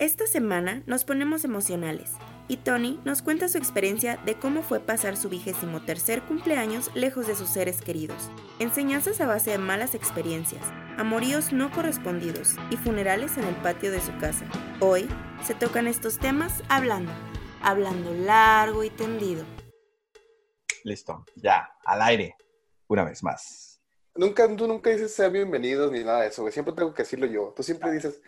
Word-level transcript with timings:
Esta 0.00 0.26
semana 0.26 0.82
nos 0.86 1.04
ponemos 1.04 1.44
emocionales 1.44 2.12
y 2.48 2.56
Tony 2.56 2.98
nos 3.04 3.20
cuenta 3.20 3.50
su 3.50 3.58
experiencia 3.58 4.16
de 4.24 4.34
cómo 4.34 4.62
fue 4.62 4.80
pasar 4.80 5.14
su 5.14 5.28
vigésimo 5.28 5.82
tercer 5.82 6.22
cumpleaños 6.22 6.90
lejos 6.94 7.26
de 7.26 7.34
sus 7.34 7.50
seres 7.50 7.82
queridos. 7.82 8.30
Enseñanzas 8.60 9.20
a 9.20 9.26
base 9.26 9.50
de 9.50 9.58
malas 9.58 9.94
experiencias, 9.94 10.62
amoríos 10.96 11.52
no 11.52 11.70
correspondidos 11.70 12.54
y 12.70 12.78
funerales 12.78 13.36
en 13.36 13.44
el 13.44 13.54
patio 13.56 13.92
de 13.92 14.00
su 14.00 14.16
casa. 14.16 14.46
Hoy 14.80 15.06
se 15.44 15.54
tocan 15.54 15.86
estos 15.86 16.18
temas 16.18 16.62
hablando, 16.70 17.12
hablando 17.60 18.14
largo 18.14 18.84
y 18.84 18.88
tendido. 18.88 19.44
Listo, 20.82 21.26
ya, 21.36 21.68
al 21.84 22.00
aire, 22.00 22.36
una 22.88 23.04
vez 23.04 23.22
más. 23.22 23.82
Nunca, 24.14 24.48
tú 24.56 24.66
nunca 24.66 24.88
dices 24.88 25.14
sean 25.14 25.34
bienvenidos 25.34 25.92
ni 25.92 26.02
nada 26.04 26.22
de 26.22 26.28
eso, 26.28 26.40
güey. 26.40 26.54
Siempre 26.54 26.72
tengo 26.72 26.94
que 26.94 27.02
decirlo 27.02 27.26
yo. 27.26 27.52
Tú 27.54 27.62
siempre 27.62 27.92
dices 27.92 28.22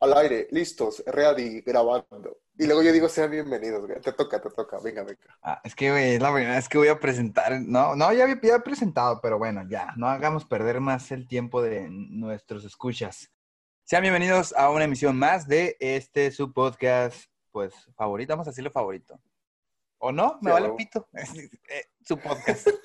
al 0.00 0.16
aire, 0.18 0.48
listos, 0.50 1.02
ready, 1.06 1.60
grabando. 1.60 2.38
Y 2.58 2.66
luego 2.66 2.82
yo 2.82 2.92
digo 2.92 3.08
sean 3.08 3.30
bienvenidos, 3.30 3.86
güey. 3.86 4.00
Te 4.00 4.12
toca, 4.12 4.40
te 4.40 4.50
toca. 4.50 4.78
Venga, 4.80 5.02
venga. 5.02 5.38
Ah, 5.42 5.60
es 5.64 5.74
que, 5.74 5.90
güey, 5.90 6.18
la 6.18 6.30
verdad 6.30 6.58
es 6.58 6.68
que 6.68 6.78
voy 6.78 6.88
a 6.88 6.98
presentar. 6.98 7.60
No, 7.60 7.94
no, 7.94 8.12
ya 8.12 8.24
había, 8.24 8.38
ya 8.42 8.56
he 8.56 8.60
presentado, 8.60 9.20
pero 9.20 9.38
bueno, 9.38 9.66
ya, 9.68 9.92
no 9.96 10.08
hagamos 10.08 10.44
perder 10.44 10.80
más 10.80 11.10
el 11.12 11.26
tiempo 11.26 11.62
de 11.62 11.88
nuestros 11.90 12.64
escuchas. 12.64 13.30
Sean 13.84 14.02
bienvenidos 14.02 14.54
a 14.56 14.70
una 14.70 14.84
emisión 14.84 15.18
más 15.18 15.46
de 15.46 15.76
este 15.80 16.30
su 16.30 16.52
podcast, 16.52 17.30
pues 17.52 17.74
favorito, 17.94 18.32
vamos 18.32 18.48
a 18.48 18.50
decirlo 18.50 18.70
favorito. 18.70 19.20
¿O 19.98 20.12
no? 20.12 20.38
Me 20.42 20.50
Sí, 20.50 20.52
vale 20.52 20.70
pito. 20.70 21.08
Eh, 21.68 21.84
su 22.02 22.18
podcast. 22.18 22.68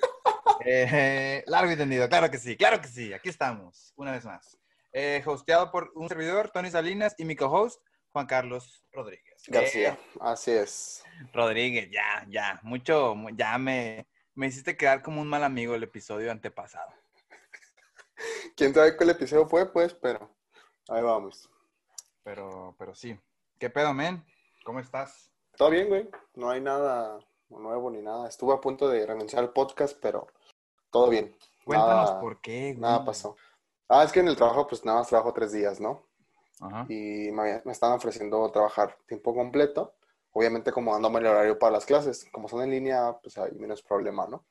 Eh, 0.64 1.42
largo 1.48 1.72
y 1.72 1.76
tendido, 1.76 2.08
claro 2.08 2.30
que 2.30 2.38
sí, 2.38 2.56
claro 2.56 2.80
que 2.80 2.86
sí. 2.86 3.12
Aquí 3.12 3.28
estamos, 3.28 3.92
una 3.96 4.12
vez 4.12 4.24
más. 4.24 4.56
Eh, 4.92 5.22
hosteado 5.26 5.70
por 5.70 5.90
un 5.94 6.08
servidor, 6.08 6.50
Tony 6.50 6.70
Salinas, 6.70 7.14
y 7.18 7.24
mi 7.24 7.34
co-host, 7.36 7.80
Juan 8.12 8.26
Carlos 8.26 8.84
Rodríguez. 8.92 9.42
García, 9.48 9.98
Eh, 9.98 10.18
así 10.20 10.50
es. 10.50 11.02
Rodríguez, 11.32 11.90
ya, 11.90 12.26
ya, 12.28 12.60
mucho, 12.62 13.14
mu- 13.14 13.30
ya 13.30 13.56
me, 13.58 14.06
me 14.34 14.46
hiciste 14.48 14.76
quedar 14.76 15.02
como 15.02 15.20
un 15.22 15.28
mal 15.28 15.44
amigo 15.44 15.74
el 15.74 15.82
episodio 15.82 16.30
antepasado. 16.30 16.92
¿Quién 18.56 18.74
sabe 18.74 18.96
cuál 18.96 19.10
episodio 19.10 19.46
fue? 19.48 19.72
Pues, 19.72 19.94
pero 19.94 20.30
ahí 20.88 21.02
vamos. 21.02 21.48
Pero, 22.22 22.74
pero 22.78 22.94
sí. 22.94 23.18
¿Qué 23.58 23.70
pedo, 23.70 23.94
men? 23.94 24.24
¿Cómo 24.64 24.78
estás? 24.80 25.30
Todo 25.56 25.70
bien, 25.70 25.88
güey. 25.88 26.08
No 26.34 26.50
hay 26.50 26.60
nada 26.60 27.18
nuevo 27.48 27.90
ni 27.90 28.00
nada. 28.02 28.28
Estuve 28.28 28.54
a 28.54 28.60
punto 28.60 28.88
de 28.88 29.04
renunciar 29.06 29.42
al 29.42 29.52
podcast, 29.52 29.98
pero 30.00 30.26
todo 30.90 31.08
bien. 31.08 31.36
Cuéntanos 31.64 32.10
Nada- 32.10 32.20
por 32.20 32.40
qué, 32.40 32.70
güey. 32.72 32.80
Nada 32.80 33.04
pasó. 33.04 33.36
Ah, 33.88 34.04
es 34.04 34.12
que 34.12 34.20
en 34.20 34.28
el 34.28 34.36
trabajo, 34.36 34.66
pues 34.66 34.84
nada 34.84 34.98
más 34.98 35.08
trabajo 35.08 35.32
tres 35.32 35.52
días, 35.52 35.80
¿no? 35.80 36.04
Ajá. 36.60 36.86
y 36.88 37.32
me, 37.32 37.60
me 37.64 37.72
estaban 37.72 37.96
ofreciendo 37.96 38.48
trabajar 38.52 38.96
tiempo 39.06 39.34
completo, 39.34 39.94
obviamente 40.32 40.72
como 40.72 40.92
dándome 40.92 41.18
el 41.18 41.26
horario 41.26 41.58
para 41.58 41.72
las 41.72 41.84
clases, 41.84 42.26
como 42.32 42.48
son 42.48 42.62
en 42.62 42.70
línea, 42.70 43.18
pues 43.22 43.36
hay 43.38 43.52
menos 43.52 43.82
problema, 43.82 44.26
¿no? 44.26 44.44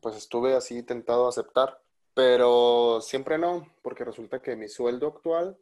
Pues 0.00 0.16
estuve 0.16 0.54
así 0.54 0.82
tentado 0.82 1.26
a 1.26 1.28
aceptar, 1.28 1.80
pero 2.14 3.00
siempre 3.00 3.38
no, 3.38 3.66
porque 3.82 4.04
resulta 4.04 4.40
que 4.40 4.56
mi 4.56 4.68
sueldo 4.68 5.08
actual, 5.08 5.56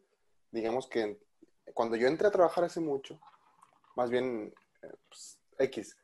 digamos 0.51 0.87
que 0.87 1.19
cuando 1.73 1.95
yo 1.95 2.07
entré 2.07 2.27
a 2.27 2.31
trabajar 2.31 2.63
hace 2.63 2.79
mucho, 2.79 3.19
más 3.95 4.09
bien 4.09 4.53
eh, 4.81 4.93
pues, 5.09 5.37
X, 5.59 5.97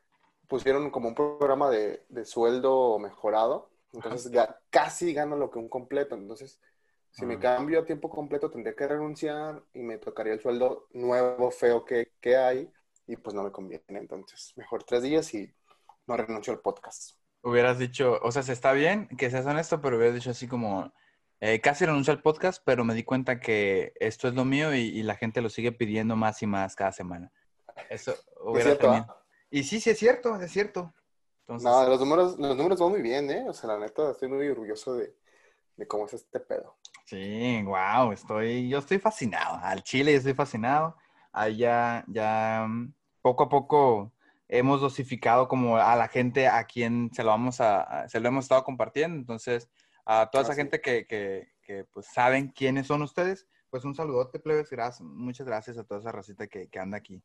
pusieron 0.48 0.92
como 0.92 1.10
un 1.10 1.16
programa 1.16 1.70
de, 1.70 2.06
de 2.10 2.26
sueldo 2.26 3.00
mejorado, 3.00 3.70
entonces 3.94 4.32
casi 4.70 5.14
gano 5.14 5.36
lo 5.36 5.50
que 5.50 5.60
un 5.60 5.70
completo, 5.70 6.16
entonces 6.16 6.60
si 7.12 7.26
me 7.26 7.38
cambio 7.40 7.80
a 7.82 7.86
tiempo 7.86 8.10
completo, 8.10 8.50
tendría 8.50 8.76
que 8.76 8.88
renunciar 8.88 9.62
y 9.74 9.80
me 9.80 9.98
tocaría 9.98 10.34
el 10.34 10.40
sueldo 10.42 10.88
nuevo, 10.94 11.52
feo 11.52 11.84
que, 11.86 12.14
que 12.22 12.38
hay, 12.38 12.72
y 13.08 13.18
pues 13.18 13.36
no 13.36 13.44
me 13.44 13.52
conviene. 13.52 13.84
Entonces, 13.90 14.54
mejor 14.56 14.84
tres 14.84 15.04
días 15.04 15.34
y 15.34 15.54
no 16.08 16.18
renuncio 16.18 16.54
al 16.54 16.60
podcast. 16.60 17.12
Hubieras 17.44 17.78
dicho, 17.80 18.20
o 18.22 18.32
sea, 18.32 18.44
se 18.44 18.54
está 18.54 18.72
bien 18.74 19.08
que 19.18 19.30
seas 19.30 19.46
honesto, 19.46 19.82
pero 19.82 19.98
hubieras 19.98 20.16
dicho 20.16 20.30
así 20.32 20.48
como, 20.48 20.94
eh, 21.40 21.60
casi 21.60 21.86
renuncio 21.86 22.14
al 22.14 22.22
podcast, 22.22 22.62
pero 22.66 22.84
me 22.86 22.94
di 22.94 23.04
cuenta 23.04 23.40
que 23.40 23.94
esto 24.00 24.28
es 24.28 24.36
lo 24.36 24.46
mío 24.46 24.74
y, 24.76 24.80
y 24.82 25.04
la 25.04 25.16
gente 25.16 25.42
lo 25.42 25.50
sigue 25.50 25.72
pidiendo 25.72 26.16
más 26.16 26.42
y 26.44 26.48
más 26.48 26.76
cada 26.76 26.92
semana. 26.92 27.32
Eso 27.90 28.12
Es 28.14 28.26
hubiera 28.42 28.70
cierto, 28.72 28.88
tenido- 28.88 29.06
¿ah? 29.10 29.18
Y 29.50 29.64
sí, 29.64 29.82
sí 29.82 29.90
es 29.90 29.98
cierto, 30.00 30.40
es 30.40 30.52
cierto. 30.52 30.94
Entonces, 31.42 31.68
No, 31.70 31.86
los 31.90 32.00
números, 32.00 32.40
los 32.40 32.56
números 32.56 32.80
van 32.80 32.90
muy 32.92 33.02
bien, 33.02 33.30
¿eh? 33.32 33.44
O 33.50 33.54
sea, 33.54 33.72
la 33.72 33.80
neta, 33.80 34.12
estoy 34.12 34.30
muy 34.30 34.48
orgulloso 34.48 34.94
de, 34.96 35.14
de 35.76 35.88
cómo 35.88 36.06
es 36.06 36.14
este 36.14 36.40
pedo. 36.40 36.78
Sí, 37.06 37.62
wow, 37.64 38.12
estoy, 38.12 38.70
yo 38.70 38.80
estoy 38.80 39.00
fascinado. 39.00 39.60
Al 39.62 39.84
Chile 39.84 40.12
yo 40.12 40.18
estoy 40.20 40.34
fascinado. 40.34 40.96
Ahí 41.32 41.58
ya, 41.58 42.04
ya 42.08 42.66
mm, 42.68 42.94
poco 43.22 43.44
a 43.44 43.50
poco 43.50 44.14
hemos 44.48 44.82
dosificado 44.82 45.48
como 45.48 45.78
a 45.78 45.96
la 45.96 46.08
gente 46.08 46.48
a 46.48 46.66
quien 46.66 47.10
se 47.14 47.24
lo 47.24 47.30
vamos 47.30 47.62
a, 47.62 48.08
se 48.10 48.20
lo 48.20 48.28
hemos 48.28 48.46
estado 48.46 48.64
compartiendo. 48.64 49.18
Entonces, 49.18 49.70
a 50.06 50.30
toda 50.30 50.44
esa 50.44 50.56
gente 50.56 50.82
que, 50.82 51.06
que, 51.08 51.52
que, 51.62 51.86
pues 51.86 52.08
saben 52.08 52.50
quiénes 52.50 52.88
son 52.88 53.02
ustedes, 53.02 53.48
pues 53.70 53.86
un 53.86 53.96
saludote, 53.96 54.40
plebes, 54.40 54.70
gracias, 54.70 55.02
muchas 55.02 55.48
gracias 55.48 55.78
a 55.78 55.84
toda 55.86 56.02
esa 56.02 56.12
racita 56.12 56.48
que, 56.48 56.68
que 56.68 56.80
anda 56.80 56.98
aquí. 56.98 57.24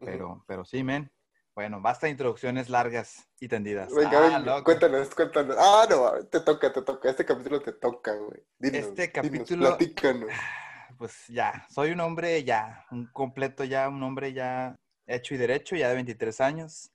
Pero, 0.00 0.44
pero 0.46 0.64
sí, 0.64 0.82
men. 0.82 1.10
Bueno, 1.60 1.82
basta 1.82 2.06
de 2.06 2.12
introducciones 2.12 2.70
largas 2.70 3.28
y 3.38 3.46
tendidas. 3.46 3.92
Venga, 3.94 4.34
Ah, 4.56 4.62
cuéntanos, 4.64 5.14
cuéntanos. 5.14 5.56
Ah, 5.58 5.86
no, 5.90 6.24
te 6.24 6.40
toca, 6.40 6.72
te 6.72 6.80
toca. 6.80 7.10
Este 7.10 7.26
capítulo 7.26 7.60
te 7.60 7.72
toca, 7.74 8.14
güey. 8.14 8.40
Dinos, 8.58 8.78
Este 8.88 9.08
dinos, 9.08 9.12
capítulo- 9.12 9.66
platícanos. 9.76 10.30
pues 10.98 11.26
ya, 11.28 11.66
soy 11.68 11.90
un 11.90 12.00
hombre 12.00 12.42
ya, 12.44 12.86
un 12.90 13.04
completo 13.12 13.62
ya, 13.64 13.90
un 13.90 14.02
hombre 14.02 14.32
ya 14.32 14.74
hecho 15.06 15.34
y 15.34 15.36
derecho, 15.36 15.76
ya 15.76 15.90
de 15.90 15.96
23 15.96 16.40
años. 16.40 16.90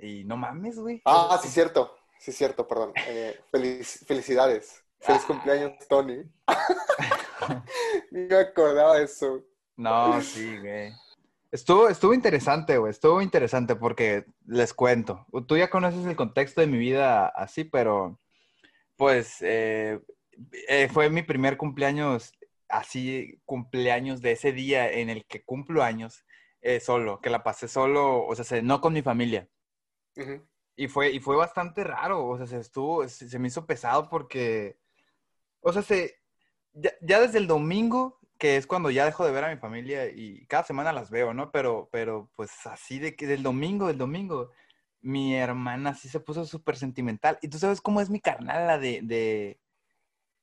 Y 0.00 0.24
no 0.24 0.36
mames, 0.36 0.80
güey. 0.80 1.00
Ah, 1.04 1.38
sí, 1.40 1.46
cierto. 1.46 1.96
Sí, 2.18 2.32
cierto, 2.32 2.66
perdón. 2.66 2.92
Eh, 3.06 3.38
felic- 3.52 4.04
felicidades. 4.04 4.82
Feliz 4.98 5.22
Ah. 5.22 5.26
cumpleaños, 5.28 5.72
Tony. 5.88 6.24
Ni 8.10 8.22
me 8.22 8.36
acordaba 8.36 8.96
de 8.98 9.04
eso. 9.04 9.44
No, 9.76 10.20
sí, 10.22 10.58
güey. 10.58 10.92
Estuvo, 11.52 11.88
estuvo 11.88 12.12
interesante, 12.14 12.76
güey. 12.78 12.90
Estuvo 12.90 13.22
interesante 13.22 13.76
porque 13.76 14.26
les 14.46 14.74
cuento. 14.74 15.26
Tú 15.46 15.56
ya 15.56 15.70
conoces 15.70 16.04
el 16.06 16.16
contexto 16.16 16.60
de 16.60 16.66
mi 16.66 16.78
vida 16.78 17.28
así, 17.28 17.64
pero 17.64 18.20
pues 18.96 19.38
eh, 19.42 20.00
eh, 20.68 20.88
fue 20.92 21.10
mi 21.10 21.22
primer 21.22 21.56
cumpleaños, 21.56 22.32
así, 22.68 23.40
cumpleaños 23.44 24.20
de 24.22 24.32
ese 24.32 24.52
día 24.52 24.90
en 24.90 25.10
el 25.10 25.24
que 25.26 25.44
cumplo 25.44 25.82
años 25.82 26.24
eh, 26.62 26.80
solo, 26.80 27.20
que 27.20 27.30
la 27.30 27.42
pasé 27.44 27.68
solo, 27.68 28.26
o 28.26 28.34
sea, 28.34 28.44
se- 28.44 28.62
no 28.62 28.80
con 28.80 28.92
mi 28.94 29.02
familia. 29.02 29.48
Ujú. 30.16 30.46
Y 30.76 30.88
fue, 30.88 31.10
y 31.10 31.20
fue 31.20 31.36
bastante 31.36 31.84
raro, 31.84 32.26
o 32.26 32.36
sea, 32.36 32.46
se 32.46 32.58
estuvo, 32.58 33.06
se, 33.08 33.28
se 33.28 33.38
me 33.38 33.48
hizo 33.48 33.66
pesado 33.66 34.08
porque, 34.10 34.78
o 35.60 35.72
sea, 35.72 35.82
se, 35.82 36.16
ya, 36.72 36.92
ya 37.02 37.20
desde 37.20 37.38
el 37.38 37.46
domingo, 37.46 38.18
que 38.38 38.56
es 38.56 38.66
cuando 38.66 38.90
ya 38.90 39.04
dejo 39.06 39.24
de 39.26 39.32
ver 39.32 39.44
a 39.44 39.50
mi 39.50 39.56
familia 39.56 40.08
y 40.10 40.46
cada 40.46 40.64
semana 40.64 40.92
las 40.92 41.10
veo, 41.10 41.34
¿no? 41.34 41.50
Pero, 41.52 41.88
pero 41.92 42.30
pues 42.36 42.66
así 42.66 42.98
de 42.98 43.16
que 43.16 43.26
del 43.26 43.42
domingo, 43.42 43.88
del 43.88 43.98
domingo, 43.98 44.50
mi 45.00 45.34
hermana 45.36 45.94
sí 45.94 46.08
se 46.08 46.20
puso 46.20 46.44
súper 46.46 46.76
sentimental. 46.76 47.38
Y 47.42 47.48
tú 47.48 47.58
sabes 47.58 47.80
cómo 47.80 48.00
es 48.00 48.10
mi 48.10 48.20
carnal, 48.20 48.66
la 48.66 48.78
de, 48.78 49.00
de, 49.02 49.60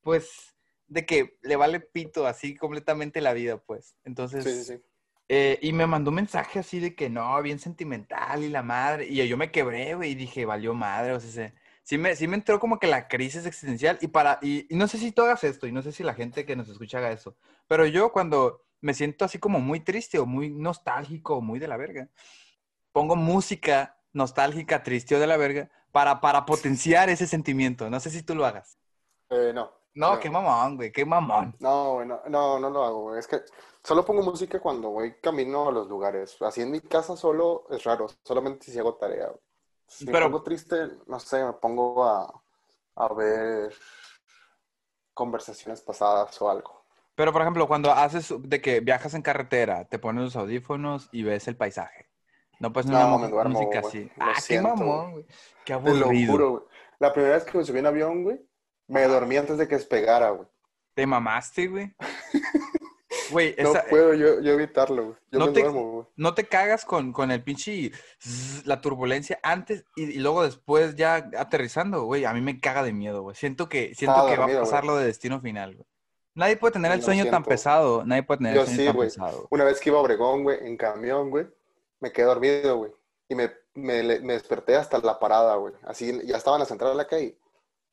pues, 0.02 0.56
de 0.88 1.06
que 1.06 1.38
le 1.42 1.56
vale 1.56 1.80
pito 1.80 2.26
así 2.26 2.56
completamente 2.56 3.20
la 3.20 3.32
vida, 3.32 3.58
pues. 3.58 3.96
Entonces, 4.04 4.44
Sí, 4.44 4.64
sí, 4.64 4.64
sí. 4.64 4.82
eh, 5.28 5.58
y 5.62 5.72
me 5.72 5.86
mandó 5.86 6.10
un 6.10 6.16
mensaje 6.16 6.58
así 6.60 6.80
de 6.80 6.94
que 6.94 7.10
no, 7.10 7.40
bien 7.42 7.58
sentimental 7.58 8.42
y 8.44 8.48
la 8.50 8.62
madre. 8.62 9.06
Y 9.08 9.26
yo 9.28 9.36
me 9.36 9.50
quebré, 9.50 9.94
güey, 9.94 10.12
y 10.12 10.14
dije, 10.14 10.44
valió 10.46 10.74
madre. 10.74 11.12
O 11.14 11.20
sea, 11.20 11.30
se- 11.50 11.54
sí, 11.84 11.98
me, 11.98 12.16
sí 12.16 12.28
me 12.28 12.36
entró 12.36 12.60
como 12.60 12.80
que 12.80 12.88
la 12.88 13.08
crisis 13.08 13.46
existencial. 13.46 13.98
Y 14.02 14.08
para, 14.08 14.40
y, 14.42 14.66
y 14.74 14.76
no 14.78 14.88
sé 14.88 14.98
si 14.98 15.12
tú 15.12 15.22
hagas 15.22 15.44
esto, 15.44 15.68
y 15.68 15.72
no 15.72 15.82
sé 15.82 15.92
si 15.92 16.04
la 16.04 16.14
gente 16.14 16.46
que 16.46 16.56
nos 16.56 16.68
escucha 16.70 16.98
haga 16.98 17.12
eso. 17.12 17.36
Pero 17.68 17.86
yo 17.86 18.12
cuando 18.12 18.62
me 18.82 18.94
siento 18.94 19.24
así 19.26 19.38
como 19.38 19.60
muy 19.60 19.80
triste 19.80 20.18
o 20.18 20.26
muy 20.26 20.50
nostálgico 20.50 21.36
o 21.36 21.42
muy 21.42 21.58
de 21.60 21.68
la 21.68 21.76
verga, 21.78 22.08
pongo 22.92 23.16
música 23.16 23.98
nostálgica, 24.12 24.82
triste 24.82 25.16
o 25.16 25.20
de 25.20 25.26
la 25.26 25.36
verga, 25.36 25.70
para, 25.92 26.20
para 26.20 26.46
potenciar 26.46 27.10
ese 27.10 27.26
sentimiento. 27.26 27.90
No 27.90 28.00
sé 28.00 28.10
si 28.10 28.22
tú 28.22 28.34
lo 28.34 28.46
hagas. 28.46 28.78
Eh, 29.30 29.52
no. 29.54 29.70
No, 29.94 30.12
No. 30.14 30.20
qué 30.20 30.30
mamón, 30.30 30.76
güey, 30.76 30.92
qué 30.92 31.04
mamón. 31.04 31.54
No, 31.58 32.04
no, 32.04 32.20
no, 32.28 32.58
no 32.58 32.70
lo 32.70 32.84
hago, 32.84 33.02
güey. 33.02 33.18
Es 33.18 33.26
que 33.26 33.40
solo 33.82 34.04
pongo 34.04 34.22
música 34.22 34.60
cuando 34.60 34.90
voy 34.90 35.14
camino 35.20 35.68
a 35.68 35.72
los 35.72 35.88
lugares. 35.88 36.36
Así 36.42 36.62
en 36.62 36.70
mi 36.70 36.80
casa 36.80 37.16
solo 37.16 37.66
es 37.70 37.84
raro, 37.84 38.06
solamente 38.24 38.70
si 38.70 38.78
hago 38.78 38.94
tarea. 38.96 39.28
güey. 39.28 39.40
Si 39.94 40.06
me 40.06 40.12
Pero- 40.12 40.26
pongo 40.26 40.42
triste, 40.42 40.76
no 41.06 41.20
sé, 41.20 41.44
me 41.44 41.52
pongo 41.52 42.04
a, 42.04 42.42
a 42.96 43.14
ver 43.14 43.72
conversaciones 45.12 45.80
pasadas 45.82 46.40
o 46.42 46.50
algo. 46.50 46.84
Pero, 47.14 47.32
por 47.32 47.42
ejemplo, 47.42 47.68
cuando 47.68 47.92
haces 47.92 48.34
de 48.40 48.60
que 48.60 48.80
viajas 48.80 49.14
en 49.14 49.22
carretera, 49.22 49.84
te 49.84 50.00
pones 50.00 50.24
los 50.24 50.36
audífonos 50.36 51.08
y 51.12 51.22
ves 51.22 51.46
el 51.46 51.56
paisaje. 51.56 52.08
No 52.58 52.72
pues 52.72 52.86
No, 52.86 53.18
me 53.18 53.28
duermo, 53.28 53.60
música 53.60 53.80
así. 53.86 54.10
Lo 54.16 54.24
Ah, 54.24 54.34
qué 54.46 54.60
mamón, 54.60 55.12
güey. 55.12 55.26
Qué 55.64 55.74
Te 55.76 55.94
lo 55.94 56.04
aburrido. 56.06 56.32
juro, 56.32 56.50
güey. 56.50 56.62
La 56.98 57.12
primera 57.12 57.34
vez 57.34 57.44
que 57.44 57.56
me 57.58 57.64
subí 57.64 57.78
en 57.78 57.86
avión, 57.86 58.24
güey, 58.24 58.40
me 58.88 59.06
dormí 59.06 59.36
antes 59.36 59.58
de 59.58 59.68
que 59.68 59.76
despegara, 59.76 60.30
güey. 60.30 60.48
Te 60.94 61.06
mamaste, 61.06 61.68
güey. 61.68 61.94
Güey, 63.34 63.54
No 63.58 63.72
puedo 63.90 64.14
yo, 64.14 64.40
yo 64.40 64.52
evitarlo, 64.52 65.04
güey. 65.04 65.16
Yo 65.30 65.38
No 65.38 65.46
me 65.46 65.52
te- 65.52 65.60
duermo, 65.60 65.90
güey. 65.92 66.06
no 66.16 66.34
te 66.34 66.44
cagas 66.48 66.84
con, 66.84 67.12
con 67.12 67.30
el 67.30 67.42
pinche 67.42 67.90
zzz, 68.20 68.64
la 68.66 68.80
turbulencia 68.80 69.38
antes 69.42 69.84
y, 69.96 70.04
y 70.04 70.18
luego 70.18 70.42
después 70.42 70.96
ya 70.96 71.28
aterrizando, 71.36 72.04
güey. 72.04 72.24
A 72.24 72.32
mí 72.32 72.40
me 72.40 72.58
caga 72.60 72.82
de 72.82 72.92
miedo, 72.92 73.22
güey. 73.22 73.36
Siento 73.36 73.68
que, 73.68 73.94
siento 73.94 74.14
Estaba 74.16 74.30
que 74.30 74.36
va 74.54 74.58
a 74.58 74.60
pasar 74.62 74.84
lo 74.84 74.96
de 74.96 75.06
destino 75.06 75.40
final, 75.40 75.74
güey. 75.74 75.86
Nadie 76.36 76.56
puede 76.56 76.72
tener 76.72 76.90
el 76.90 77.02
sueño 77.02 77.30
tan 77.30 77.44
pesado. 77.44 78.04
Nadie 78.04 78.22
puede 78.24 78.38
tener 78.38 78.54
Yo 78.54 78.62
el 78.62 78.66
sueño 78.66 78.80
sí, 78.80 78.86
tan 78.86 78.96
güey. 78.96 79.08
pesado. 79.08 79.46
Una 79.50 79.64
vez 79.64 79.78
que 79.80 79.90
iba 79.90 79.98
a 79.98 80.02
Obregón, 80.02 80.42
güey, 80.42 80.58
en 80.66 80.76
camión, 80.76 81.30
güey, 81.30 81.46
me 82.00 82.10
quedé 82.10 82.26
dormido, 82.26 82.76
güey. 82.78 82.92
Y 83.28 83.34
me, 83.36 83.52
me, 83.74 84.02
desperté 84.32 84.74
hasta 84.76 84.98
la 84.98 85.18
parada, 85.18 85.54
güey. 85.56 85.74
Así, 85.84 86.20
ya 86.26 86.36
estaba 86.36 86.56
en 86.56 86.60
la 86.60 86.66
central 86.66 86.90
de 86.90 86.96
la 86.96 87.06
calle. 87.06 87.38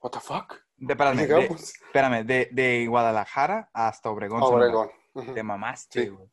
What 0.01 0.11
the 0.11 0.19
fuck? 0.19 0.55
De, 0.77 0.93
espérame, 0.93 1.15
de, 1.27 1.45
espérame, 1.45 2.25
de, 2.25 2.49
de 2.51 2.87
Guadalajara 2.87 3.69
hasta 3.73 4.09
Obregón. 4.09 4.41
Obregón. 4.41 4.89
Te 5.13 5.43
mamaste, 5.43 6.03
Sí. 6.03 6.09
güey. 6.09 6.29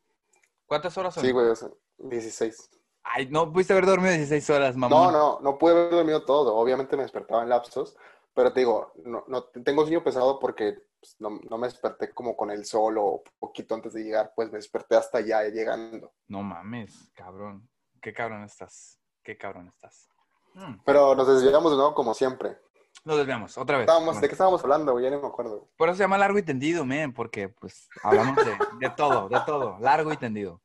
¿Cuántas 0.65 0.97
horas 0.97 1.13
son? 1.13 1.23
Sí, 1.23 1.31
güey, 1.31 1.47
o 1.47 1.55
sea, 1.55 1.69
16. 1.97 2.69
Ay, 3.03 3.27
no 3.29 3.51
pudiste 3.51 3.73
haber 3.73 3.85
dormido 3.85 4.11
16 4.13 4.49
horas, 4.51 4.75
No, 4.75 4.87
mamón. 4.89 5.13
no, 5.13 5.39
no 5.41 5.57
pude 5.57 5.71
haber 5.71 5.89
dormido 5.91 6.23
todo. 6.25 6.55
Obviamente 6.55 6.95
me 6.95 7.03
despertaba 7.03 7.41
en 7.43 7.49
lapsos, 7.49 7.97
pero 8.33 8.53
te 8.53 8.59
digo, 8.61 8.91
no, 9.03 9.23
no 9.27 9.43
tengo 9.45 9.81
sueño 9.83 10.03
pesado 10.03 10.37
porque 10.39 10.77
pues, 10.99 11.15
no, 11.19 11.39
no 11.49 11.57
me 11.57 11.67
desperté 11.67 12.13
como 12.13 12.35
con 12.37 12.51
el 12.51 12.65
sol 12.65 12.97
o 12.99 13.23
poquito 13.39 13.73
antes 13.73 13.93
de 13.93 14.03
llegar, 14.03 14.33
pues 14.35 14.51
me 14.51 14.57
desperté 14.57 14.95
hasta 14.95 15.21
ya 15.21 15.43
llegando. 15.43 16.13
No 16.27 16.43
mames, 16.43 17.09
cabrón. 17.15 17.67
Qué 18.01 18.13
cabrón 18.13 18.43
estás. 18.43 18.99
Qué 19.23 19.37
cabrón 19.37 19.67
estás. 19.67 20.07
Mm. 20.53 20.75
Pero 20.85 21.15
nos 21.15 21.27
desviamos 21.27 21.71
de 21.71 21.77
nuevo 21.77 21.93
como 21.95 22.13
siempre. 22.13 22.59
Nos 23.05 23.17
desviamos, 23.17 23.57
otra 23.57 23.77
vez. 23.77 23.87
Estábamos. 23.87 24.19
¿De 24.21 24.27
qué 24.27 24.33
estábamos 24.33 24.61
hablando, 24.63 24.91
güey? 24.93 25.05
Ya 25.05 25.11
no 25.11 25.21
me 25.21 25.27
acuerdo. 25.27 25.69
Por 25.77 25.89
eso 25.89 25.97
se 25.97 26.03
llama 26.03 26.17
largo 26.17 26.37
y 26.37 26.43
tendido, 26.43 26.85
men, 26.85 27.13
porque 27.13 27.49
pues 27.49 27.89
hablamos 28.03 28.35
de, 28.45 28.57
de 28.79 28.89
todo, 28.95 29.29
de 29.29 29.39
todo, 29.45 29.77
largo 29.79 30.11
y 30.13 30.17
tendido. 30.17 30.61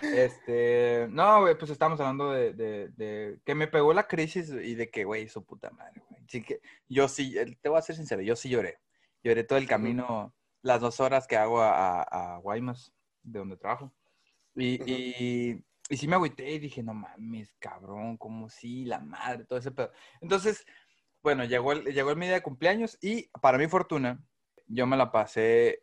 Este, 0.00 1.06
no, 1.10 1.42
güey, 1.42 1.56
pues 1.56 1.70
estamos 1.70 2.00
hablando 2.00 2.30
de, 2.32 2.52
de- 2.52 2.88
de 2.90 3.40
que 3.44 3.54
me 3.54 3.66
pegó 3.68 3.92
la 3.92 4.06
crisis 4.06 4.50
y 4.50 4.74
de 4.74 4.90
que, 4.90 5.04
güey, 5.04 5.28
su 5.28 5.44
puta 5.44 5.70
madre, 5.70 6.02
güey. 6.08 6.22
Sí 6.28 6.42
que, 6.42 6.60
yo 6.88 7.08
sí, 7.08 7.36
eh, 7.38 7.56
te 7.60 7.68
voy 7.68 7.78
a 7.78 7.82
ser 7.82 7.96
sincero, 7.96 8.22
yo 8.22 8.36
sí 8.36 8.48
lloré. 8.48 8.78
Lloré 9.22 9.44
todo 9.44 9.58
el 9.58 9.66
camino, 9.68 10.34
las 10.62 10.80
dos 10.80 11.00
horas 11.00 11.26
que 11.26 11.36
hago 11.36 11.60
a, 11.60 12.02
a, 12.02 12.38
Guaymas, 12.38 12.92
de 13.22 13.38
donde 13.38 13.56
trabajo. 13.56 13.92
Y, 14.54 14.80
Ujú. 14.80 14.84
y, 14.90 15.64
y 15.88 15.96
sí 15.96 16.06
me 16.08 16.14
agüité 16.16 16.50
y 16.50 16.58
dije, 16.58 16.82
no 16.82 16.94
mames, 16.94 17.54
cabrón, 17.58 18.16
como 18.16 18.48
sí, 18.48 18.84
la 18.84 19.00
madre, 19.00 19.44
todo 19.44 19.58
ese 19.58 19.70
pedo. 19.72 19.90
Entonces, 20.20 20.64
bueno, 21.26 21.44
llegó 21.44 21.72
el, 21.72 21.82
llegó 21.86 22.10
el 22.10 22.16
mi 22.16 22.26
día 22.26 22.36
de 22.36 22.42
cumpleaños 22.42 22.98
y 23.00 23.28
para 23.42 23.58
mi 23.58 23.66
fortuna, 23.66 24.24
yo 24.68 24.86
me 24.86 24.96
la 24.96 25.10
pasé 25.10 25.82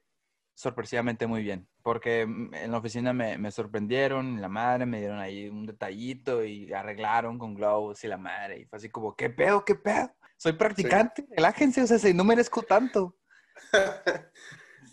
sorpresivamente 0.54 1.28
muy 1.28 1.44
bien, 1.44 1.68
porque 1.82 2.22
en 2.22 2.72
la 2.72 2.78
oficina 2.78 3.12
me, 3.12 3.38
me 3.38 3.52
sorprendieron, 3.52 4.40
la 4.40 4.48
madre 4.48 4.86
me 4.86 5.00
dieron 5.00 5.20
ahí 5.20 5.50
un 5.50 5.66
detallito 5.66 6.46
y 6.46 6.72
arreglaron 6.72 7.38
con 7.38 7.56
globos 7.56 8.02
y 8.06 8.08
la 8.08 8.16
madre, 8.16 8.60
y 8.62 8.66
fue 8.68 8.78
así 8.78 8.88
como, 8.88 9.18
¿qué 9.18 9.30
pedo, 9.30 9.66
qué 9.66 9.76
pedo? 9.76 10.16
Soy 10.38 10.54
practicante, 10.54 11.28
relájense, 11.36 11.82
o 11.82 11.88
sea, 11.88 12.00
si 12.00 12.14
no 12.14 12.24
merezco 12.24 12.62
tanto. 12.62 13.18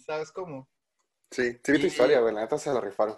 ¿Sabes 0.04 0.32
cómo? 0.32 0.68
Sí, 1.30 1.60
sí 1.62 1.70
vi 1.70 1.78
tu 1.78 1.86
historia, 1.86 2.18
güey. 2.18 2.34
La 2.34 2.40
neta 2.40 2.58
se 2.58 2.74
la 2.74 2.80
rifaron. 2.80 3.16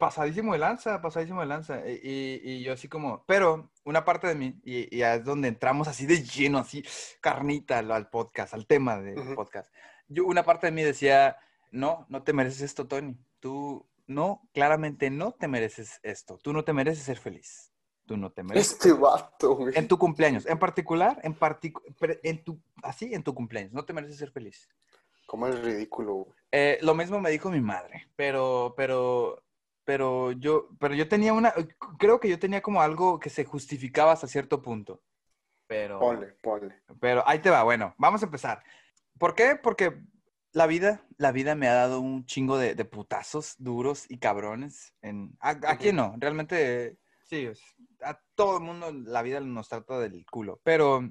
Pasadísimo 0.00 0.54
de 0.54 0.58
lanza, 0.58 1.02
pasadísimo 1.02 1.42
de 1.42 1.46
lanza. 1.46 1.86
Y, 1.86 2.00
y- 2.02 2.40
y 2.42 2.62
yo 2.62 2.72
así 2.72 2.88
como, 2.88 3.22
pero 3.26 3.70
una 3.84 4.02
parte 4.02 4.26
de 4.26 4.34
mí, 4.34 4.58
y, 4.64 4.96
y 4.96 5.02
es 5.02 5.22
donde 5.22 5.48
entramos 5.48 5.88
así 5.88 6.06
de 6.06 6.22
lleno, 6.24 6.56
así 6.56 6.82
carnita 7.20 7.78
al, 7.80 7.92
al 7.92 8.08
podcast, 8.08 8.54
al 8.54 8.66
tema 8.66 8.98
del 8.98 9.34
podcast. 9.34 9.70
Yo, 10.08 10.24
una 10.24 10.42
parte 10.42 10.68
de 10.68 10.72
mí 10.72 10.82
decía, 10.82 11.36
no, 11.70 12.06
no 12.08 12.22
te 12.22 12.32
mereces 12.32 12.62
esto, 12.62 12.88
Tony. 12.88 13.14
Tú, 13.40 13.86
no, 14.06 14.40
claramente 14.54 15.10
no 15.10 15.32
te 15.32 15.48
mereces 15.48 16.00
esto. 16.02 16.38
Tú 16.42 16.54
no 16.54 16.64
te 16.64 16.72
mereces 16.72 17.04
ser 17.04 17.18
feliz. 17.18 17.70
Tú 18.06 18.16
no 18.16 18.32
te 18.32 18.42
mereces. 18.42 18.72
Este 18.72 18.92
vato, 18.94 19.54
güey. 19.54 19.74
En 19.76 19.86
tu 19.86 19.98
cumpleaños, 19.98 20.46
en 20.46 20.58
particular, 20.58 21.20
en 21.22 21.38
particu- 21.38 21.82
en 22.22 22.42
tu, 22.42 22.58
así, 22.82 23.12
en 23.12 23.22
tu 23.22 23.34
cumpleaños, 23.34 23.72
no 23.74 23.84
te 23.84 23.92
mereces 23.92 24.16
ser 24.16 24.30
feliz. 24.30 24.66
Cómo 25.26 25.46
es 25.46 25.60
ridículo, 25.60 26.14
güey. 26.14 26.36
Eh, 26.50 26.78
lo 26.80 26.94
mismo 26.94 27.20
me 27.20 27.30
dijo 27.30 27.50
mi 27.50 27.60
madre, 27.60 28.08
pero, 28.16 28.74
pero, 28.76 29.40
pero 29.90 30.30
yo, 30.30 30.68
pero 30.78 30.94
yo 30.94 31.08
tenía 31.08 31.32
una, 31.32 31.52
creo 31.98 32.20
que 32.20 32.28
yo 32.28 32.38
tenía 32.38 32.62
como 32.62 32.80
algo 32.80 33.18
que 33.18 33.28
se 33.28 33.44
justificaba 33.44 34.12
hasta 34.12 34.28
cierto 34.28 34.62
punto. 34.62 35.02
Pero, 35.66 35.98
Ponle, 35.98 36.28
ponle. 36.40 36.80
pero 37.00 37.24
ahí 37.26 37.40
te 37.40 37.50
va, 37.50 37.64
bueno, 37.64 37.92
vamos 37.98 38.22
a 38.22 38.26
empezar. 38.26 38.62
¿Por 39.18 39.34
qué? 39.34 39.58
Porque 39.60 40.00
la 40.52 40.68
vida, 40.68 41.04
la 41.16 41.32
vida 41.32 41.56
me 41.56 41.66
ha 41.66 41.74
dado 41.74 41.98
un 41.98 42.24
chingo 42.24 42.56
de, 42.56 42.76
de 42.76 42.84
putazos 42.84 43.56
duros 43.58 44.08
y 44.08 44.18
cabrones. 44.18 44.94
En, 45.02 45.36
a, 45.40 45.58
¿a 45.66 45.76
quién 45.76 45.96
no? 45.96 46.14
Realmente, 46.18 46.96
sí, 47.24 47.50
a 48.04 48.16
todo 48.36 48.58
el 48.58 48.62
mundo 48.62 48.92
la 48.92 49.22
vida 49.22 49.40
nos 49.40 49.68
trata 49.68 49.98
del 49.98 50.24
culo. 50.24 50.60
Pero, 50.62 51.10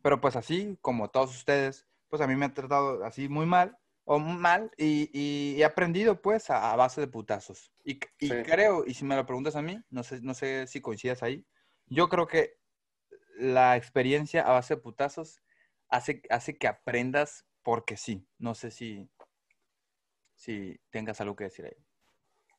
pero 0.00 0.20
pues 0.20 0.36
así, 0.36 0.78
como 0.80 1.10
todos 1.10 1.34
ustedes, 1.34 1.88
pues 2.06 2.22
a 2.22 2.28
mí 2.28 2.36
me 2.36 2.44
ha 2.46 2.54
tratado 2.54 3.04
así 3.04 3.28
muy 3.28 3.46
mal 3.46 3.76
o 4.08 4.18
mal 4.20 4.70
y, 4.78 5.10
y 5.12 5.60
he 5.60 5.64
aprendido 5.64 6.22
pues 6.22 6.48
a, 6.48 6.72
a 6.72 6.76
base 6.76 7.00
de 7.00 7.08
putazos. 7.08 7.72
Y, 7.84 7.98
y 8.20 8.28
Sí. 8.28 8.42
creo, 8.44 8.84
y 8.86 8.94
si 8.94 9.04
me 9.04 9.16
lo 9.16 9.26
preguntas 9.26 9.56
a 9.56 9.62
mí, 9.62 9.78
no 9.90 10.02
sé, 10.04 10.20
no 10.22 10.32
sé 10.32 10.66
si 10.68 10.80
coincidas 10.80 11.22
ahí, 11.22 11.44
yo 11.86 12.08
creo 12.08 12.26
que 12.26 12.58
la 13.38 13.76
experiencia 13.76 14.42
a 14.42 14.52
base 14.52 14.76
de 14.76 14.80
putazos 14.80 15.42
hace, 15.88 16.22
hace 16.30 16.56
que 16.56 16.68
aprendas 16.68 17.44
porque 17.62 17.96
sí. 17.96 18.26
No 18.38 18.54
sé 18.54 18.70
si, 18.70 19.10
si 20.34 20.80
tengas 20.90 21.20
algo 21.20 21.34
que 21.36 21.44
decir 21.44 21.66
ahí. 21.66 21.76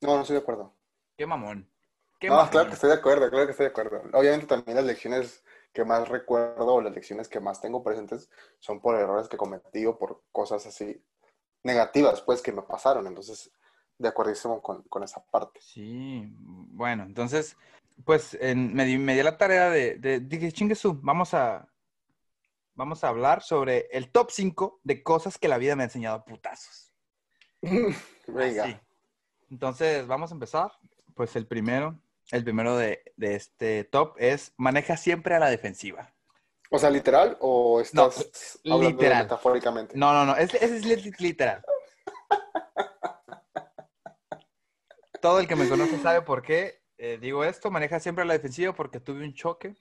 No, 0.01 0.15
no 0.15 0.21
estoy 0.21 0.35
de 0.35 0.41
acuerdo. 0.41 0.75
Qué 1.17 1.25
mamón. 1.25 1.71
Qué 2.19 2.27
No, 2.29 2.35
mamón. 2.35 2.51
claro 2.51 2.67
que 2.67 2.73
estoy 2.75 2.89
de 2.89 2.95
acuerdo, 2.97 3.29
claro 3.29 3.45
que 3.45 3.51
estoy 3.51 3.65
de 3.65 3.71
acuerdo. 3.71 4.01
Obviamente 4.13 4.47
también 4.47 4.75
las 4.75 4.85
lecciones 4.85 5.43
que 5.73 5.85
más 5.85 6.07
recuerdo 6.09 6.73
o 6.73 6.81
las 6.81 6.93
lecciones 6.93 7.29
que 7.29 7.39
más 7.39 7.61
tengo 7.61 7.83
presentes 7.83 8.29
son 8.59 8.81
por 8.81 8.95
errores 8.95 9.27
que 9.29 9.37
cometí 9.37 9.85
o 9.85 9.97
por 9.97 10.23
cosas 10.31 10.65
así 10.65 11.03
negativas, 11.63 12.21
pues, 12.21 12.41
que 12.41 12.51
me 12.51 12.61
pasaron. 12.61 13.07
Entonces, 13.07 13.51
de 13.97 14.07
acuerdísimo 14.07 14.61
con, 14.61 14.83
con 14.83 15.03
esa 15.03 15.23
parte. 15.25 15.59
Sí, 15.61 16.23
bueno, 16.37 17.03
entonces, 17.03 17.57
pues 18.05 18.37
en- 18.39 18.73
me, 18.73 18.85
di, 18.85 18.97
me 18.97 19.15
di 19.15 19.23
la 19.23 19.37
tarea 19.37 19.69
de, 19.69 19.95
de, 19.95 20.19
dije, 20.19 20.53
vamos 21.01 21.33
a, 21.33 21.67
vamos 22.75 23.03
a 23.03 23.07
hablar 23.09 23.41
sobre 23.41 23.87
el 23.91 24.11
top 24.11 24.29
5 24.31 24.79
de 24.83 25.01
cosas 25.01 25.37
que 25.37 25.47
la 25.47 25.57
vida 25.57 25.75
me 25.75 25.83
ha 25.83 25.85
enseñado 25.85 26.17
a 26.17 26.25
putazos. 26.25 26.93
Venga. 28.27 28.63
Así. 28.65 28.77
Entonces, 29.49 30.05
vamos 30.05 30.31
a 30.31 30.35
empezar. 30.35 30.71
Pues 31.15 31.35
el 31.35 31.47
primero, 31.47 31.99
el 32.31 32.43
primero 32.43 32.77
de, 32.77 33.01
de 33.15 33.35
este 33.35 33.83
top 33.83 34.15
es 34.19 34.53
maneja 34.57 34.95
siempre 34.97 35.33
a 35.33 35.39
la 35.39 35.49
defensiva. 35.49 36.13
O 36.69 36.77
sea, 36.79 36.89
literal 36.89 37.37
o 37.39 37.79
estás 37.81 38.59
hablando 38.65 38.89
literal. 38.89 39.23
metafóricamente. 39.23 39.97
No, 39.97 40.11
no, 40.13 40.25
no, 40.25 40.35
ese, 40.35 40.63
es 40.63 40.85
li- 40.85 41.13
literal. 41.19 41.63
Todo 45.21 45.39
el 45.39 45.47
que 45.47 45.55
me 45.55 45.67
conoce 45.67 45.97
sabe 45.99 46.21
por 46.21 46.41
qué 46.43 46.81
eh, 46.97 47.17
digo 47.19 47.43
esto. 47.43 47.71
Maneja 47.71 47.99
siempre 47.99 48.25
la 48.25 48.33
defensiva 48.33 48.73
porque 48.73 48.99
tuve 48.99 49.23
un 49.23 49.33
choque 49.33 49.75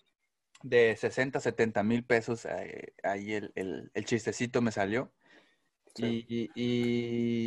de 0.62 0.96
60, 0.96 1.40
70 1.40 1.82
mil 1.82 2.04
pesos. 2.04 2.44
eh, 2.46 2.94
ahí 3.02 3.34
el, 3.34 3.52
el- 3.54 3.90
el 3.94 4.04
chistecito 4.04 4.62
me 4.62 4.72
salió. 4.72 5.12
Sí. 5.94 6.24
Y, 6.28 6.50
y- 6.54 6.56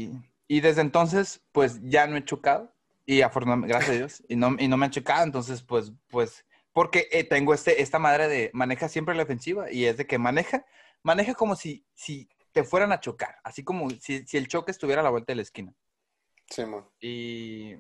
y- 0.08 0.12
y 0.48 0.62
desde 0.62 0.82
entonces, 0.82 1.42
pues 1.52 1.80
ya 1.84 2.08
no 2.08 2.18
he 2.18 2.26
chocado. 2.26 2.74
Y 3.06 3.22
afortunadamente, 3.22 3.74
gracias 3.74 3.96
a 3.96 3.98
Dios, 3.98 4.24
y 4.28 4.36
no, 4.36 4.56
y 4.60 4.68
no 4.68 4.78
me 4.78 4.86
han 4.86 4.92
chocado. 4.92 5.24
Entonces, 5.24 5.64
pues, 5.64 5.92
pues, 6.10 6.46
porque 6.80 7.10
eh, 7.12 7.26
tengo 7.26 7.54
este, 7.54 7.82
esta 7.82 8.00
madre 8.00 8.30
de 8.30 8.52
maneja 8.54 8.88
siempre 8.88 9.14
la 9.14 9.24
defensiva 9.24 9.70
y 9.70 9.84
es 9.84 9.98
de 9.98 10.08
que 10.08 10.18
maneja, 10.18 10.66
maneja 11.04 11.34
como 11.34 11.58
si, 11.58 11.86
si 11.94 12.30
te 12.54 12.64
fueran 12.64 12.94
a 12.94 13.02
chocar, 13.02 13.36
así 13.44 13.66
como 13.66 13.90
si, 13.90 14.26
si 14.26 14.38
el 14.38 14.48
choque 14.48 14.72
estuviera 14.72 15.02
a 15.02 15.04
la 15.04 15.10
vuelta 15.10 15.34
de 15.34 15.36
la 15.36 15.42
esquina. 15.42 15.76
Simón. 16.50 16.88
Y, 17.02 17.76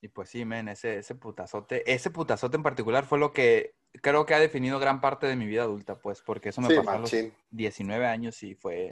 y 0.00 0.08
pues 0.08 0.30
sí, 0.30 0.46
men, 0.46 0.68
ese, 0.68 1.00
ese 1.00 1.14
putazote, 1.16 1.92
ese 1.92 2.08
putazote 2.08 2.56
en 2.56 2.62
particular 2.62 3.04
fue 3.04 3.18
lo 3.18 3.34
que 3.34 3.74
creo 4.00 4.24
que 4.24 4.32
ha 4.32 4.40
definido 4.40 4.78
gran 4.78 5.02
parte 5.02 5.26
de 5.26 5.36
mi 5.36 5.44
vida 5.44 5.64
adulta, 5.64 5.98
pues, 5.98 6.22
porque 6.22 6.48
eso 6.48 6.62
me 6.62 6.68
Sí, 6.68 6.76
pasó 6.76 6.90
a 6.92 6.98
los 6.98 7.12
machín. 7.12 7.34
19 7.50 8.06
años 8.06 8.42
y 8.42 8.54
fue 8.54 8.88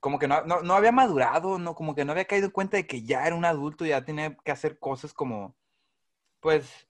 como 0.00 0.18
que 0.18 0.28
no, 0.28 0.40
no, 0.44 0.62
no 0.62 0.72
había 0.72 0.92
madurado, 0.92 1.58
no, 1.58 1.74
como 1.74 1.94
que 1.94 2.06
no 2.06 2.12
había 2.12 2.24
caído 2.24 2.46
en 2.46 2.52
cuenta 2.52 2.78
de 2.78 2.86
que 2.86 3.02
ya 3.02 3.26
era 3.26 3.36
un 3.36 3.44
adulto, 3.44 3.84
ya 3.84 4.02
tenía 4.02 4.34
que 4.34 4.50
hacer 4.50 4.78
cosas 4.78 5.12
como, 5.12 5.54
pues, 6.40 6.88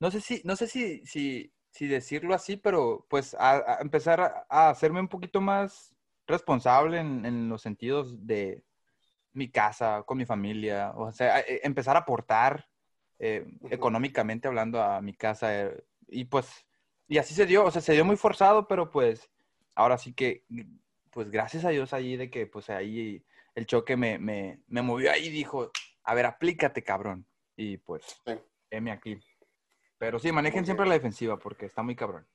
no 0.00 0.10
sé 0.10 0.20
si, 0.20 0.42
no 0.44 0.56
sé 0.56 0.66
si, 0.66 1.04
si, 1.06 1.52
si 1.70 1.86
decirlo 1.86 2.34
así, 2.34 2.56
pero 2.56 3.06
pues 3.08 3.34
a, 3.34 3.78
a 3.78 3.78
empezar 3.80 4.20
a, 4.20 4.46
a 4.48 4.70
hacerme 4.70 5.00
un 5.00 5.08
poquito 5.08 5.40
más 5.40 5.94
responsable 6.26 6.98
en, 7.00 7.24
en 7.26 7.48
los 7.48 7.62
sentidos 7.62 8.26
de 8.26 8.64
mi 9.32 9.50
casa, 9.50 10.04
con 10.06 10.18
mi 10.18 10.26
familia, 10.26 10.92
o 10.96 11.10
sea, 11.12 11.36
a- 11.36 11.40
e- 11.40 11.60
empezar 11.64 11.96
a 11.96 12.00
aportar 12.00 12.68
eh, 13.18 13.46
económicamente 13.70 14.48
hablando 14.48 14.82
a 14.82 15.00
mi 15.00 15.14
casa. 15.14 15.62
eh, 15.62 15.84
y 16.08 16.24
pues, 16.26 16.66
y 17.08 17.18
así 17.18 17.34
se 17.34 17.46
dio, 17.46 17.64
o 17.64 17.70
sea, 17.70 17.82
se 17.82 17.92
dio 17.94 18.04
muy 18.04 18.16
forzado, 18.16 18.68
pero 18.68 18.90
pues 18.90 19.30
ahora 19.74 19.98
sí 19.98 20.12
que, 20.14 20.44
pues 21.10 21.30
gracias 21.30 21.64
a 21.64 21.70
Dios 21.70 21.92
ahí 21.92 22.16
de 22.16 22.30
que 22.30 22.46
pues 22.46 22.70
ahí 22.70 23.24
el 23.54 23.66
choque 23.66 23.96
me, 23.96 24.18
me, 24.18 24.60
me 24.66 24.82
movió 24.82 25.10
ahí 25.12 25.26
y 25.26 25.30
dijo, 25.30 25.70
a 26.04 26.14
ver, 26.14 26.26
aplícate, 26.26 26.82
cabrón. 26.82 27.26
Y 27.56 27.78
pues, 27.78 28.02
Sí. 28.26 28.34
M 28.70 28.90
aquí. 28.90 29.18
Pero 30.04 30.18
sí, 30.18 30.30
manejen 30.32 30.66
siempre 30.66 30.84
la 30.86 30.92
defensiva 30.92 31.38
porque 31.38 31.64
está 31.64 31.82
muy 31.82 31.96
cabrón. 31.96 32.26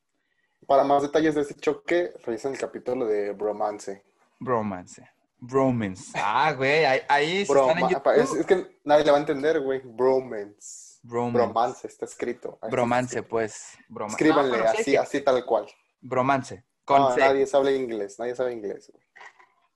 Para 0.65 0.83
más 0.83 1.03
detalles 1.03 1.35
de 1.35 1.41
este 1.41 1.53
choque, 1.53 2.11
revisen 2.25 2.53
el 2.53 2.57
capítulo 2.59 3.05
de 3.05 3.31
Bromance. 3.33 4.03
Bromance. 4.39 5.07
Bromance. 5.37 6.11
Ah, 6.15 6.51
güey, 6.53 6.83
ahí, 6.83 7.01
ahí 7.07 7.45
si 7.45 7.51
están 7.53 7.77
en 7.77 7.85
es, 7.85 7.91
YouTube. 7.91 8.39
es 8.39 8.45
que 8.47 8.79
nadie 8.83 9.05
le 9.05 9.11
va 9.11 9.17
a 9.17 9.19
entender, 9.19 9.59
güey. 9.61 9.81
Bromance. 9.85 10.97
Bromance. 11.03 11.37
Bromance 11.37 11.87
está 11.87 12.05
escrito. 12.05 12.53
Ahí 12.53 12.67
está 12.67 12.69
Bromance, 12.69 13.05
escrito. 13.17 13.29
pues. 13.29 13.77
Broma- 13.87 14.11
Escríbanle 14.13 14.57
No, 14.57 14.63
hay 14.63 14.75
así, 14.79 14.91
que- 14.91 14.97
así 14.97 15.21
tal 15.21 15.45
cual. 15.45 15.67
Bromance. 16.01 16.65
Con 16.83 17.01
No, 17.01 17.11
C. 17.13 17.19
nadie 17.19 17.45
sabe 17.45 17.75
inglés, 17.75 18.17
nadie 18.17 18.35
sabe 18.35 18.51
inglés. 18.51 18.91
güey. 18.91 19.03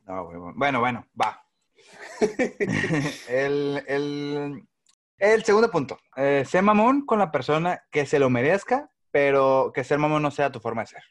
No, 0.07 0.25
güey, 0.25 0.53
bueno, 0.55 0.79
bueno, 0.79 1.05
va. 1.21 1.45
el, 3.29 3.83
el, 3.87 4.67
el 5.31 5.43
segundo 5.43 5.71
punto. 5.71 5.99
Eh, 6.17 6.43
sé 6.45 6.61
mamón 6.61 7.05
con 7.05 7.19
la 7.19 7.31
persona 7.31 7.83
que 7.91 8.05
se 8.05 8.19
lo 8.19 8.29
merezca, 8.29 8.91
pero 9.11 9.71
que 9.73 9.83
ser 9.83 9.97
mamón 9.97 10.21
no 10.21 10.31
sea 10.31 10.51
tu 10.51 10.59
forma 10.59 10.81
de 10.81 10.87
ser. 10.87 11.03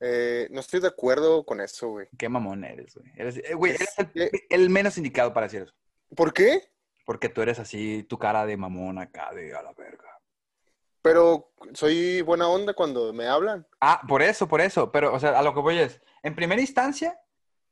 Eh, 0.00 0.48
no 0.50 0.60
estoy 0.60 0.80
de 0.80 0.88
acuerdo 0.88 1.44
con 1.44 1.60
eso, 1.60 1.88
güey. 1.88 2.08
Qué 2.16 2.28
mamón 2.28 2.64
eres, 2.64 2.94
güey. 2.94 3.12
Eres, 3.16 3.36
eh, 3.38 3.54
güey, 3.54 3.72
Es 3.72 3.80
eres 3.98 4.10
el, 4.14 4.30
el 4.48 4.70
menos 4.70 4.96
indicado 4.96 5.34
para 5.34 5.46
decir 5.46 5.62
eso. 5.62 5.74
¿Por 6.16 6.32
qué? 6.32 6.70
Porque 7.04 7.28
tú 7.28 7.42
eres 7.42 7.58
así, 7.58 8.04
tu 8.04 8.18
cara 8.18 8.46
de 8.46 8.56
mamón 8.56 8.98
acá, 8.98 9.32
de 9.34 9.54
a 9.54 9.62
la 9.62 9.72
verga. 9.72 10.08
Pero 11.02 11.52
soy 11.74 12.22
buena 12.22 12.48
onda 12.48 12.74
cuando 12.74 13.12
me 13.12 13.26
hablan. 13.26 13.66
Ah, 13.80 14.00
por 14.08 14.22
eso, 14.22 14.48
por 14.48 14.60
eso. 14.60 14.90
Pero, 14.92 15.12
o 15.14 15.20
sea, 15.20 15.38
a 15.38 15.42
lo 15.42 15.54
que 15.54 15.60
voy 15.60 15.78
es, 15.78 16.00
en 16.22 16.34
primera 16.34 16.60
instancia, 16.60 17.18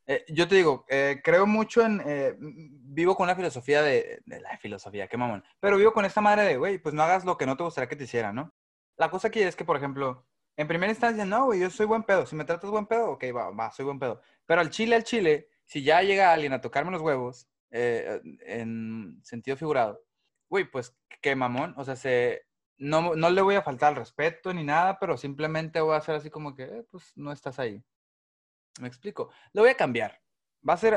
eh, 0.07 0.25
yo 0.29 0.47
te 0.47 0.55
digo, 0.55 0.85
eh, 0.89 1.21
creo 1.23 1.47
mucho 1.47 1.83
en, 1.83 2.01
eh, 2.07 2.37
vivo 2.39 3.17
con 3.17 3.27
la 3.27 3.35
filosofía 3.35 3.83
de, 3.83 4.23
la 4.27 4.57
filosofía, 4.59 5.09
qué 5.09 5.17
mamón. 5.17 5.43
Pero 5.61 5.77
vivo 5.77 5.93
con 5.93 6.05
esta 6.05 6.21
madre 6.21 6.45
de, 6.45 6.57
güey, 6.57 6.79
pues 6.79 6.95
no 6.95 7.03
hagas 7.03 7.25
lo 7.25 7.37
que 7.37 7.47
no 7.47 7.57
te 7.57 7.65
gustaría 7.65 7.89
que 7.89 7.97
te 7.97 8.05
hicieran, 8.05 8.37
¿no? 8.37 8.55
La 8.97 9.11
cosa 9.11 9.29
aquí 9.29 9.41
es 9.41 9.57
que, 9.57 9.65
por 9.65 9.77
ejemplo, 9.77 10.27
en 10.57 10.69
primera 10.69 10.93
instancia, 10.93 11.25
no, 11.25 11.47
güey, 11.47 11.61
yo 11.61 11.71
soy 11.71 11.87
buen 11.87 12.05
pedo. 12.05 12.25
Si 12.27 12.37
me 12.37 12.45
tratas 12.45 12.71
buen 12.71 12.87
pedo, 12.87 13.11
ok, 13.13 13.25
va, 13.35 13.51
va, 13.51 13.73
soy 13.73 13.85
buen 13.85 13.99
pedo. 13.99 14.21
Pero 14.47 14.61
al 14.61 14.71
chile, 14.71 14.97
al 14.97 15.05
chile, 15.05 15.49
si 15.65 15.83
ya 15.83 16.03
llega 16.03 16.33
alguien 16.33 16.53
a 16.53 16.61
tocarme 16.61 16.93
los 16.93 17.03
huevos, 17.03 17.49
en 17.71 19.21
sentido 19.23 19.57
figurado, 19.57 20.01
güey, 20.49 20.65
pues 20.71 20.97
qué 21.21 21.35
mamón. 21.35 21.75
O 21.77 21.85
sea, 21.85 21.97
se, 21.97 22.47
no, 22.79 23.15
no 23.17 23.31
le 23.31 23.43
voy 23.43 23.57
a 23.57 23.63
faltar 23.63 23.91
al 23.91 23.97
respeto 23.97 24.55
ni 24.55 24.65
nada, 24.65 24.99
pero 24.99 25.17
simplemente 25.17 25.81
voy 25.81 25.95
a 25.95 25.99
hacer 25.99 26.15
así 26.15 26.31
como 26.31 26.55
que, 26.55 26.85
pues 26.91 27.13
no 27.17 27.33
estás 27.33 27.59
ahí. 27.59 27.83
Me 28.81 28.89
explico. 28.89 29.31
Lo 29.53 29.63
voy 29.63 29.71
a 29.71 29.77
cambiar. 29.77 30.21
Va 30.69 30.75
a 30.75 30.79
ser, 30.79 30.97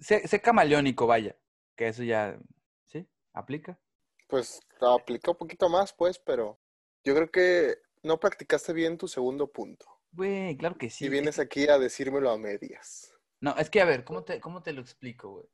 sé, 0.00 0.26
sé 0.26 0.40
camaleónico, 0.40 1.06
vaya. 1.06 1.36
Que 1.76 1.88
eso 1.88 2.02
ya, 2.02 2.38
¿sí? 2.86 3.08
¿Aplica? 3.32 3.78
Pues 4.28 4.60
aplica 4.80 5.32
un 5.32 5.36
poquito 5.36 5.68
más, 5.68 5.92
pues, 5.92 6.18
pero 6.18 6.60
yo 7.04 7.14
creo 7.14 7.30
que 7.30 7.78
no 8.02 8.20
practicaste 8.20 8.72
bien 8.72 8.98
tu 8.98 9.08
segundo 9.08 9.50
punto. 9.50 9.86
Güey, 10.12 10.56
claro 10.56 10.76
que 10.76 10.90
sí. 10.90 11.06
y 11.06 11.08
vienes 11.08 11.38
aquí 11.38 11.68
a 11.68 11.78
decírmelo 11.78 12.30
a 12.30 12.38
medias. 12.38 13.14
No, 13.40 13.56
es 13.56 13.70
que 13.70 13.80
a 13.80 13.84
ver, 13.84 14.04
¿cómo 14.04 14.24
te, 14.24 14.40
cómo 14.40 14.62
te 14.62 14.72
lo 14.72 14.80
explico, 14.80 15.30
güey? 15.30 15.46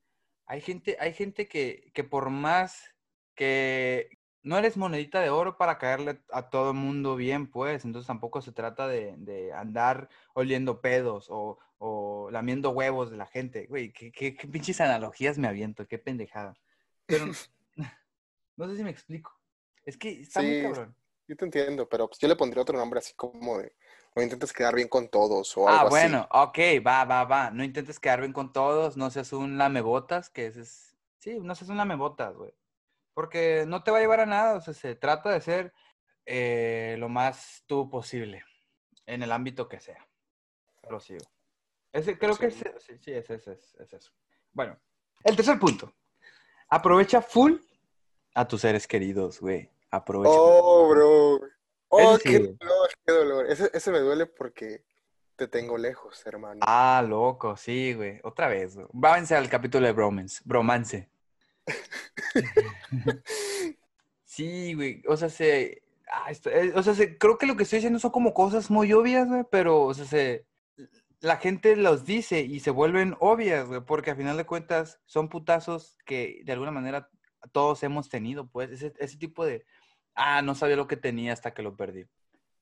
Hay 0.46 0.60
gente, 0.60 0.96
hay 1.00 1.12
gente 1.12 1.48
que, 1.48 1.90
que 1.92 2.04
por 2.04 2.30
más 2.30 2.94
que 3.34 4.15
no 4.46 4.56
eres 4.56 4.76
monedita 4.76 5.20
de 5.20 5.30
oro 5.30 5.56
para 5.56 5.76
caerle 5.76 6.20
a 6.30 6.50
todo 6.50 6.70
el 6.70 6.76
mundo 6.76 7.16
bien, 7.16 7.50
pues, 7.50 7.84
entonces 7.84 8.06
tampoco 8.06 8.40
se 8.40 8.52
trata 8.52 8.86
de, 8.86 9.14
de 9.18 9.52
andar 9.52 10.08
oliendo 10.34 10.80
pedos 10.80 11.26
o, 11.30 11.58
o 11.78 12.30
lamiendo 12.30 12.70
huevos 12.70 13.10
de 13.10 13.16
la 13.16 13.26
gente. 13.26 13.66
Güey, 13.66 13.92
qué, 13.92 14.12
qué, 14.12 14.36
qué 14.36 14.46
pinches 14.46 14.80
analogías 14.80 15.36
me 15.36 15.48
aviento, 15.48 15.88
qué 15.88 15.98
pendejada. 15.98 16.54
Pero 17.06 17.26
no 17.26 17.32
sé 18.68 18.76
si 18.76 18.84
me 18.84 18.90
explico. 18.90 19.36
Es 19.84 19.96
que 19.96 20.20
está 20.20 20.42
muy 20.42 20.52
Sí, 20.52 20.62
cabrón. 20.62 20.94
Yo 21.26 21.36
te 21.36 21.44
entiendo, 21.44 21.88
pero 21.88 22.06
pues 22.06 22.20
yo 22.20 22.28
le 22.28 22.36
pondría 22.36 22.62
otro 22.62 22.78
nombre 22.78 23.00
así 23.00 23.14
como 23.14 23.58
de 23.58 23.74
no 24.14 24.22
intentes 24.22 24.52
quedar 24.52 24.76
bien 24.76 24.86
con 24.86 25.08
todos 25.08 25.56
o 25.56 25.68
algo 25.68 25.80
Ah, 25.80 25.82
así. 25.82 25.90
bueno, 25.90 26.28
ok, 26.30 26.58
va, 26.86 27.04
va, 27.04 27.24
va. 27.24 27.50
No 27.50 27.64
intentes 27.64 27.98
quedar 27.98 28.20
bien 28.20 28.32
con 28.32 28.52
todos, 28.52 28.96
no 28.96 29.10
seas 29.10 29.32
un 29.32 29.58
lamebotas, 29.58 30.30
que 30.30 30.46
ese 30.46 30.60
es... 30.60 30.96
Sí, 31.18 31.40
no 31.40 31.56
seas 31.56 31.68
un 31.68 31.76
lamebotas, 31.78 32.36
güey. 32.36 32.52
Porque 33.16 33.64
no 33.66 33.82
te 33.82 33.90
va 33.90 33.96
a 33.96 34.00
llevar 34.02 34.20
a 34.20 34.26
nada, 34.26 34.56
o 34.56 34.60
sea, 34.60 34.74
se 34.74 34.94
trata 34.94 35.30
de 35.30 35.40
ser 35.40 35.72
eh, 36.26 36.96
lo 36.98 37.08
más 37.08 37.64
tú 37.66 37.88
posible, 37.88 38.44
en 39.06 39.22
el 39.22 39.32
ámbito 39.32 39.70
que 39.70 39.80
sea. 39.80 40.06
Prosigo. 40.82 41.24
Ese, 41.94 42.18
creo 42.18 42.36
que 42.36 42.48
ese- 42.48 42.74
sí, 42.78 42.98
sí, 42.98 43.12
es, 43.12 43.30
es, 43.30 43.48
es, 43.48 43.74
es 43.80 43.92
eso. 43.94 44.12
Bueno, 44.52 44.78
el 45.24 45.34
tercer 45.34 45.58
punto. 45.58 45.90
Aprovecha 46.68 47.22
full 47.22 47.54
a 48.34 48.46
tus 48.46 48.60
seres 48.60 48.86
queridos, 48.86 49.40
güey. 49.40 49.70
Aprovecha. 49.90 50.34
Oh, 50.38 50.86
bro. 50.90 51.40
Oh, 51.88 52.18
qué 52.22 52.38
dolor, 52.40 52.90
qué 53.06 53.12
dolor. 53.14 53.50
Ese, 53.50 53.70
ese 53.72 53.90
me 53.92 54.00
duele 54.00 54.26
porque 54.26 54.84
te 55.36 55.48
tengo 55.48 55.78
lejos, 55.78 56.20
hermano. 56.26 56.60
Ah, 56.66 57.02
loco, 57.08 57.56
sí, 57.56 57.94
güey. 57.94 58.20
Otra 58.24 58.48
vez. 58.48 58.76
Váyanse 58.92 59.36
al 59.36 59.48
capítulo 59.48 59.86
de 59.86 59.92
Bromance. 59.94 60.42
Bromance. 60.44 61.08
Sí, 64.24 64.74
güey. 64.74 65.02
O 65.08 65.16
sea, 65.16 65.28
se. 65.28 65.82
ah, 66.10 66.30
esto- 66.30 66.50
eh, 66.50 66.72
o 66.74 66.82
sea, 66.82 66.94
se- 66.94 67.16
creo 67.18 67.38
que 67.38 67.46
lo 67.46 67.56
que 67.56 67.62
estoy 67.62 67.78
diciendo 67.78 67.98
son 67.98 68.10
como 68.10 68.34
cosas 68.34 68.70
muy 68.70 68.92
obvias, 68.92 69.28
güey, 69.28 69.44
pero, 69.50 69.82
o 69.82 69.94
sea, 69.94 70.04
se. 70.04 70.46
La 71.20 71.38
gente 71.38 71.76
los 71.76 72.04
dice 72.04 72.40
y 72.42 72.60
se 72.60 72.70
vuelven 72.70 73.16
obvias, 73.20 73.66
güey, 73.66 73.80
porque 73.80 74.10
a 74.10 74.16
final 74.16 74.36
de 74.36 74.44
cuentas 74.44 75.00
son 75.06 75.28
putazos 75.28 75.96
que 76.04 76.42
de 76.44 76.52
alguna 76.52 76.70
manera 76.70 77.08
todos 77.52 77.82
hemos 77.82 78.08
tenido, 78.08 78.46
pues, 78.48 78.70
ese, 78.70 78.92
ese 78.98 79.16
tipo 79.16 79.44
de. 79.44 79.64
Ah, 80.14 80.42
no 80.42 80.54
sabía 80.54 80.76
lo 80.76 80.86
que 80.86 80.96
tenía 80.96 81.32
hasta 81.32 81.54
que 81.54 81.62
lo 81.62 81.76
perdí. 81.76 82.04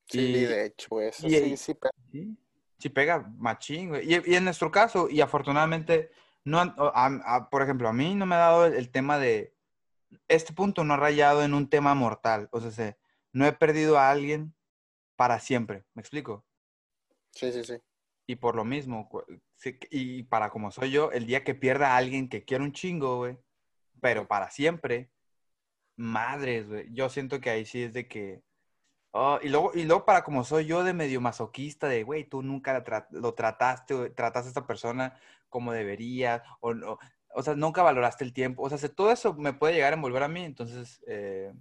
sí, 0.06 0.20
y- 0.20 0.44
de 0.44 0.66
hecho, 0.66 1.00
eso 1.00 1.26
y- 1.26 1.30
sí, 1.30 1.36
y- 1.52 1.56
sí. 1.56 1.74
pero- 1.74 1.92
Sí, 2.12 2.36
sí 2.78 2.88
pega 2.90 3.20
machín, 3.38 3.88
güey. 3.88 4.12
Y, 4.12 4.32
y 4.32 4.34
en 4.36 4.44
nuestro 4.44 4.70
caso, 4.70 5.08
y 5.10 5.20
afortunadamente, 5.20 6.10
no, 6.44 6.60
a- 6.60 7.06
a- 7.24 7.50
por 7.50 7.62
ejemplo, 7.62 7.88
a 7.88 7.92
mí 7.92 8.14
no 8.14 8.26
me 8.26 8.34
ha 8.36 8.38
dado 8.38 8.66
el, 8.66 8.74
el 8.74 8.90
tema 8.90 9.18
de, 9.18 9.54
este 10.28 10.52
punto 10.54 10.84
no 10.84 10.94
ha 10.94 10.98
rayado 10.98 11.42
en 11.44 11.54
un 11.54 11.68
tema 11.70 11.94
mortal, 11.94 12.48
o 12.52 12.60
sea, 12.60 12.70
se- 12.72 12.98
no 13.32 13.46
he 13.46 13.52
perdido 13.52 13.98
a 13.98 14.10
alguien 14.10 14.54
para 15.16 15.40
siempre, 15.40 15.84
¿me 15.94 16.02
explico? 16.02 16.46
Sí, 17.32 17.52
sí, 17.52 17.64
sí. 17.64 17.74
Y 18.26 18.36
por 18.36 18.56
lo 18.56 18.64
mismo, 18.64 19.08
y 19.90 20.22
para 20.24 20.50
como 20.50 20.70
soy 20.70 20.90
yo, 20.90 21.10
el 21.12 21.26
día 21.26 21.44
que 21.44 21.54
pierda 21.54 21.92
a 21.92 21.96
alguien 21.98 22.28
que 22.28 22.44
quiero 22.44 22.64
un 22.64 22.72
chingo, 22.72 23.18
güey, 23.18 23.38
pero 24.00 24.26
para 24.28 24.50
siempre, 24.50 25.10
madres, 25.96 26.68
güey, 26.68 26.88
yo 26.92 27.08
siento 27.10 27.40
que 27.40 27.50
ahí 27.50 27.66
sí 27.66 27.82
es 27.84 27.92
de 27.94 28.08
que... 28.08 28.42
oh, 29.14 29.38
y, 29.42 29.48
luego, 29.48 29.70
y 29.74 29.84
luego 29.84 30.04
para 30.04 30.24
como 30.24 30.44
soy 30.44 30.66
yo 30.66 30.82
de 30.84 30.92
medio 30.92 31.20
masoquista, 31.20 31.88
de, 31.88 32.02
güey, 32.02 32.24
tú 32.24 32.42
nunca 32.42 32.72
la 32.72 32.84
tra- 32.84 33.06
lo 33.10 33.32
trataste, 33.34 33.94
güey, 33.94 34.10
trataste 34.14 34.48
a 34.48 34.50
esta 34.50 34.66
persona 34.66 35.18
como 35.48 35.72
deberías, 35.72 36.42
o, 36.60 36.74
no- 36.74 36.98
o 37.36 37.42
sea, 37.42 37.54
nunca 37.54 37.82
valoraste 37.82 38.24
el 38.24 38.32
tiempo, 38.32 38.62
o 38.64 38.68
sea, 38.70 38.78
todo 38.94 39.10
eso 39.12 39.34
me 39.34 39.52
puede 39.52 39.74
llegar 39.74 39.92
a 39.92 39.96
envolver 39.96 40.22
a 40.24 40.28
mí, 40.28 40.44
entonces, 40.44 41.02
eh, 41.06 41.52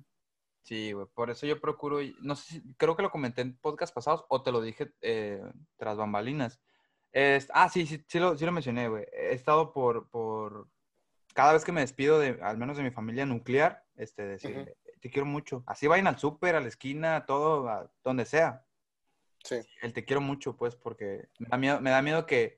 sí, 0.64 0.94
güey, 0.94 1.08
por 1.14 1.30
eso 1.30 1.46
yo 1.46 1.60
procuro, 1.62 2.00
no 2.22 2.36
sé 2.36 2.56
si, 2.56 2.74
creo 2.78 2.96
que 2.96 3.04
lo 3.04 3.12
comenté 3.12 3.42
en 3.42 3.58
podcast 3.58 3.94
pasados, 3.94 4.26
o 4.30 4.42
te 4.44 4.52
lo 4.52 4.62
dije 4.62 4.92
eh, 5.02 5.42
tras 5.78 5.98
bambalinas. 5.98 6.60
Es- 7.12 7.50
ah, 7.54 7.70
sí, 7.70 7.86
sí, 7.86 8.04
sí 8.08 8.20
lo, 8.20 8.36
sí 8.38 8.46
lo 8.46 8.52
mencioné, 8.52 8.88
güey. 8.90 9.06
He 9.14 9.34
estado 9.34 9.72
por, 9.72 10.10
por, 10.10 10.68
cada 11.36 11.54
vez 11.54 11.64
que 11.64 11.72
me 11.72 11.82
despido 11.82 12.18
de, 12.20 12.40
al 12.42 12.58
menos 12.58 12.78
de 12.78 12.84
mi 12.84 12.90
familia 12.92 13.26
nuclear, 13.26 13.84
este, 13.96 14.24
decirle, 14.26 14.76
te 15.04 15.10
quiero 15.10 15.26
mucho. 15.26 15.66
Así 15.68 15.86
vayan 15.86 16.08
al 16.08 16.18
súper, 16.18 16.56
a 16.56 16.62
la 16.62 16.70
esquina, 16.70 17.18
a 17.18 17.26
todo, 17.26 17.68
a 17.68 17.92
donde 18.06 18.24
sea. 18.24 18.66
Sí. 19.44 19.58
El 19.82 19.92
te 19.92 20.06
quiero 20.06 20.22
mucho, 20.22 20.56
pues, 20.56 20.78
porque 20.78 21.28
me 21.40 21.50
da 21.50 21.58
miedo, 21.58 21.82
me 21.82 21.90
da 21.90 22.02
miedo 22.02 22.26
que, 22.26 22.58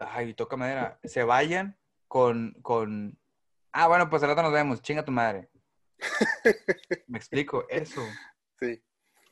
ay, 0.00 0.34
toca 0.34 0.56
madera, 0.56 0.98
se 1.04 1.22
vayan 1.22 1.78
con, 2.08 2.56
con, 2.62 3.16
ah, 3.70 3.86
bueno, 3.86 4.10
pues 4.10 4.20
al 4.24 4.30
rato 4.30 4.42
nos 4.42 4.52
vemos, 4.52 4.82
chinga 4.82 5.04
tu 5.04 5.12
madre. 5.12 5.48
Me 7.06 7.18
explico, 7.18 7.64
eso. 7.68 8.02
Sí. 8.58 8.82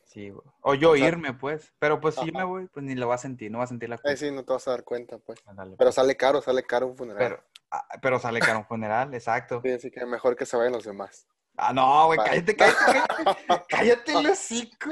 Sí. 0.04 0.32
O 0.60 0.74
yo 0.74 0.92
O 0.92 0.96
sea, 0.96 1.08
irme, 1.08 1.34
pues. 1.34 1.72
Pero 1.80 2.00
pues 2.00 2.14
si 2.14 2.24
yo 2.24 2.32
me 2.32 2.38
ajá. 2.38 2.44
voy, 2.44 2.66
pues 2.68 2.84
ni 2.84 2.94
lo 2.94 3.08
va 3.08 3.16
a 3.16 3.18
sentir, 3.18 3.50
no 3.50 3.58
va 3.58 3.64
a 3.64 3.66
sentir 3.66 3.88
la 3.88 3.96
culpa. 3.96 4.10
Ahí 4.10 4.16
sí, 4.16 4.30
no 4.30 4.44
te 4.44 4.52
vas 4.52 4.68
a 4.68 4.70
dar 4.70 4.84
cuenta, 4.84 5.18
pues. 5.18 5.40
Pero 5.44 5.76
pues. 5.76 5.94
sale 5.94 6.16
caro, 6.16 6.40
sale 6.40 6.62
caro 6.62 6.86
un 6.86 6.96
funeral. 6.96 7.18
Pero, 7.18 7.44
ah, 7.72 7.88
pero 8.00 8.18
sale 8.20 8.38
caro 8.38 8.60
un 8.60 8.64
funeral, 8.64 9.12
exacto. 9.12 9.60
Sí, 9.62 9.72
así 9.72 9.90
que 9.90 10.06
mejor 10.06 10.36
que 10.36 10.46
se 10.46 10.56
vayan 10.56 10.72
los 10.72 10.84
demás. 10.84 11.26
Ah, 11.60 11.72
no, 11.72 12.06
güey, 12.06 12.18
cállate, 12.18 12.54
cállate, 12.56 12.78
cállate. 12.86 13.64
Cállate 13.68 14.12
el 14.12 14.26
hocico. 14.30 14.90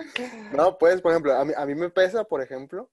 No, 0.53 0.77
pues, 0.79 1.01
por 1.01 1.13
ejemplo, 1.13 1.33
a 1.35 1.45
mí, 1.45 1.53
a 1.57 1.65
mí 1.65 1.75
me 1.77 1.91
pesa, 1.91 2.25
por 2.25 2.43
ejemplo, 2.43 2.91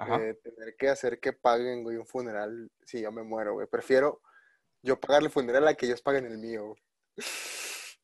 eh, 0.00 0.38
tener 0.42 0.76
que 0.78 0.88
hacer 0.90 1.18
que 1.20 1.32
paguen, 1.32 1.82
güey, 1.82 1.96
un 1.96 2.06
funeral 2.06 2.70
si 2.84 3.00
yo 3.00 3.10
me 3.12 3.22
muero, 3.22 3.54
güey. 3.54 3.66
Prefiero 3.66 4.20
yo 4.82 5.00
pagarle 5.00 5.28
el 5.28 5.32
funeral 5.32 5.66
a 5.66 5.74
que 5.74 5.86
ellos 5.86 6.02
paguen 6.02 6.26
el 6.26 6.36
mío, 6.38 6.66
güey. 6.66 6.82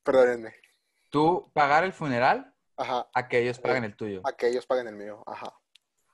Perdónenme. 0.03 0.55
Tú 1.11 1.51
pagar 1.53 1.85
el 1.85 1.93
funeral 1.93 2.55
Ajá, 2.77 3.07
a 3.13 3.29
que 3.29 3.39
ellos 3.41 3.59
paguen 3.59 3.85
el 3.85 3.97
tuyo. 3.97 4.23
a 4.25 4.33
que 4.33 4.49
ellos 4.49 4.67
paguen 4.67 4.89
el 4.89 4.97
mío. 4.97 5.23
Ajá. 5.27 5.53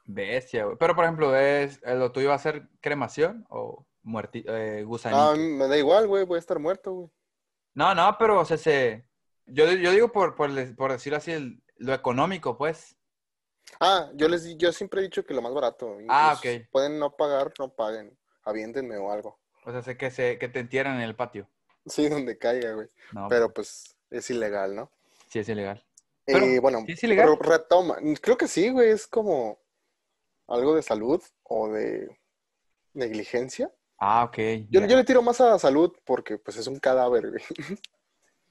Bestia, 0.04 0.64
güey. 0.64 0.76
Pero, 0.78 0.94
por 0.94 1.04
ejemplo, 1.04 1.36
es, 1.36 1.80
¿lo 1.82 2.10
tuyo 2.12 2.30
va 2.30 2.34
a 2.34 2.38
ser 2.40 2.68
cremación 2.80 3.44
o 3.50 3.86
muerti 4.02 4.44
eh, 4.48 4.78
Ah, 4.80 4.84
gusanito. 4.84 5.36
me 5.36 5.68
da 5.68 5.76
igual, 5.76 6.06
güey, 6.08 6.24
voy 6.24 6.36
a 6.36 6.40
estar 6.40 6.58
muerto, 6.58 6.92
güey. 6.92 7.10
No, 7.76 7.94
no, 7.94 8.16
pero, 8.18 8.40
o 8.40 8.44
sea, 8.44 8.56
se... 8.56 9.04
Yo, 9.46 9.70
yo 9.70 9.92
digo 9.92 10.10
por, 10.10 10.34
por, 10.34 10.50
por 10.74 10.90
decirlo 10.92 11.18
así, 11.18 11.30
el- 11.30 11.62
lo 11.76 11.94
económico, 11.94 12.56
pues. 12.56 12.96
Ah, 13.78 14.10
yo 14.14 14.28
les 14.28 14.56
yo 14.56 14.72
siempre 14.72 15.00
he 15.00 15.04
dicho 15.04 15.24
que 15.24 15.34
lo 15.34 15.42
más 15.42 15.52
barato. 15.52 15.98
Ah, 16.08 16.36
si 16.40 16.48
ok. 16.58 16.68
Pueden 16.72 16.98
no 16.98 17.14
pagar, 17.14 17.52
no 17.58 17.68
paguen. 17.68 18.18
Aviéntenme 18.44 18.96
o 18.96 19.12
algo. 19.12 19.38
O 19.64 19.70
sea, 19.72 19.82
sé 19.82 19.96
que, 19.96 20.10
se, 20.10 20.38
que 20.38 20.48
te 20.48 20.60
entierran 20.60 20.96
en 20.96 21.02
el 21.02 21.14
patio. 21.14 21.48
Sí, 21.84 22.08
donde 22.08 22.38
caiga, 22.38 22.72
güey. 22.72 22.88
No, 23.12 23.28
Pero 23.28 23.52
pues 23.52 23.94
es 24.10 24.30
ilegal, 24.30 24.74
¿no? 24.74 24.90
sí 25.28 25.38
es 25.40 25.48
ilegal. 25.48 25.84
Pero, 26.24 26.44
Eh, 26.46 26.58
bueno, 26.60 26.82
¿sí 26.86 26.92
es 26.92 27.04
ilegal? 27.04 27.26
pero 27.38 27.50
retoma. 27.50 27.98
Creo 28.22 28.36
que 28.38 28.48
sí, 28.48 28.70
güey. 28.70 28.90
Es 28.90 29.06
como 29.06 29.60
algo 30.48 30.74
de 30.74 30.82
salud 30.82 31.22
o 31.42 31.68
de 31.68 32.08
negligencia. 32.94 33.70
Ah, 33.98 34.24
ok. 34.24 34.38
Yo, 34.68 34.80
le 34.80 35.04
tiro 35.04 35.22
más 35.22 35.40
a 35.40 35.58
salud 35.58 35.92
porque 36.04 36.38
pues 36.38 36.56
es 36.56 36.66
un 36.66 36.78
cadáver, 36.78 37.30
güey. 37.30 37.42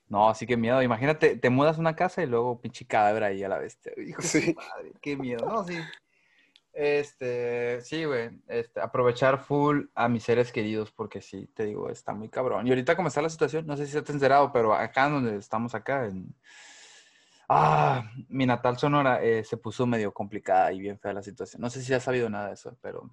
No, 0.08 0.34
sí 0.36 0.46
que 0.46 0.56
miedo. 0.56 0.84
Imagínate, 0.84 1.36
te 1.36 1.50
mudas 1.50 1.78
a 1.78 1.80
una 1.80 1.96
casa 1.96 2.22
y 2.22 2.28
luego 2.28 2.62
pinche 2.62 2.86
cadáver 2.86 3.24
ahí 3.24 3.44
a 3.44 3.50
la 3.50 3.58
bestia. 3.58 3.92
Hijo 3.98 4.22
de 4.22 4.28
su 4.28 4.40
Sí. 4.40 4.54
madre, 4.56 4.92
qué 5.02 5.18
miedo. 5.18 5.44
No, 5.44 5.64
sí. 5.64 5.80
Este, 6.74 7.82
sí, 7.82 8.04
güey. 8.06 8.30
Este, 8.48 8.82
aprovechar 8.82 9.40
full 9.40 9.86
a 9.96 10.08
mis 10.08 10.24
seres 10.24 10.52
queridos 10.52 10.92
porque 10.92 11.22
sí, 11.22 11.48
te 11.56 11.66
digo, 11.66 11.90
está 11.90 12.14
muy 12.14 12.30
cabrón. 12.30 12.68
Y 12.68 12.70
ahorita 12.70 12.96
como 12.96 13.08
está 13.08 13.22
la 13.22 13.30
situación, 13.30 13.66
no 13.66 13.78
sé 13.78 13.88
si 13.88 13.94
se 13.94 14.02
te 14.04 14.12
enterado, 14.12 14.52
pero 14.52 14.74
acá 14.76 15.10
donde 15.10 15.38
estamos 15.38 15.74
acá, 15.74 16.06
en... 16.06 16.36
Ah, 17.48 18.12
mi 18.28 18.46
natal 18.46 18.78
Sonora 18.78 19.24
eh, 19.24 19.44
se 19.44 19.58
puso 19.58 19.88
medio 19.88 20.12
complicada 20.14 20.74
y 20.74 20.80
bien 20.80 21.00
fea 21.00 21.14
la 21.14 21.24
situación. 21.24 21.62
No 21.62 21.70
sé 21.70 21.82
si 21.82 21.94
has 21.94 22.04
sabido 22.04 22.30
nada 22.30 22.48
de 22.48 22.54
eso, 22.56 22.76
pero, 22.82 23.10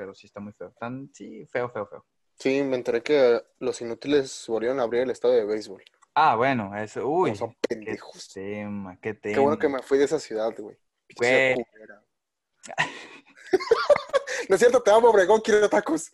pero 0.00 0.14
sí 0.14 0.26
está 0.26 0.40
muy 0.40 0.54
feo. 0.54 0.72
Tan, 0.80 1.10
sí, 1.12 1.44
feo, 1.44 1.68
feo, 1.68 1.84
feo. 1.86 2.06
Sí, 2.38 2.62
me 2.62 2.76
enteré 2.76 3.02
que 3.02 3.42
los 3.58 3.82
inútiles 3.82 4.46
volvieron 4.48 4.80
a 4.80 4.84
abrir 4.84 5.02
el 5.02 5.10
estadio 5.10 5.34
de 5.36 5.44
béisbol. 5.44 5.82
Ah, 6.14 6.36
bueno, 6.36 6.74
eso, 6.74 7.06
uy, 7.06 7.36
son 7.36 7.50
qué 7.60 7.76
pendejos. 7.76 8.32
tema, 8.32 8.96
qué 8.98 9.12
tema. 9.12 9.34
Qué 9.34 9.40
bueno 9.40 9.58
que 9.58 9.68
me 9.68 9.82
fui 9.82 9.98
de 9.98 10.04
esa 10.06 10.18
ciudad, 10.18 10.54
güey. 10.58 10.78
Güey. 11.18 11.54
no 14.48 14.56
es 14.56 14.58
cierto, 14.58 14.82
te 14.82 14.90
amo, 14.90 15.10
Obregón, 15.10 15.42
quiero 15.42 15.68
tacos. 15.68 16.10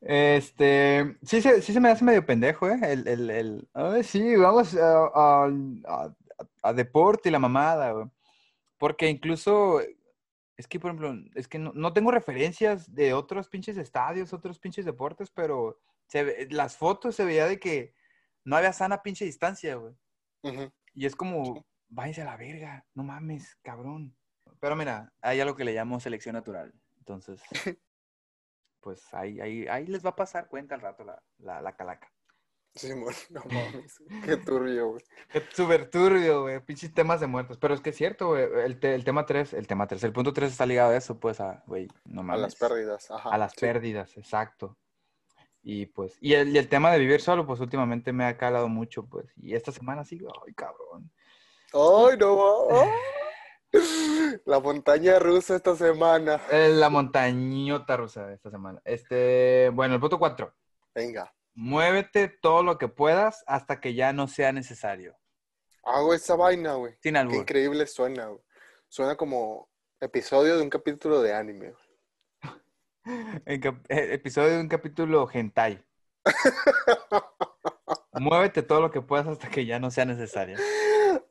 Este, 0.00 1.18
sí 1.22 1.42
se, 1.42 1.60
sí 1.60 1.74
se 1.74 1.80
me 1.80 1.90
hace 1.90 2.02
medio 2.02 2.24
pendejo, 2.24 2.66
¿eh? 2.70 2.78
El, 2.82 3.06
el, 3.06 3.28
el, 3.30 3.68
ay, 3.74 4.04
sí, 4.04 4.36
vamos 4.36 4.74
a, 4.74 5.04
a, 5.14 5.50
a- 5.86 6.14
a 6.62 6.72
deporte 6.72 7.28
y 7.28 7.32
la 7.32 7.38
mamada, 7.38 7.92
güey. 7.92 8.06
Porque 8.78 9.10
incluso, 9.10 9.82
es 10.60 10.68
que, 10.68 10.78
por 10.78 10.90
ejemplo, 10.90 11.14
es 11.34 11.48
que 11.48 11.58
no, 11.58 11.72
no 11.74 11.92
tengo 11.92 12.10
referencias 12.10 12.94
de 12.94 13.12
otros 13.14 13.48
pinches 13.48 13.76
estadios, 13.78 14.32
otros 14.32 14.58
pinches 14.58 14.84
deportes, 14.84 15.30
pero 15.30 15.80
se 16.06 16.22
ve- 16.22 16.48
las 16.50 16.76
fotos 16.76 17.16
se 17.16 17.24
veía 17.24 17.46
de 17.46 17.58
que 17.58 17.94
no 18.44 18.56
había 18.56 18.72
sana 18.72 19.02
pinche 19.02 19.24
distancia, 19.24 19.74
güey. 19.76 19.94
Y 20.94 21.06
es 21.06 21.16
como, 21.16 21.64
váyanse 21.88 22.22
a 22.22 22.26
la 22.26 22.36
verga, 22.36 22.86
no 22.94 23.02
mames, 23.02 23.56
cabrón. 23.62 24.14
Pero 24.60 24.76
mira, 24.76 25.12
hay 25.20 25.40
algo 25.40 25.56
que 25.56 25.64
le 25.64 25.72
llamo 25.72 25.98
selección 26.00 26.34
natural. 26.34 26.74
Entonces, 26.98 27.40
pues 28.80 29.12
ahí, 29.12 29.40
ahí, 29.40 29.66
ahí 29.68 29.86
les 29.86 30.04
va 30.04 30.10
a 30.10 30.16
pasar 30.16 30.48
cuenta 30.48 30.74
al 30.74 30.80
rato 30.80 31.04
la, 31.04 31.22
la, 31.38 31.60
la 31.60 31.76
calaca. 31.76 32.12
Sí, 32.74 32.88
no 33.30 33.40
mames. 33.50 33.98
Qué 34.24 34.36
turbio, 34.36 34.88
güey. 34.90 35.02
Es 35.32 35.42
súper 35.52 35.90
turbio, 35.90 36.42
güey, 36.42 36.60
pinches 36.60 36.92
temas 36.94 37.20
de 37.20 37.26
muertos. 37.26 37.58
Pero 37.58 37.74
es 37.74 37.80
que 37.80 37.90
es 37.90 37.96
cierto, 37.96 38.28
güey, 38.28 38.44
el, 38.64 38.78
te- 38.78 38.94
el 38.94 39.04
tema 39.04 39.26
3, 39.26 39.54
el 39.54 39.66
tema 39.66 39.86
3, 39.86 40.04
el 40.04 40.12
punto 40.12 40.32
3 40.32 40.52
está 40.52 40.66
ligado 40.66 40.92
a 40.92 40.96
eso, 40.96 41.18
pues, 41.18 41.40
a, 41.40 41.62
güey, 41.66 41.88
no 42.04 42.20
A 42.20 42.24
mames. 42.24 42.42
las 42.42 42.54
pérdidas, 42.56 43.10
ajá. 43.10 43.30
A 43.30 43.38
las 43.38 43.52
sí. 43.52 43.60
pérdidas, 43.60 44.16
exacto. 44.16 44.76
Y 45.62 45.86
pues, 45.86 46.16
y 46.22 46.32
el, 46.34 46.48
y 46.54 46.58
el 46.58 46.68
tema 46.68 46.90
de 46.90 46.98
vivir 46.98 47.20
solo, 47.20 47.46
pues 47.46 47.60
últimamente 47.60 48.12
me 48.12 48.24
ha 48.24 48.38
calado 48.38 48.68
mucho, 48.68 49.04
pues. 49.06 49.26
Y 49.36 49.54
esta 49.54 49.72
semana 49.72 50.04
sí, 50.04 50.18
ay, 50.46 50.54
cabrón. 50.54 51.10
Ay, 51.72 52.16
no. 52.18 52.66
ay. 52.70 52.88
La 54.46 54.58
montaña 54.58 55.18
rusa 55.18 55.56
esta 55.56 55.76
semana. 55.76 56.40
Eh, 56.50 56.70
La 56.70 56.88
montañota 56.88 57.96
rusa 57.96 58.32
esta 58.32 58.50
semana. 58.50 58.80
Este, 58.84 59.70
bueno, 59.72 59.94
el 59.94 60.00
punto 60.00 60.18
4. 60.18 60.52
Venga. 60.94 61.32
Muévete 61.62 62.28
todo 62.28 62.62
lo 62.62 62.78
que 62.78 62.88
puedas 62.88 63.44
hasta 63.46 63.80
que 63.80 63.92
ya 63.92 64.14
no 64.14 64.28
sea 64.28 64.50
necesario. 64.50 65.14
Hago 65.82 66.14
esa 66.14 66.34
vaina, 66.34 66.72
güey. 66.74 66.94
Sin 67.02 67.12
Qué 67.12 67.18
albur. 67.18 67.34
increíble 67.36 67.86
suena, 67.86 68.28
güey. 68.28 68.40
Suena 68.88 69.14
como 69.16 69.68
episodio 70.00 70.56
de 70.56 70.62
un 70.62 70.70
capítulo 70.70 71.20
de 71.20 71.34
anime, 71.34 71.74
cap- 73.62 73.84
eh, 73.90 74.14
episodio 74.14 74.54
de 74.54 74.60
un 74.60 74.68
capítulo 74.68 75.28
hentai. 75.30 75.84
Muévete 78.14 78.62
todo 78.62 78.80
lo 78.80 78.90
que 78.90 79.02
puedas 79.02 79.26
hasta 79.26 79.50
que 79.50 79.66
ya 79.66 79.78
no 79.78 79.90
sea 79.90 80.06
necesario. 80.06 80.56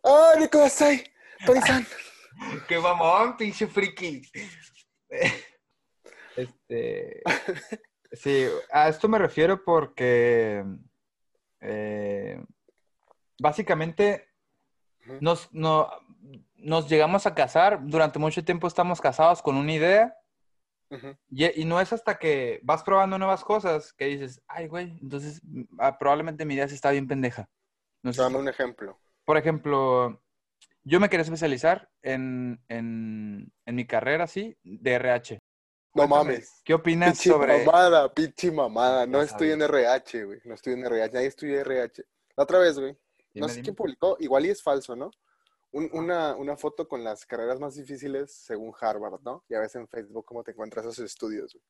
¡Ay, 0.03 0.41
Nicolás! 0.41 0.77
Tori-san! 1.43 1.87
¡Qué 2.67 2.77
mamón, 2.77 3.35
pinche 3.35 3.65
friki! 3.65 4.21
Este. 6.35 7.23
Sí, 8.11 8.45
a 8.71 8.89
esto 8.89 9.07
me 9.07 9.17
refiero 9.19 9.63
porque. 9.63 10.63
eh, 11.61 12.43
básicamente, 13.39 14.27
nos, 15.21 15.51
no- 15.53 15.89
nos 16.55 16.89
llegamos 16.89 17.25
a 17.25 17.33
casar. 17.35 17.79
Durante 17.85 18.19
mucho 18.19 18.43
tiempo 18.43 18.67
estamos 18.67 18.99
casados 19.01 19.41
con 19.41 19.55
una 19.55 19.73
idea. 19.73 20.15
Y, 21.29 21.61
y 21.61 21.65
no 21.65 21.79
es 21.79 21.93
hasta 21.93 22.17
que 22.17 22.59
vas 22.63 22.81
probando 22.83 23.17
nuevas 23.19 23.43
cosas 23.43 23.93
que 23.93 24.05
dices, 24.05 24.41
ay, 24.47 24.67
güey, 24.67 24.97
entonces 25.01 25.39
ah, 25.77 25.97
probablemente 25.99 26.45
mi 26.45 26.55
idea 26.55 26.67
sí 26.67 26.73
está 26.75 26.89
bien 26.91 27.07
pendeja. 27.07 27.47
No 28.01 28.11
sé 28.11 28.17
si- 28.17 28.23
Dame 28.23 28.37
un 28.39 28.49
ejemplo. 28.49 28.99
por 29.23 29.37
ejemplo, 29.37 30.19
yo 30.83 30.99
me 30.99 31.07
quería 31.09 31.21
especializar 31.23 31.89
en, 32.01 32.59
en, 32.69 33.51
en 33.67 33.75
mi 33.75 33.85
carrera, 33.85 34.25
sí, 34.25 34.57
de 34.63 34.93
RH. 34.93 35.39
No 35.93 36.07
Cuéntame, 36.07 36.23
mames. 36.33 36.61
¿Qué 36.63 36.73
opinas 36.73 37.09
Pinche 37.13 37.29
sobre...? 37.31 37.65
mamada, 37.65 38.13
pinche 38.13 38.51
mamada. 38.51 39.05
No 39.07 39.21
estoy 39.21 39.51
en. 39.51 39.61
RH, 39.61 40.23
güey. 40.25 40.39
No 40.45 40.53
estoy 40.53 40.73
en 40.73 40.85
RH. 40.85 41.13
Nadie 41.13 41.27
estudia 41.27 41.61
RH. 41.61 42.03
La 42.37 42.43
otra 42.43 42.59
vez, 42.59 42.77
güey. 42.79 42.97
No 43.33 43.47
sé 43.47 43.55
dime. 43.55 43.63
quién 43.65 43.75
publicó. 43.75 44.15
Igual 44.19 44.45
y 44.45 44.49
es 44.49 44.61
falso, 44.61 44.95
¿no? 44.95 45.09
Un- 45.71 45.89
una, 45.93 46.35
una 46.35 46.55
foto 46.57 46.87
con 46.87 47.03
las 47.03 47.25
carreras 47.25 47.59
más 47.59 47.75
difíciles 47.75 48.31
según 48.33 48.73
Harvard, 48.79 49.21
¿no? 49.21 49.43
Ya 49.49 49.59
ves 49.59 49.75
en 49.75 49.87
Facebook 49.87 50.25
cómo 50.25 50.43
te 50.43 50.51
encuentras 50.51 50.85
esos 50.85 50.99
estudios, 50.99 51.53
güey. 51.53 51.63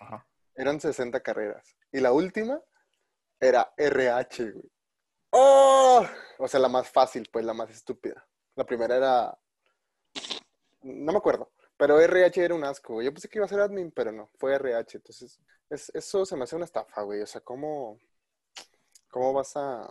Ajá. 0.00 0.26
Eran 0.56 0.80
60 0.80 1.20
carreras. 1.20 1.76
Y 1.92 2.00
la 2.00 2.12
última 2.12 2.60
era 3.38 3.72
RH, 3.76 4.50
güey. 4.52 4.70
¡Oh! 5.30 6.04
O 6.38 6.48
sea, 6.48 6.58
la 6.60 6.68
más 6.68 6.88
fácil, 6.88 7.28
pues, 7.32 7.44
la 7.44 7.54
más 7.54 7.70
estúpida. 7.70 8.26
La 8.56 8.64
primera 8.64 8.96
era... 8.96 9.38
No 10.82 11.12
me 11.12 11.18
acuerdo. 11.18 11.52
Pero 11.80 11.98
RH 11.98 12.44
era 12.44 12.54
un 12.54 12.62
asco, 12.62 12.92
güey. 12.92 13.06
Yo 13.06 13.12
pensé 13.12 13.26
que 13.26 13.38
iba 13.38 13.46
a 13.46 13.48
ser 13.48 13.58
admin, 13.60 13.90
pero 13.90 14.12
no. 14.12 14.28
Fue 14.38 14.54
RH. 14.54 14.98
Entonces, 14.98 15.40
es- 15.70 15.90
eso 15.94 16.26
se 16.26 16.36
me 16.36 16.44
hace 16.44 16.54
una 16.54 16.66
estafa, 16.66 17.00
güey. 17.00 17.22
O 17.22 17.26
sea, 17.26 17.40
¿cómo... 17.40 17.98
¿Cómo 19.10 19.32
vas 19.32 19.56
a...? 19.56 19.90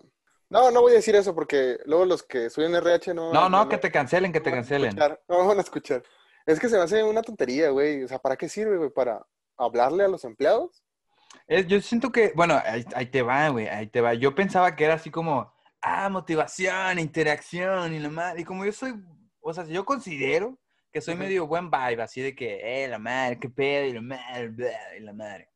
No, 0.52 0.69
no 0.69 0.82
voy 0.82 0.91
a 0.91 0.95
decir 0.97 1.15
eso 1.15 1.34
porque 1.34 1.80
luego 1.86 2.06
los 2.06 2.21
que 2.21 2.52
suben 2.52 2.75
RH 2.75 3.15
no... 3.15 3.34
No, 3.34 3.49
no, 3.49 3.67
que 3.67 3.80
te 3.80 3.91
cancelen, 3.91 4.32
que 4.32 4.38
no 4.39 4.43
te 4.45 4.52
cancelen. 4.52 4.89
escuchar, 4.89 5.19
No 5.28 5.47
van 5.47 5.58
a 5.58 5.62
escuchar. 5.62 6.04
Es 6.45 6.60
que 6.60 6.69
se 6.69 6.78
me 6.78 6.84
hace 6.84 7.04
una 7.04 7.23
tontería, 7.23 7.71
güey. 7.71 8.04
O 8.04 8.08
sea, 8.08 8.19
¿para 8.19 8.36
qué 8.38 8.47
sirve, 8.47 8.78
güey? 8.78 8.91
¿Para 8.91 9.25
hablarle 9.58 10.04
a 10.04 10.08
los 10.08 10.23
empleados? 10.25 10.84
Es- 11.47 11.65
yo 11.65 11.82
siento 11.82 12.12
que, 12.12 12.34
bueno, 12.36 12.62
ahí, 12.63 12.86
ahí 12.95 13.08
te 13.08 13.23
va, 13.23 13.49
güey, 13.49 13.67
ahí 13.67 13.88
te 13.88 13.99
va. 14.02 14.13
Yo 14.13 14.36
pensaba 14.36 14.75
que 14.75 14.86
era 14.86 14.93
así 14.93 15.10
como, 15.10 15.52
ah, 15.82 16.08
motivación, 16.10 16.99
interacción 16.99 17.93
y 17.95 17.99
la 17.99 18.10
madre. 18.10 18.41
Y 18.41 18.45
como 18.45 18.63
yo 18.63 18.71
soy, 18.71 18.93
o 19.41 19.54
sea, 19.54 19.65
yo 19.65 19.86
considero 19.86 20.58
que 20.91 21.02
soy 21.02 21.13
Ujú. 21.15 21.23
medio 21.23 21.47
buen 21.47 21.69
vibe, 21.69 22.02
así 22.02 22.21
de 22.21 22.36
que, 22.36 22.84
eh, 22.84 22.88
la 22.88 22.99
madre, 22.99 23.39
qué 23.39 23.49
pedo, 23.49 23.86
y 23.88 23.93
la 23.93 24.02
madre, 24.02 24.54
y 24.97 24.99
la 25.02 25.13
madre. 25.13 25.49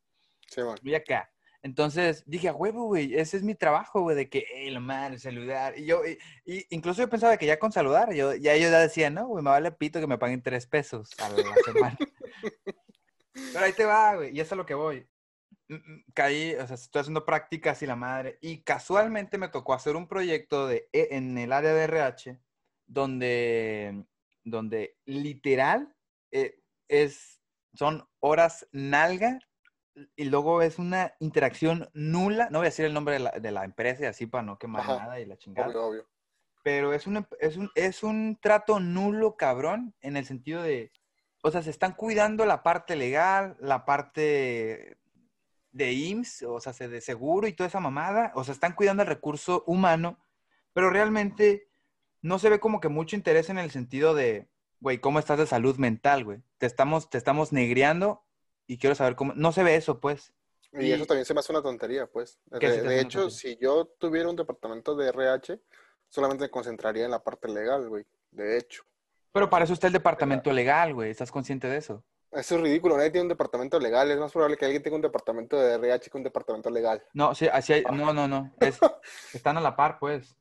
Sí, 0.48 0.60
man. 0.62 0.76
Voy 0.82 0.94
acá. 0.94 1.30
Entonces 1.62 2.22
dije, 2.26 2.48
a 2.48 2.52
huevo, 2.52 2.84
güey, 2.84 3.14
ese 3.14 3.38
es 3.38 3.42
mi 3.42 3.54
trabajo, 3.54 4.02
güey, 4.02 4.14
de 4.14 4.28
que, 4.28 4.44
eh, 4.54 4.70
la 4.70 4.80
madre, 4.80 5.18
saludar. 5.18 5.78
Y 5.78 5.86
yo, 5.86 6.02
y, 6.06 6.18
y 6.44 6.66
incluso 6.70 7.00
yo 7.00 7.08
pensaba 7.08 7.38
que 7.38 7.46
ya 7.46 7.58
con 7.58 7.72
saludar, 7.72 8.12
yo, 8.12 8.34
ya 8.34 8.52
ellos 8.52 8.70
ya 8.70 8.80
decían, 8.80 9.14
no, 9.14 9.26
güey, 9.28 9.42
me 9.42 9.50
vale 9.50 9.72
pito 9.72 9.98
que 9.98 10.06
me 10.06 10.18
paguen 10.18 10.42
tres 10.42 10.66
pesos 10.66 11.18
a 11.20 11.30
la 11.30 11.56
semana. 11.64 11.98
Pero 13.32 13.64
ahí 13.64 13.72
te 13.72 13.84
va, 13.86 14.16
güey, 14.16 14.36
y 14.36 14.40
eso 14.40 14.54
es 14.54 14.58
lo 14.58 14.66
que 14.66 14.74
voy. 14.74 15.08
Mm, 15.68 15.74
mm, 15.76 16.04
Caí, 16.12 16.54
o 16.56 16.66
sea, 16.66 16.74
estoy 16.74 17.00
haciendo 17.00 17.24
prácticas 17.24 17.82
y 17.82 17.86
la 17.86 17.96
madre, 17.96 18.38
y 18.42 18.62
casualmente 18.62 19.38
me 19.38 19.48
tocó 19.48 19.72
hacer 19.72 19.96
un 19.96 20.06
proyecto 20.06 20.66
de, 20.66 20.88
e- 20.92 21.08
en 21.12 21.38
el 21.38 21.50
área 21.50 21.72
de 21.72 21.84
RH, 21.84 22.40
donde, 22.86 24.04
donde 24.44 24.96
literal 25.04 25.94
eh, 26.30 26.60
es, 26.88 27.40
son 27.72 28.06
horas 28.20 28.68
nalga 28.72 29.40
y 30.16 30.24
luego 30.24 30.62
es 30.62 30.78
una 30.78 31.14
interacción 31.20 31.88
nula. 31.94 32.48
No 32.50 32.58
voy 32.58 32.66
a 32.66 32.70
decir 32.70 32.84
el 32.84 32.94
nombre 32.94 33.14
de 33.14 33.20
la, 33.20 33.30
de 33.32 33.50
la 33.50 33.64
empresa 33.64 34.02
y 34.02 34.06
así 34.06 34.26
para 34.26 34.42
no 34.42 34.58
quemar 34.58 34.82
Ajá. 34.82 34.98
nada 34.98 35.20
y 35.20 35.26
la 35.26 35.36
chingada. 35.36 35.68
Obvio, 35.68 35.86
obvio. 35.86 36.08
Pero 36.62 36.92
es 36.92 37.06
un, 37.06 37.26
es, 37.40 37.56
un, 37.56 37.70
es 37.74 38.02
un 38.02 38.38
trato 38.40 38.80
nulo, 38.80 39.36
cabrón, 39.36 39.94
en 40.00 40.16
el 40.16 40.24
sentido 40.24 40.62
de, 40.62 40.92
o 41.42 41.50
sea, 41.50 41.62
se 41.62 41.70
están 41.70 41.92
cuidando 41.92 42.46
la 42.46 42.62
parte 42.62 42.96
legal, 42.96 43.56
la 43.60 43.84
parte 43.84 44.96
de 45.72 45.92
IMSS, 45.92 46.44
o 46.44 46.60
sea, 46.60 46.72
de 46.88 47.00
seguro 47.00 47.46
y 47.48 47.52
toda 47.52 47.68
esa 47.68 47.80
mamada, 47.80 48.32
o 48.34 48.44
sea, 48.44 48.54
están 48.54 48.74
cuidando 48.74 49.02
el 49.02 49.08
recurso 49.08 49.62
humano, 49.66 50.18
pero 50.72 50.88
realmente 50.88 51.68
no 52.24 52.38
se 52.38 52.48
ve 52.48 52.58
como 52.58 52.80
que 52.80 52.88
mucho 52.88 53.16
interés 53.16 53.50
en 53.50 53.58
el 53.58 53.70
sentido 53.70 54.14
de, 54.14 54.48
güey, 54.80 54.98
¿cómo 54.98 55.18
estás 55.18 55.38
de 55.38 55.46
salud 55.46 55.76
mental, 55.76 56.24
güey? 56.24 56.42
Te 56.56 56.64
estamos, 56.64 57.10
te 57.10 57.18
estamos 57.18 57.52
negreando 57.52 58.24
y 58.66 58.78
quiero 58.78 58.94
saber 58.94 59.14
cómo, 59.14 59.34
no 59.36 59.52
se 59.52 59.62
ve 59.62 59.76
eso, 59.76 60.00
pues. 60.00 60.32
Y, 60.72 60.90
eso 60.90 61.04
también 61.04 61.26
se 61.26 61.34
me 61.34 61.40
hace 61.40 61.52
una 61.52 61.60
tontería, 61.60 62.06
pues. 62.06 62.40
De, 62.46 62.98
hecho, 62.98 63.28
si 63.28 63.58
yo 63.58 63.84
tuviera 63.98 64.30
un 64.30 64.36
departamento 64.36 64.96
de 64.96 65.10
RH, 65.10 65.60
solamente 66.08 66.44
me 66.44 66.50
concentraría 66.50 67.04
en 67.04 67.10
la 67.10 67.22
parte 67.22 67.46
legal, 67.46 67.90
güey. 67.90 68.06
De 68.30 68.56
hecho. 68.56 68.84
Pero 69.30 69.50
para 69.50 69.66
eso 69.66 69.74
está 69.74 69.88
el 69.88 69.92
departamento 69.92 70.50
legal, 70.50 70.94
güey. 70.94 71.10
¿Estás 71.10 71.30
consciente 71.30 71.68
de 71.68 71.76
eso? 71.76 72.02
Eso 72.32 72.54
es 72.56 72.60
ridículo. 72.62 72.96
Nadie 72.96 73.10
tiene 73.10 73.24
un 73.24 73.28
departamento 73.28 73.78
legal. 73.78 74.10
Es 74.10 74.18
más 74.18 74.32
probable 74.32 74.56
que 74.56 74.64
alguien 74.64 74.82
tenga 74.82 74.96
un 74.96 75.02
departamento 75.02 75.60
de 75.60 75.74
RH 75.74 76.10
que 76.10 76.16
un 76.16 76.24
departamento 76.24 76.70
legal. 76.70 77.04
No, 77.12 77.34
sí, 77.34 77.48
así 77.52 77.74
hay. 77.74 77.84
No, 77.92 78.14
no, 78.14 78.26
no. 78.26 78.50
están 79.34 79.58
a 79.58 79.60
la 79.60 79.76
par, 79.76 79.98
pues. 79.98 80.34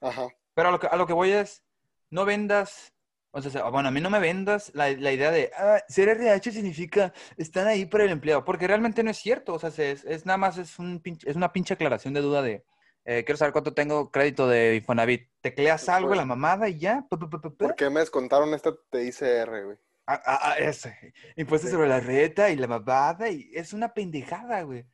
Ajá. 0.00 0.28
Pero 0.56 0.70
a 0.70 0.72
lo 0.72 0.80
que, 0.80 0.86
a 0.88 0.96
lo 0.96 1.06
que 1.06 1.12
voy 1.12 1.30
es, 1.30 1.62
no 2.10 2.24
vendas 2.24 2.92
o 3.30 3.42
sea, 3.42 3.68
bueno, 3.68 3.90
a 3.90 3.92
mí 3.92 4.00
no 4.00 4.08
me 4.08 4.18
vendas 4.18 4.72
la, 4.74 4.90
idea 4.90 5.30
de 5.30 5.50
ah, 5.54 5.78
ser 5.88 6.08
RH 6.08 6.52
significa 6.52 7.12
están 7.36 7.66
ahí 7.66 7.84
para 7.84 8.04
el 8.04 8.10
empleado, 8.10 8.42
porque 8.46 8.66
realmente 8.66 9.02
no 9.02 9.10
es 9.10 9.18
cierto. 9.18 9.52
O 9.52 9.58
sea, 9.58 9.68
es, 9.68 10.04
es 10.06 10.24
nada 10.24 10.38
más 10.38 10.56
es, 10.56 10.78
un 10.78 11.02
es 11.04 11.36
una 11.36 11.52
pinche 11.52 11.74
aclaración 11.74 12.14
de 12.14 12.22
duda 12.22 12.40
de 12.40 12.64
eh, 13.04 13.24
quiero 13.24 13.36
saber 13.36 13.52
cuánto 13.52 13.74
tengo 13.74 14.10
crédito 14.10 14.48
de 14.48 14.76
Infonavit. 14.76 15.28
Tecleas 15.42 15.86
algo 15.90 16.12
en 16.12 16.16
la 16.16 16.24
mamada 16.24 16.68
y 16.70 16.78
ya. 16.78 17.06
¿Por 17.10 17.76
qué 17.76 17.90
me 17.90 18.00
descontaron 18.00 18.54
esta 18.54 18.74
TICR, 18.90 19.64
güey? 19.64 19.76
Ah, 20.06 20.22
ah, 20.24 20.40
ah, 20.42 20.58
ese. 20.58 21.12
Impuestos 21.36 21.70
sobre 21.70 21.88
la 21.88 22.00
reta 22.00 22.48
y 22.48 22.56
la 22.56 22.68
mamada 22.68 23.28
y 23.28 23.50
es 23.52 23.74
una 23.74 23.92
pendejada, 23.92 24.62
güey. 24.62 24.86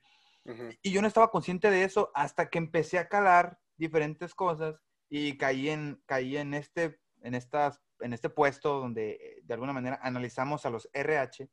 Y 0.82 0.90
yo 0.90 1.00
no 1.00 1.06
estaba 1.06 1.30
consciente 1.30 1.70
de 1.70 1.84
eso 1.84 2.10
hasta 2.12 2.50
que 2.50 2.58
empecé 2.58 2.98
a 2.98 3.08
calar 3.08 3.60
diferentes 3.76 4.34
cosas 4.34 4.74
y 5.14 5.36
caí 5.36 5.68
en, 5.68 6.02
caí 6.06 6.38
en 6.38 6.54
este, 6.54 6.98
en 7.20 7.34
estas 7.34 7.82
en 8.00 8.14
este 8.14 8.30
puesto 8.30 8.80
donde 8.80 9.42
de 9.42 9.54
alguna 9.54 9.74
manera 9.74 10.00
analizamos 10.02 10.64
a 10.64 10.70
los 10.70 10.88
RH 10.94 11.50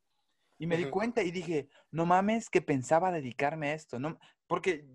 y 0.57 0.65
me 0.65 0.77
di 0.77 0.89
cuenta 0.89 1.23
y 1.23 1.31
dije, 1.31 1.69
no 1.91 2.05
mames 2.05 2.49
que 2.49 2.61
pensaba 2.61 3.11
dedicarme 3.11 3.69
a 3.69 3.73
esto, 3.73 3.99
no, 3.99 4.17
porque, 4.47 4.87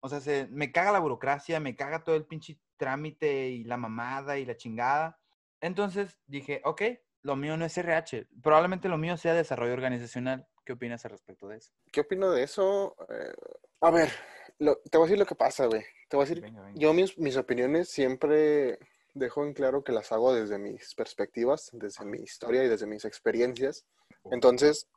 o 0.00 0.08
sea, 0.08 0.20
se, 0.20 0.48
me 0.50 0.70
caga 0.70 0.92
la 0.92 0.98
burocracia, 0.98 1.60
me 1.60 1.76
caga 1.76 2.04
todo 2.04 2.14
el 2.14 2.26
pinche 2.26 2.58
trámite 2.76 3.48
y 3.48 3.64
la 3.64 3.76
mamada 3.76 4.38
y 4.38 4.44
la 4.44 4.56
chingada. 4.56 5.18
Entonces 5.60 6.18
dije, 6.26 6.60
ok, 6.64 6.82
lo 7.22 7.36
mío 7.36 7.56
no 7.56 7.64
es 7.64 7.76
RH, 7.76 8.28
probablemente 8.42 8.88
lo 8.88 8.98
mío 8.98 9.16
sea 9.16 9.34
desarrollo 9.34 9.72
organizacional. 9.72 10.46
¿Qué 10.64 10.74
opinas 10.74 11.04
al 11.06 11.12
respecto 11.12 11.48
de 11.48 11.56
eso? 11.56 11.72
¿Qué 11.90 12.00
opino 12.00 12.30
de 12.30 12.42
eso? 12.42 12.94
Eh, 13.08 13.32
a 13.80 13.90
ver, 13.90 14.10
te 14.58 14.98
voy 14.98 15.02
a 15.02 15.06
decir 15.06 15.18
lo 15.18 15.26
que 15.26 15.34
pasa, 15.34 15.66
güey. 15.66 15.84
Te 16.08 16.16
voy 16.16 16.26
a 16.26 16.28
decir, 16.28 16.52
yo 16.74 16.92
mis, 16.92 17.16
mis 17.18 17.36
opiniones 17.36 17.88
siempre 17.88 18.78
dejo 19.14 19.44
en 19.44 19.52
claro 19.52 19.82
que 19.82 19.92
las 19.92 20.12
hago 20.12 20.34
desde 20.34 20.58
mis 20.58 20.94
perspectivas, 20.94 21.70
desde 21.72 22.04
mi 22.04 22.18
historia 22.18 22.64
y 22.64 22.68
desde 22.68 22.86
mis 22.86 23.04
experiencias. 23.04 23.84
Entonces, 24.30 24.88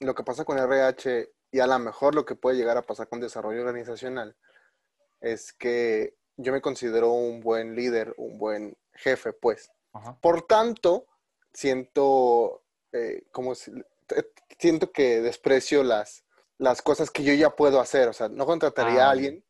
lo 0.00 0.14
que 0.14 0.24
pasa 0.24 0.44
con 0.44 0.58
RH 0.58 1.30
y 1.52 1.60
a 1.60 1.66
lo 1.66 1.78
mejor 1.78 2.14
lo 2.14 2.24
que 2.24 2.34
puede 2.34 2.56
llegar 2.56 2.76
a 2.76 2.82
pasar 2.82 3.08
con 3.08 3.20
desarrollo 3.20 3.60
organizacional 3.60 4.36
es 5.20 5.52
que 5.52 6.14
yo 6.36 6.52
me 6.52 6.60
considero 6.60 7.12
un 7.12 7.40
buen 7.40 7.74
líder, 7.74 8.14
un 8.16 8.38
buen 8.38 8.76
jefe, 8.92 9.32
pues. 9.32 9.70
Por 10.20 10.42
tanto, 10.42 11.06
siento 11.52 12.64
eh, 12.92 13.24
como 13.30 13.52
eh, 13.52 14.32
siento 14.58 14.92
que 14.92 15.20
desprecio 15.20 15.82
las, 15.82 16.23
las 16.58 16.82
cosas 16.82 17.10
que 17.10 17.24
yo 17.24 17.34
ya 17.34 17.50
puedo 17.50 17.80
hacer. 17.80 18.08
O 18.08 18.12
sea, 18.12 18.28
no 18.28 18.46
contrataría 18.46 19.04
a 19.04 19.08
ah, 19.08 19.10
alguien 19.10 19.44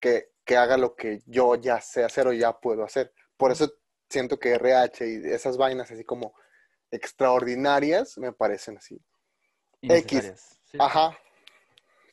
que, 0.00 0.32
que 0.44 0.56
haga 0.56 0.76
lo 0.76 0.94
que 0.94 1.22
yo 1.26 1.54
ya 1.56 1.80
sé 1.80 2.04
hacer 2.04 2.26
o 2.26 2.32
ya 2.32 2.58
puedo 2.58 2.84
hacer. 2.84 3.12
Por 3.36 3.52
eso 3.52 3.72
siento 4.08 4.38
que 4.38 4.54
RH 4.54 5.06
y 5.06 5.32
esas 5.32 5.56
vainas 5.56 5.90
así 5.90 6.04
como 6.04 6.34
extraordinarias 6.90 8.18
me 8.18 8.32
parecen 8.32 8.78
así. 8.78 9.00
X. 9.82 10.58
Ajá. 10.78 11.18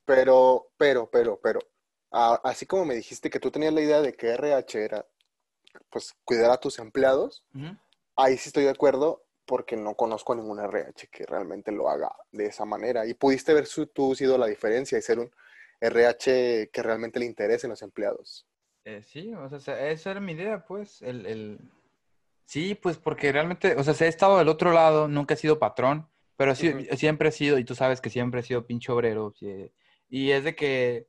Pero, 0.05 0.67
pero, 0.77 1.09
pero, 1.09 1.39
pero. 1.41 1.59
así 2.11 2.65
como 2.65 2.85
me 2.85 2.95
dijiste 2.95 3.29
que 3.29 3.39
tú 3.39 3.51
tenías 3.51 3.73
la 3.73 3.81
idea 3.81 4.01
de 4.01 4.13
que 4.13 4.29
RH 4.29 4.83
era, 4.83 5.07
pues, 5.89 6.13
cuidar 6.25 6.51
a 6.51 6.57
tus 6.57 6.79
empleados, 6.79 7.45
ahí 8.15 8.37
sí 8.37 8.49
estoy 8.49 8.65
de 8.65 8.71
acuerdo 8.71 9.22
porque 9.45 9.75
no 9.75 9.95
conozco 9.95 10.33
a 10.33 10.35
ningún 10.35 10.59
RH 10.59 11.07
que 11.07 11.25
realmente 11.25 11.71
lo 11.71 11.89
haga 11.89 12.11
de 12.31 12.45
esa 12.45 12.65
manera. 12.65 13.05
Y 13.05 13.13
pudiste 13.13 13.53
ver 13.53 13.65
su, 13.65 13.87
tú 13.87 14.15
sido 14.15 14.37
la 14.37 14.47
diferencia 14.47 14.97
y 14.97 15.01
ser 15.01 15.19
un 15.19 15.31
RH 15.81 16.69
que 16.71 16.83
realmente 16.83 17.19
le 17.19 17.25
interese 17.25 17.67
en 17.67 17.71
los 17.71 17.81
empleados. 17.81 18.47
Eh, 18.85 19.01
sí, 19.03 19.33
o 19.33 19.59
sea, 19.59 19.89
esa 19.89 20.11
era 20.11 20.19
mi 20.19 20.33
idea, 20.33 20.65
pues, 20.65 21.01
el, 21.01 21.25
el... 21.25 21.59
Sí, 22.45 22.75
pues 22.75 22.97
porque 22.97 23.31
realmente, 23.31 23.75
o 23.75 23.83
sea, 23.83 24.05
he 24.05 24.09
estado 24.09 24.37
del 24.37 24.49
otro 24.49 24.71
lado, 24.73 25.07
nunca 25.07 25.33
he 25.33 25.37
sido 25.37 25.59
patrón, 25.59 26.09
pero 26.35 26.53
sí, 26.55 26.73
siempre 26.97 27.29
he 27.29 27.31
sido, 27.31 27.57
y 27.57 27.63
tú 27.63 27.75
sabes 27.75 28.01
que 28.01 28.09
siempre 28.09 28.41
he 28.41 28.43
sido 28.43 28.65
pinche 28.65 28.91
obrero, 28.91 29.33
y 30.09 30.31
es 30.31 30.43
de 30.43 30.55
que, 30.55 31.07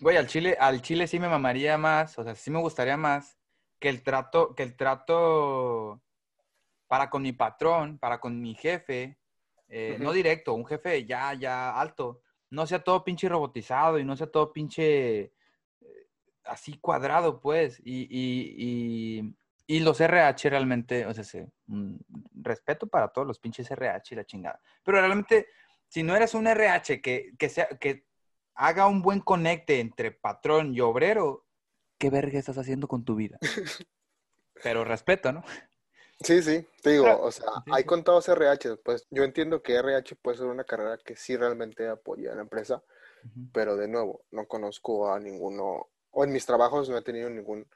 güey, 0.00 0.16
al 0.16 0.28
Chile, 0.28 0.56
al 0.60 0.80
Chile 0.80 1.08
sí 1.08 1.18
me 1.18 1.28
mamaría 1.28 1.76
más, 1.76 2.16
o 2.18 2.24
sea, 2.24 2.36
sí 2.36 2.50
me 2.52 2.60
gustaría 2.60 2.96
más 2.96 3.36
que 3.80 3.88
el 3.88 4.02
trato, 4.02 4.54
que 4.54 4.62
el 4.62 4.76
trato 4.76 6.00
para 6.92 7.08
con 7.08 7.22
mi 7.22 7.32
patrón, 7.32 7.96
para 7.96 8.20
con 8.20 8.38
mi 8.38 8.54
jefe, 8.54 9.16
eh, 9.66 9.96
no 9.98 10.12
directo, 10.12 10.52
un 10.52 10.66
jefe 10.66 11.06
ya, 11.06 11.32
ya 11.32 11.80
alto, 11.80 12.20
no 12.50 12.66
sea 12.66 12.84
todo 12.84 13.02
pinche 13.02 13.30
robotizado 13.30 13.98
y 13.98 14.04
no 14.04 14.14
sea 14.14 14.26
todo 14.26 14.52
pinche 14.52 15.32
así 16.44 16.76
cuadrado, 16.76 17.40
pues. 17.40 17.80
Y, 17.82 18.06
y, 18.10 19.34
y, 19.66 19.80
los 19.80 20.02
RH 20.02 20.50
realmente, 20.50 21.06
o 21.06 21.14
sea, 21.14 21.24
respeto 22.34 22.86
para 22.86 23.08
todos 23.08 23.26
los 23.26 23.38
pinches 23.38 23.70
RH 23.70 24.14
y 24.14 24.16
la 24.16 24.26
chingada. 24.26 24.60
Pero 24.84 24.98
realmente, 24.98 25.46
si 25.88 26.02
no 26.02 26.14
eres 26.14 26.34
un 26.34 26.46
RH 26.46 27.00
que, 27.00 27.32
que, 27.38 27.48
sea, 27.48 27.68
que 27.80 28.04
haga 28.54 28.86
un 28.86 29.00
buen 29.00 29.20
conecte 29.20 29.80
entre 29.80 30.10
patrón 30.10 30.74
y 30.74 30.80
obrero, 30.80 31.46
¿qué 31.96 32.10
verga 32.10 32.38
estás 32.38 32.58
haciendo 32.58 32.86
con 32.86 33.02
tu 33.02 33.14
vida? 33.14 33.38
Pero 34.62 34.84
respeto, 34.84 35.32
¿no? 35.32 35.42
Sí, 36.22 36.42
sí, 36.42 36.66
te 36.82 36.90
digo, 36.90 37.20
o 37.20 37.30
sea, 37.30 37.48
hay 37.72 37.84
contados 37.84 38.28
RH, 38.28 38.76
pues 38.78 39.06
yo 39.10 39.24
entiendo 39.24 39.62
que 39.62 39.74
RH 39.74 40.16
puede 40.16 40.38
ser 40.38 40.46
una 40.46 40.64
carrera 40.64 40.98
que 40.98 41.16
sí 41.16 41.36
realmente 41.36 41.88
apoya 41.88 42.32
a 42.32 42.34
la 42.36 42.42
empresa, 42.42 42.82
pero 43.52 43.76
de 43.76 43.88
nuevo, 43.88 44.24
no 44.30 44.46
conozco 44.46 45.12
a 45.12 45.20
ninguno 45.20 45.88
o 46.10 46.24
en 46.24 46.32
mis 46.32 46.44
trabajos 46.44 46.88
no 46.88 46.96
he 46.96 47.02
tenido 47.02 47.30
ningún 47.30 47.66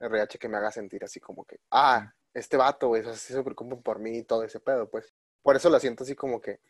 RH 0.00 0.38
que 0.38 0.48
me 0.48 0.58
haga 0.58 0.70
sentir 0.70 1.04
así 1.04 1.20
como 1.20 1.44
que, 1.44 1.60
ah, 1.70 2.12
este 2.34 2.56
vato, 2.56 2.88
güey, 2.88 3.06
así 3.06 3.32
se 3.32 3.42
preocupan 3.42 3.82
por 3.82 3.98
mí 3.98 4.18
y 4.18 4.24
todo 4.24 4.42
ese 4.44 4.60
pedo, 4.60 4.88
pues. 4.88 5.12
Por 5.42 5.56
eso 5.56 5.68
la 5.70 5.80
siento 5.80 6.04
así 6.04 6.14
como 6.14 6.40
que, 6.40 6.60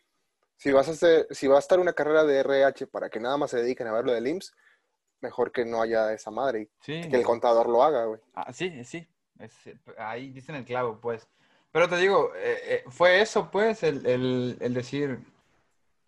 si 0.56 0.72
vas 0.72 0.88
a 0.88 0.92
hacer, 0.92 1.26
si 1.30 1.46
va 1.46 1.56
a 1.56 1.58
estar 1.58 1.78
una 1.80 1.92
carrera 1.92 2.24
de 2.24 2.38
RH 2.38 2.86
para 2.86 3.10
que 3.10 3.20
nada 3.20 3.36
más 3.36 3.50
se 3.50 3.58
dediquen 3.58 3.86
a 3.86 3.92
ver 3.92 4.04
lo 4.04 4.12
del 4.12 4.26
IMSS, 4.26 4.54
mejor 5.20 5.52
que 5.52 5.64
no 5.64 5.82
haya 5.82 6.12
esa 6.12 6.30
madre 6.30 6.68
y 6.86 7.08
que 7.08 7.16
el 7.16 7.24
contador 7.24 7.68
lo 7.68 7.82
haga, 7.82 8.04
güey. 8.06 8.20
Ah, 8.34 8.52
sí, 8.52 8.84
sí. 8.84 9.08
Ahí 9.98 10.30
dicen 10.30 10.54
el 10.54 10.64
clavo, 10.64 11.00
pues. 11.00 11.28
Pero 11.72 11.88
te 11.88 11.96
digo, 11.96 12.32
eh, 12.36 12.58
eh, 12.66 12.84
fue 12.88 13.22
eso, 13.22 13.50
pues, 13.50 13.82
el, 13.82 14.04
el, 14.06 14.58
el 14.60 14.74
decir, 14.74 15.20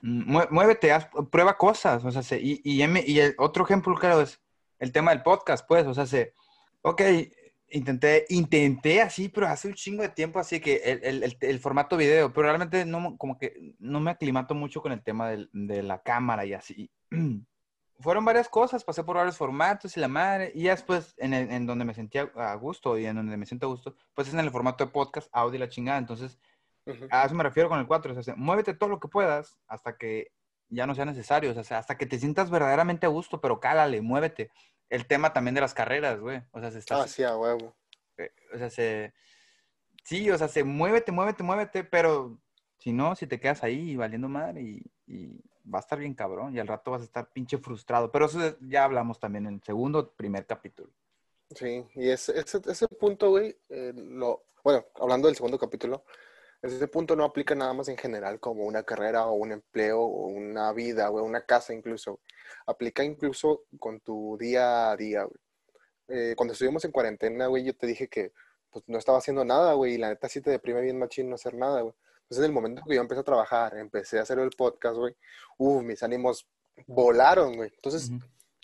muévete, 0.03 0.93
prueba 1.31 1.57
cosas, 1.57 2.05
o 2.05 2.11
sea, 2.11 2.39
y, 2.39 2.61
y, 2.63 2.83
el 3.21 3.35
otro 3.39 3.65
ejemplo 3.65 3.95
claro 3.95 4.21
es, 4.21 4.41
el 4.79 4.93
tema 4.93 5.13
del 5.13 5.23
podcast, 5.23 5.67
pues, 5.67 5.87
o 5.87 5.95
sea, 5.95 6.05
se, 6.05 6.35
ok, 6.83 7.01
intenté, 7.71 8.27
intenté 8.29 9.01
así, 9.01 9.31
pero 9.31 9.49
hace 9.49 9.69
un 9.69 9.75
chingo 9.75 10.03
de 10.03 10.11
tiempo, 10.11 10.39
así 10.39 10.61
que 10.61 10.77
el, 11.41 11.59
formato 11.61 11.97
video, 11.97 12.33
pero 12.33 12.49
realmente 12.49 12.85
no, 12.85 13.17
como 13.17 13.39
que 13.39 13.75
no 13.79 14.01
me 14.01 14.11
aclimato 14.11 14.55
mucho 14.55 14.83
con 14.83 14.93
el 14.93 15.03
tema 15.03 15.31
de 15.31 15.83
la 15.83 16.03
cámara 16.03 16.45
y 16.45 16.53
así. 16.53 16.91
Fueron 18.05 18.25
varias 18.25 18.49
cosas, 18.49 18.85
pasé 18.85 19.03
por 19.03 19.17
varios 19.17 19.37
formatos 19.37 19.97
y 19.97 20.01
la 20.01 20.09
madre, 20.09 20.53
y 20.55 20.65
ya 20.65 20.73
después 20.73 21.15
en, 21.17 21.33
en 21.33 21.67
donde 21.67 21.85
me 21.85 21.95
sentía 21.95 22.31
a 22.37 22.55
gusto 22.55 22.99
y 22.99 23.07
en 23.07 23.17
donde 23.17 23.37
me 23.37 23.47
siento 23.47 23.67
a 23.67 23.71
gusto, 23.71 23.97
pues 24.15 24.29
es 24.29 24.35
en 24.35 24.41
el 24.41 24.51
formato 24.51 24.85
de 24.85 24.91
podcast, 24.93 25.29
audio 25.33 25.57
y 25.57 25.59
la 25.59 25.69
chingada, 25.69 25.99
entonces, 25.99 26.39
a 27.11 27.25
eso 27.25 27.35
me 27.35 27.43
refiero 27.43 27.69
con 27.69 27.81
el 27.81 27.87
4, 27.87 28.15
o 28.15 28.23
sea, 28.23 28.35
muévete 28.37 28.75
todo 28.75 28.91
lo 28.91 29.01
que 29.01 29.09
puedas 29.09 29.59
hasta 29.67 29.97
que 29.97 30.33
ya 30.69 30.87
no 30.87 30.95
sea 30.95 31.07
necesario, 31.07 31.51
o 31.51 31.65
sea, 31.65 31.79
hasta 31.79 31.97
que 31.97 32.07
te 32.07 32.19
sientas 32.19 32.51
verdaderamente 32.51 33.07
a 33.07 33.09
gusto, 33.09 33.41
pero 33.41 33.59
cálale, 33.59 34.03
muévete 34.03 34.51
el 34.91 35.07
tema 35.07 35.33
también 35.33 35.55
de 35.55 35.61
las 35.61 35.75
carreras, 35.75 36.21
güey. 36.21 36.43
O 36.53 36.61
sea, 36.61 36.71
se 36.71 36.79
está... 36.79 37.03
Ah, 37.03 37.09
sí, 37.09 37.23
a 37.23 37.37
huevo. 37.37 37.75
Eh, 38.17 38.31
o 38.55 38.59
sea, 38.59 38.71
se... 38.71 39.15
Sí, 40.05 40.31
o 40.31 40.37
sea, 40.37 40.49
se 40.49 40.63
muévete, 40.63 41.11
muévete, 41.11 41.43
muévete, 41.43 41.85
pero 41.85 42.39
si 42.77 42.93
no, 42.93 43.17
si 43.17 43.27
te 43.27 43.41
quedas 43.41 43.63
ahí 43.63 43.97
valiendo 43.97 44.29
madre 44.29 44.63
y, 45.07 45.41
va 45.73 45.79
a 45.79 45.81
estar 45.81 45.99
bien 45.99 46.15
cabrón 46.15 46.55
y 46.55 46.61
al 46.61 46.69
rato 46.69 46.91
vas 46.91 47.03
a 47.03 47.05
estar 47.05 47.31
pinche 47.33 47.59
frustrado. 47.59 48.11
Pero 48.11 48.27
eso 48.27 48.57
ya 48.61 48.85
hablamos 48.85 49.19
también 49.19 49.47
en 49.47 49.55
el 49.55 49.63
segundo, 49.63 50.13
primer 50.13 50.47
capítulo. 50.47 50.91
Sí, 51.55 51.87
y 51.95 52.09
ese, 52.09 52.39
ese, 52.39 52.61
ese 52.67 52.89
punto, 52.89 53.31
güey, 53.31 53.57
eh, 53.69 53.93
lo, 53.95 54.45
bueno, 54.63 54.87
hablando 54.95 55.29
del 55.29 55.37
segundo 55.37 55.59
capítulo, 55.59 56.05
ese 56.63 56.89
punto 56.89 57.15
no 57.15 57.25
aplica 57.25 57.55
nada 57.55 57.75
más 57.75 57.89
en 57.89 57.99
general 57.99 58.41
como 58.41 58.65
una 58.65 58.83
carrera 58.83 59.27
o 59.27 59.35
un 59.35 59.53
empleo 59.53 60.01
o 60.01 60.29
una 60.29 60.73
vida 60.73 61.11
o 61.11 61.23
una 61.23 61.43
casa 61.43 61.75
incluso. 61.75 62.21
Aplica 62.67 63.05
incluso 63.05 63.65
con 63.79 64.01
tu 64.01 64.39
día 64.39 64.91
a 64.91 64.97
día, 64.97 65.25
güey. 65.25 65.39
Eh, 66.09 66.35
cuando 66.37 66.53
estuvimos 66.53 66.85
en 66.85 66.93
cuarentena, 66.93 67.47
güey, 67.47 67.65
yo 67.65 67.77
te 67.77 67.87
dije 67.87 68.09
que 68.09 68.33
pues, 68.71 68.85
no 68.89 68.99
estaba 68.99 69.19
haciendo 69.19 69.45
nada, 69.45 69.75
güey, 69.75 69.95
y 69.95 69.99
la 69.99 70.09
neta 70.09 70.29
sí 70.29 70.41
te 70.41 70.51
deprime 70.51 70.81
bien 70.81 70.99
machín 70.99 71.29
no 71.29 71.35
hacer 71.35 71.55
nada, 71.55 71.83
güey. 71.83 71.95
Entonces, 72.35 72.51
en 72.51 72.57
el 72.57 72.63
momento 72.63 72.83
que 72.85 72.97
yo 72.97 73.01
empecé 73.01 73.21
a 73.21 73.25
trabajar, 73.25 73.77
empecé 73.79 74.19
a 74.19 74.23
hacer 74.23 74.41
el 74.41 74.51
podcast, 74.51 74.97
güey, 74.97 75.15
uh, 75.59 75.83
mis 75.83 76.03
ánimos 76.03 76.49
volaron, 76.89 77.55
güey. 77.55 77.71
Entonces, 77.73 78.11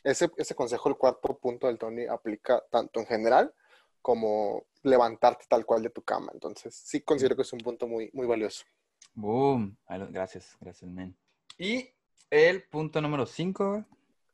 ese, 0.03 0.29
ese 0.37 0.55
consejo, 0.57 0.89
el 0.89 0.97
cuarto 0.97 1.39
punto 1.39 1.69
del 1.69 1.79
Tony, 1.79 2.07
aplica 2.07 2.61
tanto 2.69 2.99
en 2.99 3.07
general 3.07 3.55
como 4.03 4.65
levantarte 4.83 5.45
tal 5.49 5.65
cual 5.65 5.85
de 5.85 5.91
tu 5.91 6.03
cama. 6.03 6.33
Entonces, 6.35 6.75
sí 6.75 7.03
considero 7.03 7.37
que 7.37 7.43
es 7.43 7.53
un 7.53 7.61
punto 7.61 7.87
muy, 7.87 8.11
muy 8.13 8.27
valioso. 8.27 8.65
Boom. 9.15 9.77
Gracias, 9.87 10.57
gracias, 10.61 10.91
men. 10.91 11.17
Y 11.57 11.91
el 12.29 12.65
punto 12.65 13.01
número 13.01 13.25
5 13.25 13.85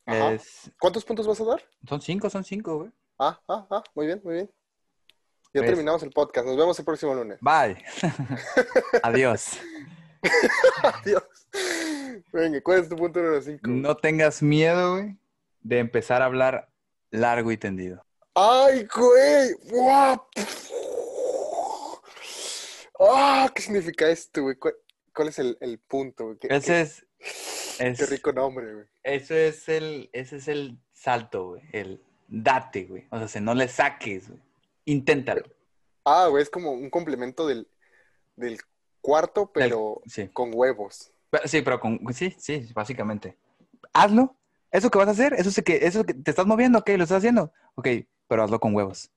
Ajá. 0.06 0.32
es... 0.32 0.72
¿Cuántos 0.80 1.04
puntos 1.04 1.26
vas 1.26 1.40
a 1.42 1.44
dar? 1.44 1.62
Son 1.86 2.00
cinco, 2.00 2.30
son 2.30 2.42
cinco, 2.42 2.78
güey. 2.78 2.90
Ah, 3.18 3.38
ah, 3.48 3.66
ah, 3.70 3.84
muy 3.94 4.06
bien, 4.06 4.22
muy 4.24 4.34
bien. 4.34 4.50
Ya 5.56 5.62
Pues- 5.62 5.70
terminamos 5.70 6.02
el 6.02 6.10
podcast. 6.10 6.46
Nos 6.46 6.56
vemos 6.56 6.78
el 6.78 6.84
próximo 6.84 7.14
lunes. 7.14 7.38
Bye. 7.40 7.82
Adiós. 9.02 9.58
Adiós. 10.82 11.22
Venga, 12.32 12.60
¿cuál 12.60 12.80
es 12.80 12.88
tu 12.90 12.96
punto 12.96 13.20
número 13.20 13.40
5? 13.40 13.60
No 13.66 13.96
tengas 13.96 14.42
miedo, 14.42 14.96
güey, 14.96 15.16
de 15.62 15.78
empezar 15.78 16.20
a 16.20 16.26
hablar 16.26 16.68
largo 17.10 17.50
y 17.52 17.56
tendido. 17.56 18.04
¡Ay, 18.34 18.86
güey! 18.94 19.52
¡Guau! 19.70 20.26
¡Ah! 23.00 23.50
¿Qué 23.54 23.62
significa 23.62 24.08
esto, 24.08 24.42
güey? 24.42 24.56
¿Cuál, 24.56 24.74
cuál 25.14 25.28
es 25.28 25.38
el, 25.38 25.56
el 25.60 25.78
punto, 25.78 26.24
güey? 26.26 26.38
¿Qué, 26.38 26.48
Ese 26.50 26.66
qué- 26.72 26.80
es, 26.82 27.06
es- 27.78 27.98
qué 27.98 28.06
rico 28.06 28.32
nombre, 28.32 28.74
güey. 28.74 28.86
Ese 29.02 29.48
es 29.48 29.68
el, 29.70 30.10
ese 30.12 30.36
es 30.36 30.48
el 30.48 30.78
salto, 30.92 31.48
güey. 31.50 31.62
El 31.72 32.02
date, 32.28 32.84
güey. 32.84 33.06
O 33.10 33.18
sea, 33.18 33.28
si 33.28 33.40
no 33.40 33.54
le 33.54 33.68
saques, 33.68 34.28
güey. 34.28 34.40
Inténtalo. 34.86 35.42
Ah, 36.04 36.26
güey, 36.28 36.42
es 36.42 36.48
como 36.50 36.72
un 36.72 36.88
complemento 36.88 37.46
del, 37.46 37.68
del 38.36 38.58
cuarto, 39.00 39.50
pero 39.52 40.00
Sí. 40.06 40.28
con 40.28 40.50
huevos. 40.54 41.12
Pero- 41.30 41.46
sí, 41.48 41.60
pero 41.62 41.80
con. 41.80 42.00
Sí, 42.14 42.34
sí, 42.38 42.68
básicamente. 42.74 43.36
Hazlo. 43.92 44.34
Eso 44.70 44.90
que 44.90 44.98
vas 44.98 45.08
a 45.08 45.12
hacer, 45.12 45.32
eso 45.34 45.48
es 45.48 45.62
que, 45.64 45.86
eso 45.86 46.04
que 46.04 46.12
te 46.14 46.30
estás 46.30 46.46
moviendo, 46.46 46.78
ok, 46.80 46.88
lo 46.96 47.04
estás 47.04 47.18
haciendo. 47.18 47.52
Ok, 47.76 47.88
pero 48.28 48.42
hazlo 48.42 48.58
con 48.60 48.74
huevos. 48.74 49.10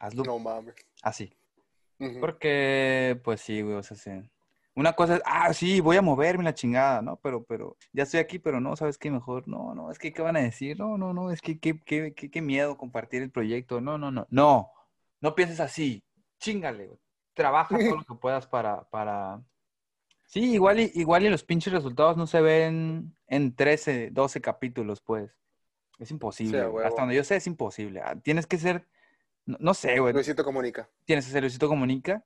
Hazlo 0.00 0.24
No 0.24 0.38
mames. 0.38 0.74
así. 1.02 1.32
Ujú. 1.98 2.20
Porque, 2.20 3.18
pues 3.24 3.40
sí, 3.40 3.62
güey, 3.62 3.76
o 3.76 3.82
sea, 3.82 3.96
sí. 3.96 4.10
Una 4.74 4.92
cosa 4.92 5.16
es, 5.16 5.22
ah, 5.24 5.54
sí, 5.54 5.80
voy 5.80 5.96
a 5.96 6.02
moverme 6.02 6.44
la 6.44 6.52
chingada, 6.52 7.00
¿no? 7.00 7.16
Pero, 7.16 7.44
pero, 7.44 7.76
ya 7.94 8.02
estoy 8.02 8.20
aquí, 8.20 8.38
pero 8.38 8.60
no, 8.60 8.76
¿sabes 8.76 8.98
qué? 8.98 9.10
Mejor, 9.10 9.48
no, 9.48 9.74
no, 9.74 9.90
es 9.90 9.98
que, 9.98 10.12
¿qué 10.12 10.20
van 10.20 10.36
a 10.36 10.40
decir? 10.42 10.78
No, 10.78 10.98
no, 10.98 11.14
no, 11.14 11.30
es 11.30 11.40
que, 11.40 11.58
qué, 11.58 11.80
qué, 11.82 12.12
qué, 12.14 12.30
qué 12.30 12.42
miedo 12.42 12.76
compartir 12.76 13.22
el 13.22 13.30
proyecto. 13.30 13.80
No, 13.80 13.96
no, 13.96 14.10
no, 14.10 14.26
no, 14.28 14.70
no 15.20 15.34
pienses 15.34 15.60
así. 15.60 16.02
Chingale, 16.38 16.86
güey. 16.86 16.98
Trabaja 17.34 17.76
todo 17.78 17.96
lo 17.96 18.04
que 18.04 18.14
puedas 18.14 18.46
para, 18.46 18.88
para... 18.88 19.42
Sí, 20.24 20.52
igual 20.54 20.80
y, 20.80 20.90
igual 20.94 21.24
y 21.24 21.28
los 21.28 21.44
pinches 21.44 21.72
resultados 21.72 22.16
no 22.16 22.26
se 22.26 22.40
ven 22.40 23.16
en 23.28 23.54
13, 23.54 24.10
12 24.10 24.40
capítulos, 24.40 25.00
pues. 25.00 25.30
Es 25.98 26.10
imposible, 26.10 26.62
Sí, 26.62 26.66
güey. 26.68 26.86
Hasta 26.86 27.02
donde 27.02 27.14
yo 27.16 27.24
sé 27.24 27.36
es 27.36 27.46
imposible. 27.46 28.00
Ah, 28.04 28.16
Tienes 28.16 28.46
que 28.46 28.58
ser, 28.58 28.86
no, 29.44 29.56
no 29.60 29.72
sé, 29.74 29.98
güey 30.00 30.12
Luisito 30.12 30.44
comunica. 30.44 30.90
tienes 31.04 31.24
que 31.26 31.30
ser 31.32 31.42
Luisito 31.42 31.68
Comunica 31.68 32.24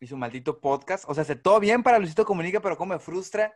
y 0.00 0.06
su 0.06 0.16
maldito 0.16 0.60
podcast. 0.60 1.04
O 1.08 1.14
sea, 1.14 1.24
sé 1.24 1.36
todo 1.36 1.58
bien 1.60 1.82
para 1.82 1.98
Luisito 1.98 2.24
Comunica, 2.24 2.60
pero 2.60 2.76
cómo 2.76 2.94
me 2.94 3.00
frustra 3.00 3.54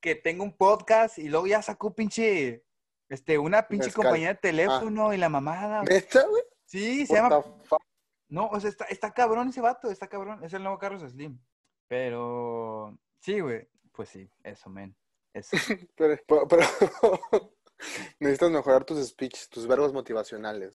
que 0.00 0.14
tenga 0.14 0.42
un 0.44 0.56
podcast 0.56 1.18
y 1.18 1.28
luego 1.28 1.46
ya 1.46 1.62
sacó 1.62 1.94
pinche, 1.94 2.64
este, 3.08 3.38
una 3.38 3.66
pinche 3.66 3.86
Mezcal. 3.86 4.04
compañía 4.04 4.28
de 4.28 4.34
teléfono 4.34 5.14
y 5.14 5.16
la 5.16 5.28
mamada. 5.28 5.82
¿Neta, 5.82 6.24
güey? 6.26 6.42
Sí, 6.64 7.06
se 7.06 7.14
What 7.14 7.22
llama... 7.30 7.42
fuck? 7.64 7.82
No, 8.28 8.48
o 8.48 8.58
sea, 8.60 8.70
está, 8.70 8.84
está 8.86 9.12
cabrón 9.12 9.48
ese 9.48 9.60
vato, 9.60 9.90
está 9.90 10.08
cabrón. 10.08 10.42
Es 10.44 10.52
el 10.52 10.62
nuevo 10.62 10.78
Carlos 10.78 11.02
Slim. 11.02 11.38
Pero, 11.88 12.98
sí, 13.20 13.40
güey. 13.40 13.68
Pues 13.92 14.08
sí, 14.10 14.28
eso, 14.42 14.68
men. 14.68 14.94
Eso. 15.32 15.56
Pero, 15.96 16.16
pero- 16.26 16.48
pero- 16.48 16.60
necesitas 18.20 18.50
mejorar 18.50 18.84
tus 18.84 19.06
speech, 19.06 19.48
tus 19.48 19.66
verbos 19.66 19.92
motivacionales. 19.92 20.74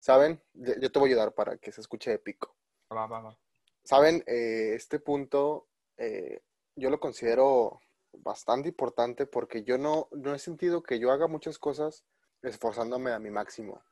¿Saben? 0.00 0.42
Yo, 0.54 0.74
yo 0.80 0.90
te 0.90 0.98
voy 0.98 1.10
a 1.10 1.12
ayudar 1.12 1.34
para 1.34 1.56
que 1.56 1.70
se 1.72 1.80
escuche 1.80 2.12
épico. 2.12 2.56
va, 2.92 3.06
va, 3.06 3.20
va. 3.20 3.38
¿Saben? 3.84 4.22
Eh, 4.26 4.74
este 4.74 4.98
punto 5.00 5.68
eh, 5.96 6.42
yo 6.76 6.90
lo 6.90 6.98
considero 7.00 7.80
bastante 8.12 8.68
importante 8.68 9.26
porque 9.26 9.62
yo 9.64 9.78
no, 9.78 10.08
no 10.12 10.34
he 10.34 10.38
sentido 10.38 10.82
que 10.82 10.98
yo 10.98 11.10
haga 11.12 11.26
muchas 11.28 11.58
cosas 11.58 12.04
esforzándome 12.42 13.12
a 13.12 13.18
mi 13.18 13.30
máximo. 13.30 13.82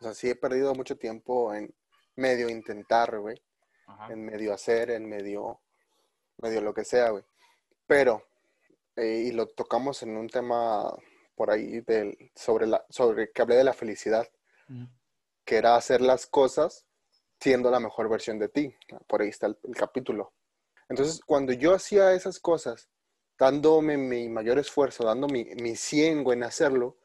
O 0.00 0.02
sea, 0.02 0.14
sí 0.14 0.28
he 0.28 0.34
perdido 0.34 0.74
mucho 0.74 0.98
tiempo 0.98 1.54
en 1.54 1.72
medio 2.16 2.48
intentar, 2.48 3.18
güey. 3.18 3.40
En 4.08 4.24
medio 4.24 4.54
hacer, 4.54 4.90
en 4.90 5.08
medio, 5.08 5.60
medio 6.38 6.60
lo 6.60 6.72
que 6.72 6.84
sea, 6.84 7.10
güey. 7.10 7.24
Pero, 7.86 8.24
eh, 8.96 9.24
y 9.26 9.32
lo 9.32 9.46
tocamos 9.46 10.02
en 10.02 10.16
un 10.16 10.28
tema 10.28 10.94
por 11.34 11.50
ahí 11.50 11.80
del, 11.80 12.30
sobre 12.34 12.66
la, 12.66 12.84
sobre 12.88 13.30
que 13.32 13.42
hablé 13.42 13.56
de 13.56 13.64
la 13.64 13.74
felicidad, 13.74 14.26
que 15.44 15.56
era 15.56 15.76
hacer 15.76 16.00
las 16.00 16.26
cosas 16.26 16.86
siendo 17.40 17.70
la 17.70 17.80
mejor 17.80 18.08
versión 18.08 18.38
de 18.38 18.48
ti. 18.48 18.74
Por 19.06 19.22
ahí 19.22 19.28
está 19.28 19.46
el, 19.48 19.58
el 19.64 19.74
capítulo. 19.74 20.32
Entonces, 20.88 21.20
cuando 21.24 21.52
yo 21.52 21.74
hacía 21.74 22.12
esas 22.12 22.38
cosas, 22.38 22.88
dándome 23.38 23.96
mi 23.96 24.28
mayor 24.28 24.58
esfuerzo, 24.58 25.04
dando 25.04 25.26
mi, 25.26 25.44
mi 25.56 25.74
100, 25.74 26.22
güey, 26.22 26.38
en 26.38 26.44
hacerlo, 26.44 26.96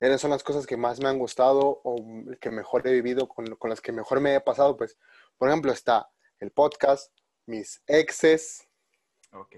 esas 0.00 0.20
son 0.20 0.30
las 0.30 0.42
cosas 0.44 0.66
que 0.66 0.76
más 0.76 1.00
me 1.00 1.08
han 1.08 1.18
gustado 1.18 1.80
o 1.84 1.96
que 2.40 2.50
mejor 2.50 2.86
he 2.86 2.92
vivido, 2.92 3.28
con, 3.28 3.46
con 3.56 3.70
las 3.70 3.80
que 3.80 3.92
mejor 3.92 4.20
me 4.20 4.34
he 4.34 4.40
pasado, 4.40 4.76
pues. 4.76 4.98
Por 5.36 5.48
ejemplo, 5.48 5.72
está 5.72 6.08
el 6.38 6.50
podcast, 6.52 7.12
mis 7.46 7.82
exes, 7.86 8.68
Ok. 9.32 9.56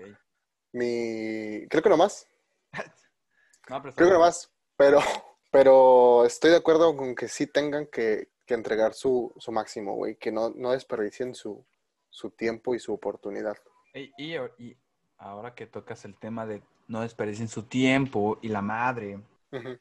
mi... 0.72 1.66
Creo 1.68 1.82
que 1.82 1.88
no 1.88 1.96
más, 1.96 2.26
No, 3.68 3.80
pero 3.82 3.90
está 3.90 3.94
creo 3.96 4.08
que 4.08 4.14
no 4.14 4.20
más, 4.20 4.50
pero, 4.76 4.98
pero 5.50 6.24
estoy 6.24 6.50
de 6.50 6.56
acuerdo 6.56 6.96
con 6.96 7.14
que 7.14 7.28
sí 7.28 7.46
tengan 7.46 7.86
que, 7.86 8.28
que 8.46 8.54
entregar 8.54 8.94
su, 8.94 9.32
su 9.38 9.52
máximo, 9.52 9.94
güey, 9.94 10.16
que 10.16 10.32
no, 10.32 10.50
no 10.50 10.72
desperdicien 10.72 11.34
su, 11.34 11.64
su 12.08 12.30
tiempo 12.30 12.74
y 12.74 12.78
su 12.78 12.92
oportunidad. 12.92 13.56
Y, 13.94 14.12
y- 14.16 14.36
y 14.58 14.76
ahora 15.18 15.54
que 15.54 15.66
tocas 15.66 16.04
el 16.04 16.16
tema 16.16 16.46
de 16.46 16.62
no 16.88 17.02
desperdicien 17.02 17.48
su 17.48 17.64
tiempo 17.64 18.38
y 18.42 18.48
la 18.48 18.62
madre. 18.62 19.20
Ujú, 19.52 19.78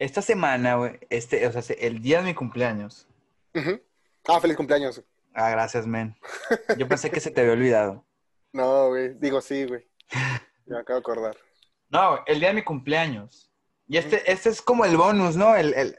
Esta 0.00 0.22
semana, 0.22 0.74
güey, 0.76 0.98
este, 1.10 1.46
o 1.46 1.52
sea, 1.52 1.62
se- 1.62 1.86
el 1.86 2.00
día 2.02 2.18
de 2.18 2.24
mi 2.24 2.34
cumpleaños. 2.34 3.06
Ah, 4.26 4.40
feliz 4.40 4.56
cumpleaños. 4.56 5.02
Ah, 5.34 5.50
gracias, 5.50 5.86
men. 5.86 6.16
Yo 6.78 6.88
pensé 6.88 7.10
que 7.10 7.20
se 7.20 7.30
te 7.30 7.42
había 7.42 7.52
olvidado. 7.52 8.04
No, 8.52 8.88
güey, 8.88 9.14
digo 9.14 9.40
sí, 9.40 9.64
güey. 9.66 9.86
Me 10.66 10.78
acabo 10.78 10.96
de 10.98 11.00
acordar. 11.00 11.36
No, 11.90 12.18
el 12.26 12.40
día 12.40 12.48
de 12.48 12.54
mi 12.54 12.62
cumpleaños. 12.64 13.52
Y 13.86 13.98
este, 13.98 14.30
este 14.32 14.48
es 14.48 14.62
como 14.62 14.84
el 14.84 14.96
bonus, 14.96 15.36
¿no? 15.36 15.54
El, 15.54 15.74
el- 15.74 15.98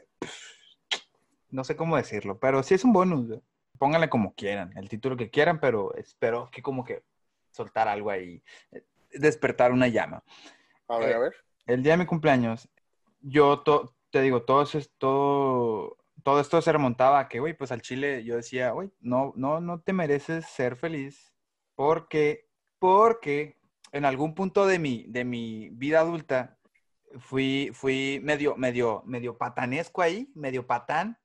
No 1.50 1.62
sé 1.64 1.76
cómo 1.76 1.96
decirlo, 1.96 2.38
pero 2.38 2.62
sí 2.62 2.74
es 2.74 2.84
un 2.84 2.92
bonus. 2.92 3.28
güey. 3.28 3.40
Pónganle 3.78 4.08
como 4.10 4.34
quieran, 4.34 4.76
el 4.76 4.88
título 4.88 5.16
que 5.16 5.30
quieran, 5.30 5.60
pero 5.60 5.94
espero 5.96 6.50
que 6.50 6.60
como 6.62 6.84
que 6.84 7.02
soltar 7.52 7.86
algo 7.88 8.10
ahí, 8.10 8.42
eh, 8.72 8.84
despertar 9.12 9.72
una 9.72 9.88
llama. 9.88 10.22
A 10.88 10.98
ver, 10.98 11.08
Eh, 11.10 11.14
a 11.14 11.18
ver. 11.18 11.32
el 11.66 11.82
día 11.82 11.92
de 11.94 11.98
mi 11.98 12.06
cumpleaños, 12.06 12.68
yo 13.22 13.60
to- 13.60 13.94
te 14.10 14.20
digo, 14.22 14.42
todo, 14.42 14.62
eso 14.62 14.78
es- 14.78 14.90
todo, 14.98 15.96
todo 16.22 16.40
esto 16.40 16.60
se 16.62 16.72
remontaba 16.72 17.20
a 17.20 17.28
que, 17.28 17.40
güey, 17.40 17.54
pues 17.56 17.72
al 17.72 17.82
chile 17.82 18.24
yo 18.24 18.36
decía, 18.36 18.70
güey, 18.72 18.90
no, 19.00 19.32
no, 19.36 19.60
no 19.60 19.80
te 19.80 19.92
mereces 19.92 20.46
ser 20.46 20.76
feliz 20.76 21.32
porque, 21.74 22.48
porque 22.78 23.56
en 23.92 24.04
algún 24.04 24.34
punto 24.34 24.66
de 24.66 24.78
mi, 24.78 25.04
de 25.08 25.24
mi 25.24 25.70
vida 25.70 26.00
adulta 26.00 26.58
fui, 27.18 27.70
fui 27.74 28.20
medio, 28.22 28.56
medio, 28.56 29.02
medio 29.06 29.36
patanesco 29.38 30.02
ahí, 30.02 30.30
medio 30.34 30.66
patán, 30.66 31.18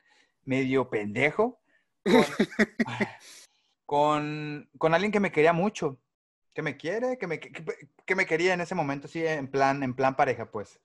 medio 0.44 0.90
pendejo, 0.90 1.60
con, 2.04 2.24
con, 3.86 4.70
con 4.78 4.94
alguien 4.94 5.12
que 5.12 5.20
me 5.20 5.32
quería 5.32 5.54
mucho, 5.54 6.00
que 6.54 6.62
me 6.62 6.78
quiere, 6.78 7.18
que 7.18 7.28
me, 7.28 7.40
que, 7.40 7.52
que 8.06 8.16
me 8.16 8.26
quería 8.26 8.54
en 8.54 8.62
ese 8.62 8.76
momento, 8.76 9.08
sí, 9.08 9.26
en 9.26 9.48
plan, 9.50 9.84
en 9.84 9.94
plan 9.94 10.16
pareja, 10.16 10.50
pues. 10.52 10.80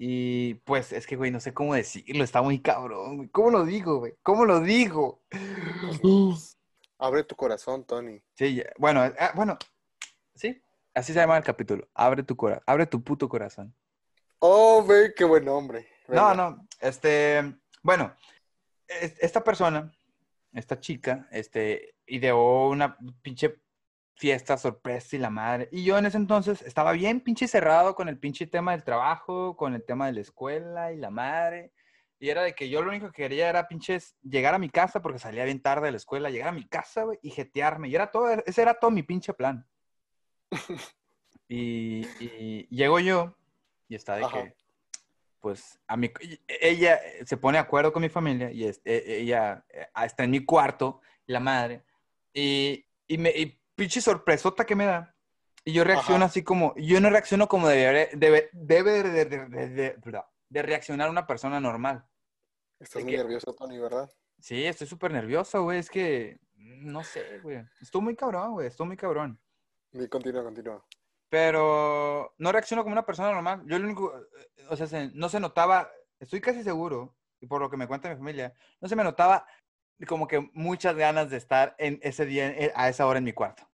Y 0.00 0.54
pues 0.54 0.92
es 0.92 1.08
que, 1.08 1.16
güey, 1.16 1.32
no 1.32 1.40
sé 1.40 1.52
cómo 1.52 1.74
decirlo, 1.74 2.22
está 2.22 2.40
muy 2.40 2.60
cabrón, 2.60 3.16
güey. 3.16 3.28
¿Cómo 3.30 3.50
lo 3.50 3.64
digo, 3.64 3.98
güey? 3.98 4.14
¿Cómo 4.22 4.44
lo 4.44 4.60
digo? 4.60 5.22
Abre 6.98 7.24
tu 7.24 7.34
corazón, 7.34 7.84
Tony. 7.84 8.20
Sí, 8.34 8.62
bueno, 8.78 9.04
eh, 9.04 9.14
ah, 9.18 9.32
bueno, 9.34 9.58
sí, 10.34 10.60
así 10.94 11.12
se 11.12 11.18
llama 11.18 11.36
el 11.36 11.44
capítulo. 11.44 11.88
Abre 11.94 12.22
tu 12.22 12.36
corazón, 12.36 12.62
abre 12.66 12.86
tu 12.86 13.02
puto 13.02 13.28
corazón. 13.28 13.74
Oh, 14.40 14.82
güey, 14.84 15.12
qué 15.16 15.24
buen 15.24 15.48
hombre. 15.48 15.88
No, 16.08 16.28
Venga. 16.28 16.34
no, 16.34 16.68
este, 16.80 17.54
bueno, 17.82 18.14
es- 18.86 19.16
esta 19.20 19.42
persona, 19.42 19.92
esta 20.52 20.78
chica, 20.80 21.28
este, 21.32 21.96
ideó 22.06 22.68
una 22.68 22.96
pinche 23.20 23.60
fiesta, 24.18 24.58
sorpresa 24.58 25.14
y 25.16 25.20
la 25.20 25.30
madre. 25.30 25.68
Y 25.70 25.84
yo 25.84 25.96
en 25.96 26.06
ese 26.06 26.16
entonces 26.16 26.60
estaba 26.62 26.92
bien 26.92 27.20
pinche 27.20 27.46
cerrado 27.46 27.94
con 27.94 28.08
el 28.08 28.18
pinche 28.18 28.46
tema 28.48 28.72
del 28.72 28.82
trabajo, 28.82 29.56
con 29.56 29.74
el 29.74 29.84
tema 29.84 30.06
de 30.06 30.12
la 30.12 30.20
escuela 30.20 30.92
y 30.92 30.96
la 30.96 31.10
madre. 31.10 31.72
Y 32.18 32.28
era 32.30 32.42
de 32.42 32.52
que 32.52 32.68
yo 32.68 32.82
lo 32.82 32.88
único 32.90 33.06
que 33.12 33.22
quería 33.22 33.48
era 33.48 33.68
pinches 33.68 34.16
llegar 34.22 34.52
a 34.52 34.58
mi 34.58 34.68
casa 34.70 35.00
porque 35.00 35.20
salía 35.20 35.44
bien 35.44 35.62
tarde 35.62 35.86
de 35.86 35.92
la 35.92 35.98
escuela, 35.98 36.30
llegar 36.30 36.48
a 36.48 36.52
mi 36.52 36.66
casa, 36.66 37.04
güey, 37.04 37.18
y 37.22 37.30
jetearme. 37.30 37.88
Y 37.88 37.94
era 37.94 38.10
todo, 38.10 38.28
ese 38.44 38.60
era 38.60 38.74
todo 38.74 38.90
mi 38.90 39.04
pinche 39.04 39.32
plan. 39.34 39.64
y, 41.48 42.06
y 42.20 42.66
llego 42.70 42.98
yo 42.98 43.36
y 43.88 43.94
está 43.94 44.16
de 44.16 44.24
Ajá. 44.24 44.42
que, 44.44 44.56
pues, 45.40 45.78
a 45.86 45.96
mi, 45.96 46.10
ella 46.60 46.98
se 47.24 47.36
pone 47.36 47.56
de 47.58 47.62
acuerdo 47.62 47.92
con 47.92 48.02
mi 48.02 48.08
familia 48.08 48.50
y 48.50 48.64
es- 48.64 48.80
e- 48.84 49.04
ella 49.20 49.64
eh, 49.70 49.86
está 50.04 50.24
en 50.24 50.32
mi 50.32 50.44
cuarto, 50.44 51.00
la 51.26 51.40
madre, 51.40 51.84
y, 52.34 52.84
y 53.06 53.18
me, 53.18 53.30
y 53.30 53.57
pinche 53.78 54.00
sorpresota 54.00 54.66
que 54.66 54.74
me 54.74 54.84
da. 54.86 55.14
Y 55.64 55.72
yo 55.72 55.84
reacciono 55.84 56.16
Ajá. 56.16 56.24
así 56.26 56.42
como, 56.42 56.74
yo 56.76 57.00
no 57.00 57.10
reacciono 57.10 57.46
como 57.48 57.68
debe, 57.68 58.10
debe, 58.14 58.50
debe 58.52 59.02
de, 59.04 59.24
de- 59.24 59.24
de- 59.24 59.48
de- 59.48 59.68
de- 59.96 60.22
de 60.50 60.62
reaccionar 60.62 61.08
una 61.10 61.26
persona 61.26 61.60
normal. 61.60 62.04
Estás 62.80 63.00
¿De 63.00 63.04
muy 63.04 63.12
qué? 63.12 63.18
nervioso, 63.18 63.54
Tony, 63.54 63.78
¿verdad? 63.78 64.10
Sí, 64.40 64.64
estoy 64.64 64.86
súper 64.86 65.12
nervioso, 65.12 65.62
güey, 65.62 65.78
es 65.78 65.90
que, 65.90 66.40
no 66.56 67.04
sé, 67.04 67.38
güey, 67.40 67.62
estoy 67.80 68.00
muy 68.00 68.16
cabrón, 68.16 68.52
güey, 68.52 68.66
estoy 68.66 68.86
muy 68.86 68.96
cabrón. 68.96 69.40
Y 69.92 70.06
continúa, 70.08 70.42
continúa. 70.42 70.84
pero 71.28 72.34
no 72.38 72.50
reacciono 72.52 72.82
como 72.82 72.94
una 72.94 73.04
persona 73.06 73.30
normal. 73.30 73.62
Yo 73.66 73.78
lo 73.78 73.84
único, 73.84 74.16
eh, 74.18 74.66
o 74.70 74.76
sea, 74.76 74.86
se- 74.86 75.10
no 75.14 75.28
se 75.28 75.38
notaba, 75.40 75.90
estoy 76.18 76.40
casi 76.40 76.62
seguro, 76.62 77.14
y 77.40 77.46
por 77.46 77.60
lo 77.60 77.68
que 77.70 77.76
me 77.76 77.86
cuenta 77.86 78.08
mi 78.08 78.16
familia, 78.16 78.54
no 78.80 78.88
se 78.88 78.96
me 78.96 79.04
notaba 79.04 79.46
como 80.06 80.26
que 80.26 80.48
muchas 80.54 80.96
ganas 80.96 81.28
de 81.30 81.36
estar 81.36 81.74
en 81.78 81.98
ese 82.02 82.24
día, 82.24 82.54
a 82.74 82.88
esa 82.88 83.06
hora 83.06 83.18
en 83.18 83.24
mi 83.24 83.32
cuarto. 83.34 83.67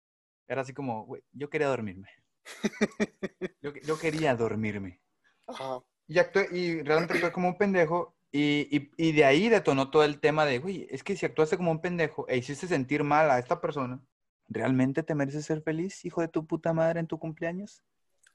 Era 0.48 0.62
así 0.62 0.74
como, 0.74 1.06
güey, 1.06 1.24
yo 1.32 1.50
quería 1.50 1.68
dormirme. 1.68 2.10
Yo, 3.62 3.72
yo 3.84 4.00
quería 4.00 4.36
dormirme. 4.36 5.00
Ajá. 5.48 5.84
Y, 6.08 6.18
actué, 6.20 6.48
y 6.52 6.82
realmente 6.82 7.14
actué 7.14 7.32
como 7.32 7.50
un 7.50 7.58
pendejo. 7.58 8.16
Y, 8.32 8.68
y, 8.76 8.92
y 8.98 9.12
de 9.12 9.26
ahí 9.26 9.50
detonó 9.50 9.92
todo 9.92 10.04
el 10.04 10.20
tema 10.20 10.46
de, 10.46 10.60
güey, 10.60 10.88
es 10.90 11.04
que 11.04 11.16
si 11.16 11.26
actuaste 11.26 11.58
como 11.58 11.70
un 11.72 11.82
pendejo 11.82 12.26
e 12.28 12.38
hiciste 12.38 12.68
sentir 12.68 13.04
mal 13.04 13.30
a 13.30 13.40
esta 13.40 13.62
persona, 13.62 14.02
¿realmente 14.48 15.04
te 15.04 15.16
mereces 15.16 15.46
ser 15.46 15.62
feliz, 15.62 16.04
hijo 16.06 16.22
de 16.22 16.30
tu 16.30 16.48
puta 16.48 16.74
madre, 16.74 17.00
en 17.00 17.08
tu 17.08 17.20
cumpleaños? 17.20 17.84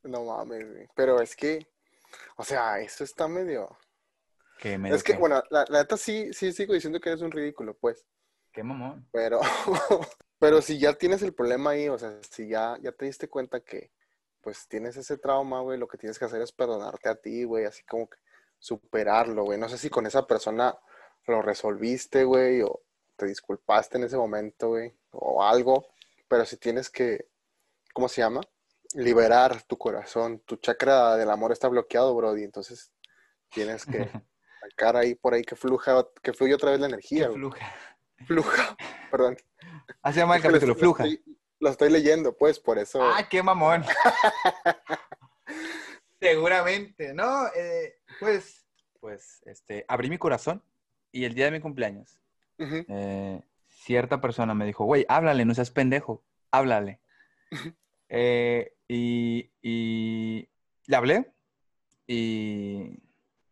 No 0.02 0.24
mames, 0.24 0.70
güey. 0.70 0.88
Pero 0.94 1.20
es 1.20 1.34
que, 1.34 1.66
o 2.36 2.44
sea, 2.44 2.78
esto 2.80 3.04
está 3.04 3.26
medio... 3.26 3.76
Que 4.58 4.78
me 4.78 4.90
Es 4.90 5.02
que, 5.02 5.16
bueno, 5.16 5.42
la, 5.50 5.64
la 5.68 5.80
neta 5.80 5.96
sí, 5.96 6.32
sí 6.32 6.52
sigo 6.52 6.72
diciendo 6.72 7.00
que 7.00 7.10
eres 7.10 7.22
un 7.22 7.30
ridículo, 7.30 7.74
pues. 7.74 8.06
Qué 8.52 8.62
mamón. 8.62 9.06
Pero, 9.12 9.40
pero 10.38 10.60
si 10.60 10.78
ya 10.78 10.94
tienes 10.94 11.22
el 11.22 11.34
problema 11.34 11.70
ahí, 11.70 11.88
o 11.88 11.98
sea, 11.98 12.18
si 12.30 12.48
ya, 12.48 12.78
ya 12.82 12.92
te 12.92 13.06
diste 13.06 13.28
cuenta 13.28 13.60
que, 13.60 13.92
pues, 14.40 14.68
tienes 14.68 14.96
ese 14.96 15.18
trauma, 15.18 15.60
güey, 15.60 15.78
lo 15.78 15.88
que 15.88 15.98
tienes 15.98 16.18
que 16.18 16.26
hacer 16.26 16.42
es 16.42 16.52
perdonarte 16.52 17.08
a 17.08 17.16
ti, 17.16 17.44
güey, 17.44 17.64
así 17.64 17.84
como 17.84 18.08
que 18.08 18.18
superarlo, 18.58 19.44
güey. 19.44 19.58
No 19.58 19.68
sé 19.68 19.78
si 19.78 19.90
con 19.90 20.06
esa 20.06 20.26
persona 20.26 20.76
lo 21.26 21.42
resolviste, 21.42 22.24
güey, 22.24 22.62
o 22.62 22.82
te 23.16 23.26
disculpaste 23.26 23.98
en 23.98 24.04
ese 24.04 24.16
momento, 24.16 24.68
güey, 24.68 24.94
o 25.12 25.42
algo, 25.42 25.86
pero 26.28 26.44
si 26.44 26.56
tienes 26.56 26.90
que, 26.90 27.28
¿cómo 27.94 28.08
se 28.08 28.20
llama? 28.20 28.40
Liberar 28.94 29.62
tu 29.62 29.76
corazón, 29.78 30.40
tu 30.40 30.56
chakra 30.56 31.16
del 31.16 31.30
amor 31.30 31.52
está 31.52 31.68
bloqueado, 31.68 32.14
Brody, 32.14 32.44
entonces 32.44 32.92
tienes 33.50 33.84
que 33.86 33.98
sacar 34.60 34.96
ahí 34.96 35.14
por 35.14 35.34
ahí 35.34 35.42
que 35.42 35.56
fluja, 35.56 36.06
que 36.22 36.32
fluya 36.32 36.56
otra 36.56 36.72
vez 36.72 36.80
la 36.80 36.86
energía, 36.86 37.28
güey. 37.28 37.38
fluja. 37.38 37.74
Fluja, 38.26 38.76
perdón. 39.10 39.36
Así 40.02 40.14
se 40.14 40.20
llama 40.20 40.34
el 40.36 40.40
Es 40.40 40.42
que 40.42 40.48
lo 40.48 40.54
capítulo, 40.54 40.74
lo 40.74 40.78
fluja. 40.78 41.04
estoy- 41.04 41.36
Lo 41.58 41.70
estoy 41.70 41.90
leyendo, 41.90 42.36
pues, 42.36 42.60
por 42.60 42.78
eso. 42.78 43.00
¡Ay, 43.02 43.24
qué 43.30 43.42
mamón! 43.42 43.82
Seguramente, 46.20 47.14
¿no? 47.14 47.46
Eh, 47.54 47.94
pues, 48.20 48.66
pues, 49.00 49.42
este, 49.46 49.84
abrí 49.88 50.08
mi 50.10 50.18
corazón 50.18 50.62
y 51.12 51.24
el 51.24 51.34
día 51.34 51.46
de 51.46 51.50
mi 51.52 51.60
cumpleaños, 51.60 52.18
eh, 52.58 53.40
cierta 53.68 54.20
persona 54.20 54.54
me 54.54 54.64
dijo, 54.66 54.84
güey, 54.84 55.04
háblale, 55.08 55.44
no 55.44 55.54
seas 55.54 55.70
pendejo, 55.70 56.22
háblale. 56.50 57.00
Eh, 58.08 58.72
y, 58.88 59.50
y 59.62 60.48
le 60.86 60.96
hablé 60.96 61.32
y, 62.06 62.98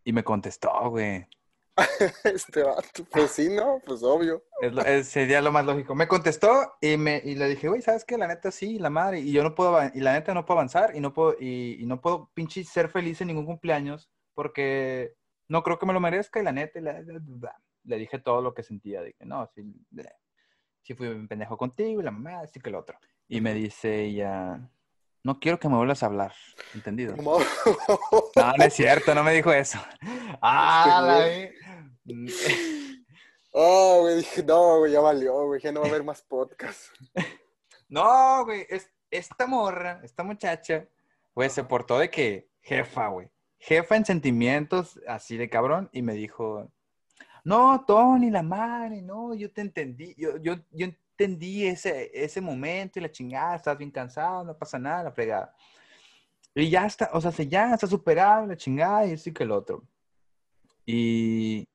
y 0.04 0.12
me 0.12 0.24
contestó, 0.24 0.90
güey. 0.90 1.26
Este 2.24 2.62
vato, 2.62 3.04
pues 3.10 3.32
sí, 3.32 3.48
¿no? 3.48 3.80
Pues 3.84 4.02
obvio. 4.02 4.44
Es 4.60 4.72
lo- 4.72 4.82
sería 5.04 5.40
lo 5.40 5.52
más 5.52 5.64
lógico. 5.66 5.94
Me 5.94 6.06
contestó 6.08 6.74
y, 6.80 6.96
me, 6.96 7.20
y 7.24 7.34
le 7.34 7.48
dije, 7.48 7.68
güey, 7.68 7.82
¿sabes 7.82 8.04
qué? 8.04 8.16
La 8.16 8.28
neta 8.28 8.50
sí, 8.50 8.78
la 8.78 8.90
madre. 8.90 9.20
Y 9.20 9.32
yo 9.32 9.42
no 9.42 9.54
puedo, 9.54 9.78
y 9.92 10.00
la 10.00 10.12
neta 10.12 10.34
no 10.34 10.44
puedo 10.44 10.58
avanzar 10.60 10.94
y 10.94 11.00
no 11.00 11.12
puedo, 11.12 11.36
y, 11.40 11.82
no 11.86 12.00
puedo 12.00 12.30
pinche 12.34 12.62
ser 12.64 12.88
feliz 12.88 13.20
en 13.20 13.28
ningún 13.28 13.46
cumpleaños 13.46 14.10
porque 14.34 15.14
no 15.48 15.62
creo 15.62 15.78
que 15.78 15.86
me 15.86 15.92
lo 15.92 16.00
merezca. 16.00 16.40
Y 16.40 16.44
la 16.44 16.52
neta, 16.52 16.80
la- 16.80 17.00
la- 17.02 17.56
le 17.84 17.96
dije 17.98 18.18
todo 18.18 18.40
lo 18.40 18.54
que 18.54 18.62
sentía. 18.62 19.02
Dije, 19.02 19.24
no, 19.24 19.46
sí, 19.54 19.62
sí 20.82 20.94
fui 20.94 21.08
un 21.08 21.28
pendejo 21.28 21.56
contigo 21.56 22.00
y 22.00 22.04
la 22.04 22.10
mamá, 22.10 22.40
así 22.40 22.60
que 22.60 22.68
el 22.70 22.76
otro. 22.76 22.98
Y 23.26 23.40
me 23.40 23.54
dice 23.54 24.04
ella, 24.04 24.70
no 25.24 25.40
quiero 25.40 25.58
que 25.58 25.68
me 25.68 25.76
vuelvas 25.76 26.02
a 26.02 26.06
hablar, 26.06 26.32
¿entendido? 26.74 27.16
No, 28.36 28.52
no 28.58 28.64
es 28.64 28.74
cierto, 28.74 29.14
no 29.14 29.24
me 29.24 29.32
dijo 29.32 29.52
eso. 29.52 29.78
Ah, 30.46 31.00
la. 31.02 31.50
Oh, 33.52 34.00
güey, 34.02 34.16
dije, 34.16 34.42
no, 34.42 34.78
güey, 34.78 34.92
ya 34.92 35.00
valió, 35.00 35.46
güey, 35.46 35.60
ya 35.62 35.72
no 35.72 35.80
va 35.80 35.86
a 35.86 35.88
haber 35.88 36.04
más 36.04 36.22
podcast. 36.22 36.92
No, 37.88 38.44
güey, 38.44 38.66
es, 38.68 38.90
esta 39.10 39.46
morra, 39.46 40.00
esta 40.02 40.24
muchacha, 40.24 40.88
güey, 41.34 41.48
se 41.48 41.62
portó 41.62 41.98
de 41.98 42.10
que 42.10 42.48
jefa, 42.62 43.08
güey. 43.08 43.30
Jefa 43.58 43.96
en 43.96 44.04
sentimientos, 44.04 44.98
así 45.06 45.36
de 45.36 45.48
cabrón, 45.48 45.90
y 45.92 46.02
me 46.02 46.14
dijo, 46.14 46.72
no, 47.44 47.84
Tony, 47.86 48.30
la 48.30 48.42
madre, 48.42 49.00
no, 49.00 49.34
yo 49.34 49.52
te 49.52 49.60
entendí, 49.60 50.14
yo, 50.16 50.38
yo, 50.38 50.56
yo 50.72 50.88
entendí 51.16 51.66
ese, 51.66 52.10
ese 52.12 52.40
momento 52.40 52.98
y 52.98 53.02
la 53.02 53.10
chingada, 53.10 53.54
estás 53.56 53.78
bien 53.78 53.90
cansado, 53.90 54.44
no 54.44 54.56
pasa 54.58 54.78
nada, 54.78 55.04
la 55.04 55.12
fregada. 55.12 55.54
Y 56.54 56.68
ya 56.70 56.86
está, 56.86 57.10
o 57.12 57.20
sea, 57.20 57.30
se 57.32 57.46
ya 57.48 57.72
está 57.74 57.86
superado, 57.86 58.46
la 58.46 58.56
chingada, 58.56 59.06
y 59.06 59.12
esto 59.12 59.30
y 59.30 59.32
que 59.32 59.44
el 59.44 59.52
otro. 59.52 59.84
Y 60.86 61.66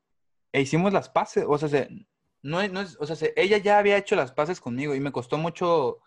e 0.51 0.61
hicimos 0.61 0.93
las 0.93 1.09
paces, 1.09 1.45
o 1.47 1.57
sea, 1.57 1.69
se, 1.69 1.89
no, 2.41 2.65
no 2.67 2.81
es, 2.81 2.97
o 2.99 3.05
sea, 3.05 3.15
se- 3.15 3.33
ella 3.35 3.57
ya 3.57 3.77
había 3.77 3.97
hecho 3.97 4.15
las 4.15 4.31
paces 4.31 4.59
conmigo 4.59 4.95
y 4.95 4.99
me 4.99 5.11
costó 5.11 5.37
mucho, 5.37 5.99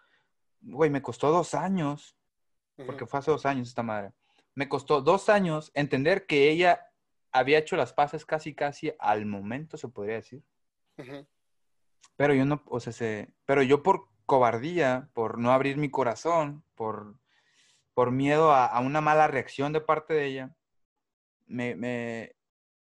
güey, 0.61 0.91
me 0.91 1.03
costó 1.03 1.31
dos 1.31 1.55
años, 1.55 2.17
porque 2.87 3.07
fue 3.07 3.21
hace 3.21 3.31
dos 3.31 3.47
años 3.47 3.69
esta 3.69 3.83
madre. 3.83 4.13
Me 4.55 4.69
costó 4.69 5.01
dos 5.01 5.29
años 5.29 5.71
entender 5.75 6.27
que 6.27 6.51
ella 6.51 6.87
había 7.33 7.59
hecho 7.59 7.77
las 7.77 7.93
paces 7.93 8.25
casi, 8.27 8.55
casi 8.55 8.93
al 8.99 9.25
momento, 9.27 9.77
se 9.77 9.89
podría 9.89 10.17
decir. 10.17 10.43
Ujú. 10.99 11.27
Pero 12.17 12.35
yo 12.35 12.45
no, 12.45 12.63
o 12.67 12.81
sea, 12.81 12.93
se, 12.93 13.33
pero 13.47 13.63
yo 13.63 13.83
por 13.83 14.09
cobardía, 14.27 15.11
por 15.15 15.39
no 15.39 15.53
abrir 15.53 15.77
mi 15.77 15.91
corazón, 15.91 16.65
por, 16.75 17.17
por 17.95 18.13
miedo 18.13 18.53
a, 18.53 18.67
a 18.67 18.81
una 18.81 19.01
mala 19.01 19.29
reacción 19.29 19.73
de 19.73 19.81
parte 19.83 20.15
de 20.15 20.27
ella, 20.27 20.57
me, 21.47 21.75
me, 21.77 22.37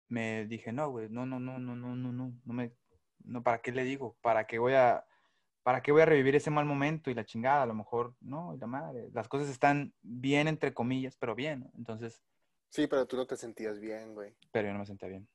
me 0.08 0.46
dije, 0.46 0.72
no, 0.72 0.90
güey, 0.90 1.08
no, 1.10 1.26
no, 1.26 1.40
no, 1.40 1.58
no, 1.58 1.76
no, 1.76 1.96
no, 1.96 2.12
no, 2.12 2.32
no 2.44 2.54
me, 2.54 2.72
no, 3.24 3.42
¿para 3.42 3.60
qué 3.62 3.72
le 3.72 3.84
digo? 3.84 4.16
¿Para 4.22 4.46
qué 4.46 4.58
voy 4.58 4.74
a, 4.74 5.06
para 5.62 5.82
qué 5.82 5.92
voy 5.92 6.02
a 6.02 6.06
revivir 6.06 6.36
ese 6.36 6.50
mal 6.50 6.66
momento 6.66 7.10
y 7.10 7.14
la 7.14 7.24
chingada? 7.26 7.62
A 7.64 7.66
lo 7.66 7.74
mejor, 7.74 8.14
no, 8.20 8.54
y 8.54 8.58
la 8.58 8.66
madre, 8.68 9.10
las 9.12 9.28
cosas 9.28 9.48
están 9.50 9.94
bien, 10.02 10.48
entre 10.48 10.74
comillas, 10.74 11.16
pero 11.18 11.34
bien. 11.34 11.70
Entonces, 11.76 12.22
Sí, 12.68 12.86
pero 12.86 13.06
tú 13.06 13.16
no 13.16 13.26
te 13.26 13.38
sentías 13.38 13.80
bien, 13.80 14.12
güey. 14.12 14.36
pero 14.50 14.68
yo 14.68 14.72
no 14.72 14.80
me 14.80 14.86
sentía 14.86 15.08
bien. 15.08 15.28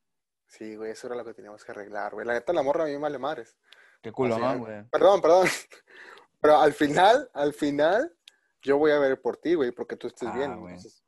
Sí, 0.50 0.76
güey, 0.76 0.92
eso 0.92 1.08
era 1.08 1.16
lo 1.16 1.24
que 1.24 1.34
teníamos 1.36 1.64
que 1.64 1.72
arreglar, 1.72 2.14
güey. 2.14 2.26
La 2.26 2.34
neta, 2.34 2.52
la 2.54 2.64
morra 2.64 2.84
a 2.84 2.88
mí 2.88 2.94
me 2.94 2.98
vale 2.98 3.20
madres. 3.20 3.56
Qué 4.02 4.12
culo, 4.12 4.36
Así, 4.36 4.44
¿no, 4.44 4.54
¿eh? 4.54 4.58
güey? 4.58 4.90
Perdón, 4.90 5.22
perdón. 5.22 5.48
Pero 6.42 6.58
al 6.58 6.74
final, 6.74 7.30
al 7.34 7.54
final, 7.54 8.16
yo 8.64 8.78
voy 8.78 8.92
a 8.92 9.00
ver 9.00 9.22
por 9.22 9.38
ti, 9.38 9.54
güey, 9.54 9.72
porque 9.72 9.96
tú 9.96 10.08
estés 10.08 10.30
Ah, 10.30 10.36
bien. 10.36 10.52
Entonces, 10.54 11.04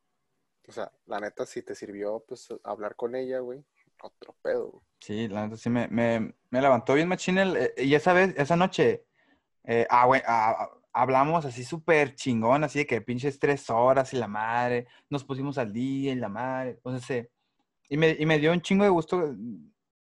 o 0.67 0.71
sea, 0.71 0.91
la 1.07 1.19
neta, 1.19 1.45
si 1.45 1.63
te 1.63 1.73
sirvió, 1.73 2.23
pues, 2.27 2.49
hablar 2.63 2.95
con 2.95 3.15
ella, 3.15 3.39
güey, 3.39 3.65
otro 4.03 4.35
pedo, 4.43 4.67
güey. 4.71 4.83
Sí, 4.99 5.27
la 5.27 5.45
neta 5.47 5.57
sí 5.57 5.69
me, 5.69 5.87
me, 5.87 6.35
me 6.51 6.61
levantó 6.61 6.93
bien 6.93 7.07
machín 7.07 7.39
el, 7.39 7.57
eh, 7.57 7.73
y 7.77 7.95
esa 7.95 8.13
vez, 8.13 8.35
esa 8.37 8.55
noche, 8.55 9.05
eh, 9.63 9.87
ah, 9.89 10.05
güey, 10.05 10.21
ah, 10.27 10.55
ah, 10.59 10.69
hablamos 10.93 11.45
así 11.45 11.63
súper 11.63 12.13
chingón, 12.13 12.63
así 12.63 12.79
de 12.79 12.85
que 12.85 13.01
pinches 13.01 13.39
tres 13.39 13.69
horas 13.71 14.13
y 14.13 14.17
la 14.17 14.27
madre, 14.27 14.87
nos 15.09 15.23
pusimos 15.23 15.57
al 15.57 15.73
día 15.73 16.11
y 16.11 16.15
la 16.15 16.29
madre, 16.29 16.71
entonces, 16.71 17.09
eh, 17.09 17.31
y, 17.91 17.97
me, 17.97 18.15
y 18.17 18.25
me 18.25 18.39
dio 18.39 18.53
un 18.53 18.61
chingo 18.61 18.85
de 18.85 18.89
gusto, 18.89 19.35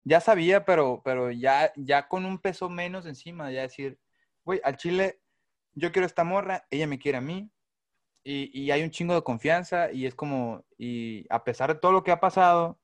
ya 0.05 0.21
sabía, 0.21 0.63
pero, 0.63 1.01
pero 1.03 1.29
ya, 1.29 1.73
ya 1.75 2.07
con 2.07 2.23
un 2.23 2.39
peso 2.39 2.69
menos 2.69 3.05
encima, 3.05 3.51
ya 3.51 3.63
decir, 3.63 3.99
güey, 4.45 4.61
al 4.63 4.77
chile, 4.77 5.19
yo 5.73 5.91
quiero 5.91 6.05
esta 6.05 6.23
morra, 6.23 6.65
ella 6.69 6.87
me 6.87 6.97
quiere 6.97 7.17
a 7.17 7.21
mí, 7.21 7.51
y, 8.23 8.49
y 8.57 8.71
hay 8.71 8.81
un 8.81 8.91
chingo 8.91 9.13
de 9.13 9.23
confianza, 9.23 9.91
y 9.91 10.05
es 10.05 10.15
como, 10.15 10.63
y 10.77 11.25
a 11.29 11.43
pesar 11.43 11.73
de 11.73 11.79
todo 11.81 11.91
lo 11.91 12.01
que 12.01 12.11
ha 12.11 12.21
pasado, 12.21 12.79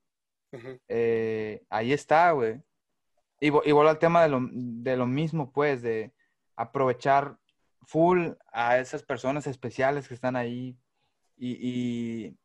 Ujú. 0.52 0.78
eh, 0.90 1.64
ahí 1.70 1.94
está, 1.94 2.32
güey. 2.32 2.62
Y, 3.40 3.48
y 3.48 3.72
vuelvo 3.72 3.88
al 3.88 3.98
tema 3.98 4.24
de 4.24 4.28
lo, 4.28 4.42
de 4.52 4.98
lo 4.98 5.08
mismo, 5.08 5.54
pues, 5.54 5.82
de 5.82 6.12
aprovechar 6.58 7.38
full 7.84 8.32
a 8.52 8.78
esas 8.78 9.04
personas 9.04 9.48
especiales 9.48 10.10
que 10.10 10.16
están 10.16 10.36
ahí. 10.36 10.78
Y, 11.38 11.58
y, 11.62 12.38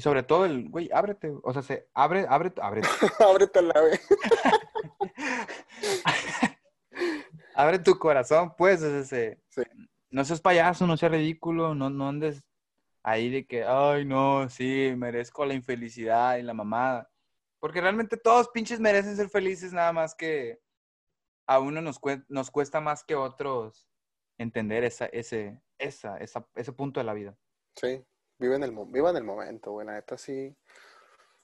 y 0.00 0.02
sobre 0.02 0.22
todo 0.22 0.46
el, 0.46 0.70
güey, 0.70 0.88
ábrete. 0.94 1.30
O 1.42 1.52
sea, 1.52 1.60
se 1.60 1.90
abre, 1.92 2.24
abre, 2.26 2.54
abre. 2.62 2.80
Ábrete 3.20 3.60
la 3.60 3.78
güey. 3.78 4.00
abre 7.54 7.78
tu 7.80 7.98
corazón, 7.98 8.54
pues. 8.56 8.82
o 8.82 8.88
sea, 8.90 9.04
se- 9.04 9.42
Sí. 9.50 9.60
No 10.10 10.24
seas 10.24 10.40
payaso, 10.40 10.86
no 10.86 10.96
seas 10.96 11.12
ridículo, 11.12 11.74
no, 11.74 11.90
no 11.90 12.08
andes 12.08 12.42
ahí 13.02 13.28
de 13.30 13.46
que, 13.46 13.62
ay, 13.62 14.06
no, 14.06 14.48
sí, 14.48 14.94
merezco 14.96 15.44
la 15.44 15.52
infelicidad 15.52 16.38
y 16.38 16.42
la 16.42 16.54
mamada. 16.54 17.10
Porque 17.60 17.82
realmente 17.82 18.16
todos 18.16 18.48
pinches 18.48 18.80
merecen 18.80 19.16
ser 19.16 19.28
felices, 19.28 19.74
nada 19.74 19.92
más 19.92 20.14
que 20.14 20.60
a 21.46 21.60
uno 21.60 21.82
nos, 21.82 22.00
cue- 22.00 22.24
nos 22.28 22.50
cuesta 22.50 22.80
más 22.80 23.04
que 23.04 23.12
a 23.14 23.20
otros 23.20 23.86
entender 24.38 24.82
esa, 24.82 25.06
ese, 25.06 25.60
esa, 25.78 26.16
esa, 26.16 26.48
ese 26.54 26.72
punto 26.72 27.00
de 27.00 27.04
la 27.04 27.12
vida. 27.12 27.36
Sí, 27.76 28.02
vive 28.40 28.56
en 28.56 28.62
el, 28.64 28.72
viva 28.88 29.10
en 29.10 29.16
el 29.16 29.24
momento, 29.24 29.72
güey, 29.72 29.86
la 29.86 29.92
neta 29.92 30.16
sí. 30.18 30.56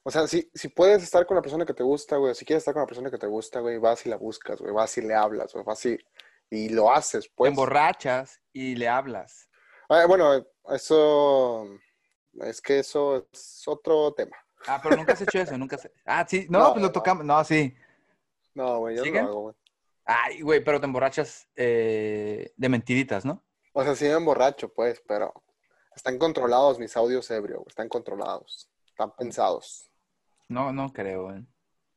O 0.03 0.11
sea, 0.11 0.27
si, 0.27 0.51
si 0.55 0.69
puedes 0.69 1.03
estar 1.03 1.27
con 1.27 1.35
la 1.35 1.43
persona 1.43 1.67
que 1.67 1.75
te 1.75 1.83
gusta, 1.83 2.17
güey, 2.17 2.35
si 2.35 2.45
quieres 2.45 2.63
estar 2.63 2.75
con 2.75 2.83
la 2.83 2.87
persona 2.87 3.11
que 3.11 3.19
te 3.19 3.27
gusta, 3.27 3.61
güey, 3.61 3.79
vas 3.79 4.07
y 4.07 4.09
la 4.09 4.17
buscas, 4.17 4.61
güey, 4.61 4.73
vas 4.73 4.97
y 4.99 5.03
le 5.03 5.15
hablas, 5.15 5.53
güey, 5.53 5.65
vas 5.65 5.85
y, 5.85 5.99
y 6.51 6.69
lo 6.71 6.93
haces, 6.93 7.25
Te 7.25 7.33
pues. 7.35 7.51
emborrachas 7.51 8.41
y 8.53 8.77
le 8.77 8.89
hablas. 8.89 9.49
Ah, 9.89 10.07
bueno, 10.07 10.47
eso, 10.71 11.69
es 12.41 12.61
que 12.61 12.79
eso 12.79 13.29
es 13.33 13.63
otro 13.67 14.15
tema. 14.15 14.37
Ah, 14.67 14.81
pero 14.83 14.97
nunca 14.97 15.13
has 15.13 15.21
hecho 15.21 15.39
eso, 15.39 15.59
nunca 15.59 15.77
has... 15.77 15.91
Ah, 16.05 16.25
sí, 16.27 16.47
no, 16.49 16.61
No, 16.61 16.73
pues 16.73 16.83
lo 16.83 16.93
tocamos, 16.93 17.25
no, 17.25 17.45
sí. 17.45 17.75
No, 18.55 18.79
güey, 18.79 18.97
yo 18.97 19.05
no 19.05 19.21
hago, 19.21 19.41
güey. 19.43 19.55
Ay, 20.05 20.41
güey, 20.41 20.63
pero 20.63 20.81
te 20.81 20.87
emborrachas 20.87 21.49
eh, 21.57 22.53
de 22.57 22.69
mentiritas, 22.69 23.25
¿no? 23.25 23.45
O 23.73 23.83
sea, 23.83 23.95
sí 23.97 24.05
me 24.05 24.13
emborracho, 24.13 24.73
pues, 24.73 25.03
pero 25.07 25.35
están 25.97 26.19
controlados 26.19 26.79
mis 26.79 26.97
audios 26.97 27.29
ebrio, 27.31 27.57
güey, 27.57 27.69
están 27.69 27.89
controlados, 27.89 28.71
están 28.87 29.17
pensados. 29.17 29.91
No, 30.49 30.73
no 30.73 30.93
creo, 30.93 31.25
güey. 31.25 31.41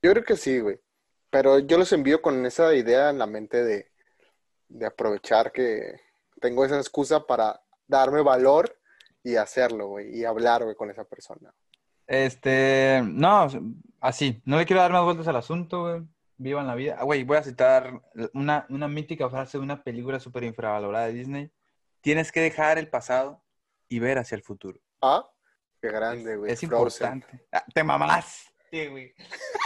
Yo 0.01 0.11
creo 0.11 0.23
que 0.23 0.37
sí, 0.37 0.59
güey. 0.59 0.79
Pero 1.29 1.59
yo 1.59 1.77
los 1.77 1.91
envío 1.91 2.21
con 2.21 2.43
esa 2.45 2.73
idea 2.73 3.11
en 3.11 3.19
la 3.19 3.27
mente 3.27 3.63
de, 3.63 3.91
de 4.69 4.85
aprovechar 4.85 5.51
que 5.51 5.99
tengo 6.41 6.65
esa 6.65 6.77
excusa 6.77 7.27
para 7.27 7.61
darme 7.85 8.21
valor 8.21 8.75
y 9.21 9.35
hacerlo, 9.35 9.87
güey, 9.87 10.17
y 10.17 10.25
hablar, 10.25 10.63
güey, 10.63 10.75
con 10.75 10.89
esa 10.89 11.03
persona. 11.03 11.53
Este, 12.07 13.03
no, 13.05 13.47
así, 13.99 14.41
no 14.45 14.57
le 14.57 14.65
quiero 14.65 14.81
dar 14.81 14.91
más 14.91 15.03
vueltas 15.03 15.27
al 15.27 15.35
asunto, 15.35 15.83
güey. 15.83 16.01
Vivan 16.37 16.67
la 16.67 16.75
vida. 16.75 16.95
Ah, 16.97 17.03
Güey, 17.03 17.25
voy 17.25 17.35
a 17.35 17.43
citar 17.43 18.01
una, 18.33 18.65
una 18.69 18.87
mítica 18.87 19.29
frase 19.29 19.57
de 19.57 19.63
una 19.63 19.83
película 19.83 20.21
súper 20.21 20.45
infravalorada 20.45 21.07
de 21.07 21.13
Disney. 21.13 21.51
Tienes 21.99 22.31
que 22.31 22.39
dejar 22.39 22.77
el 22.77 22.89
pasado 22.89 23.43
y 23.89 23.99
ver 23.99 24.17
hacia 24.19 24.35
el 24.35 24.43
futuro. 24.43 24.79
Ah, 25.01 25.29
qué 25.81 25.89
grande, 25.89 26.35
güey. 26.37 26.51
es 26.51 26.59
Frozen. 26.61 27.07
importante. 27.15 27.47
Ah, 27.51 27.65
te 27.73 27.83
mamás. 27.83 28.45
Sí, 28.71 28.87
güey. 28.87 29.13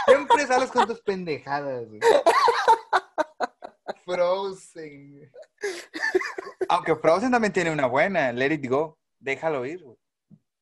Siempre 0.06 0.46
sales 0.46 0.70
con 0.70 0.86
tus 0.86 1.00
pendejadas, 1.02 1.86
güey. 1.86 2.00
Frozen. 4.04 5.30
Aunque 6.68 6.96
Frozen 6.96 7.30
también 7.30 7.52
tiene 7.52 7.70
una 7.70 7.86
buena. 7.86 8.32
Let 8.32 8.52
it 8.54 8.68
go. 8.68 8.98
Déjalo 9.18 9.64
ir, 9.66 9.82
güey. 9.82 9.96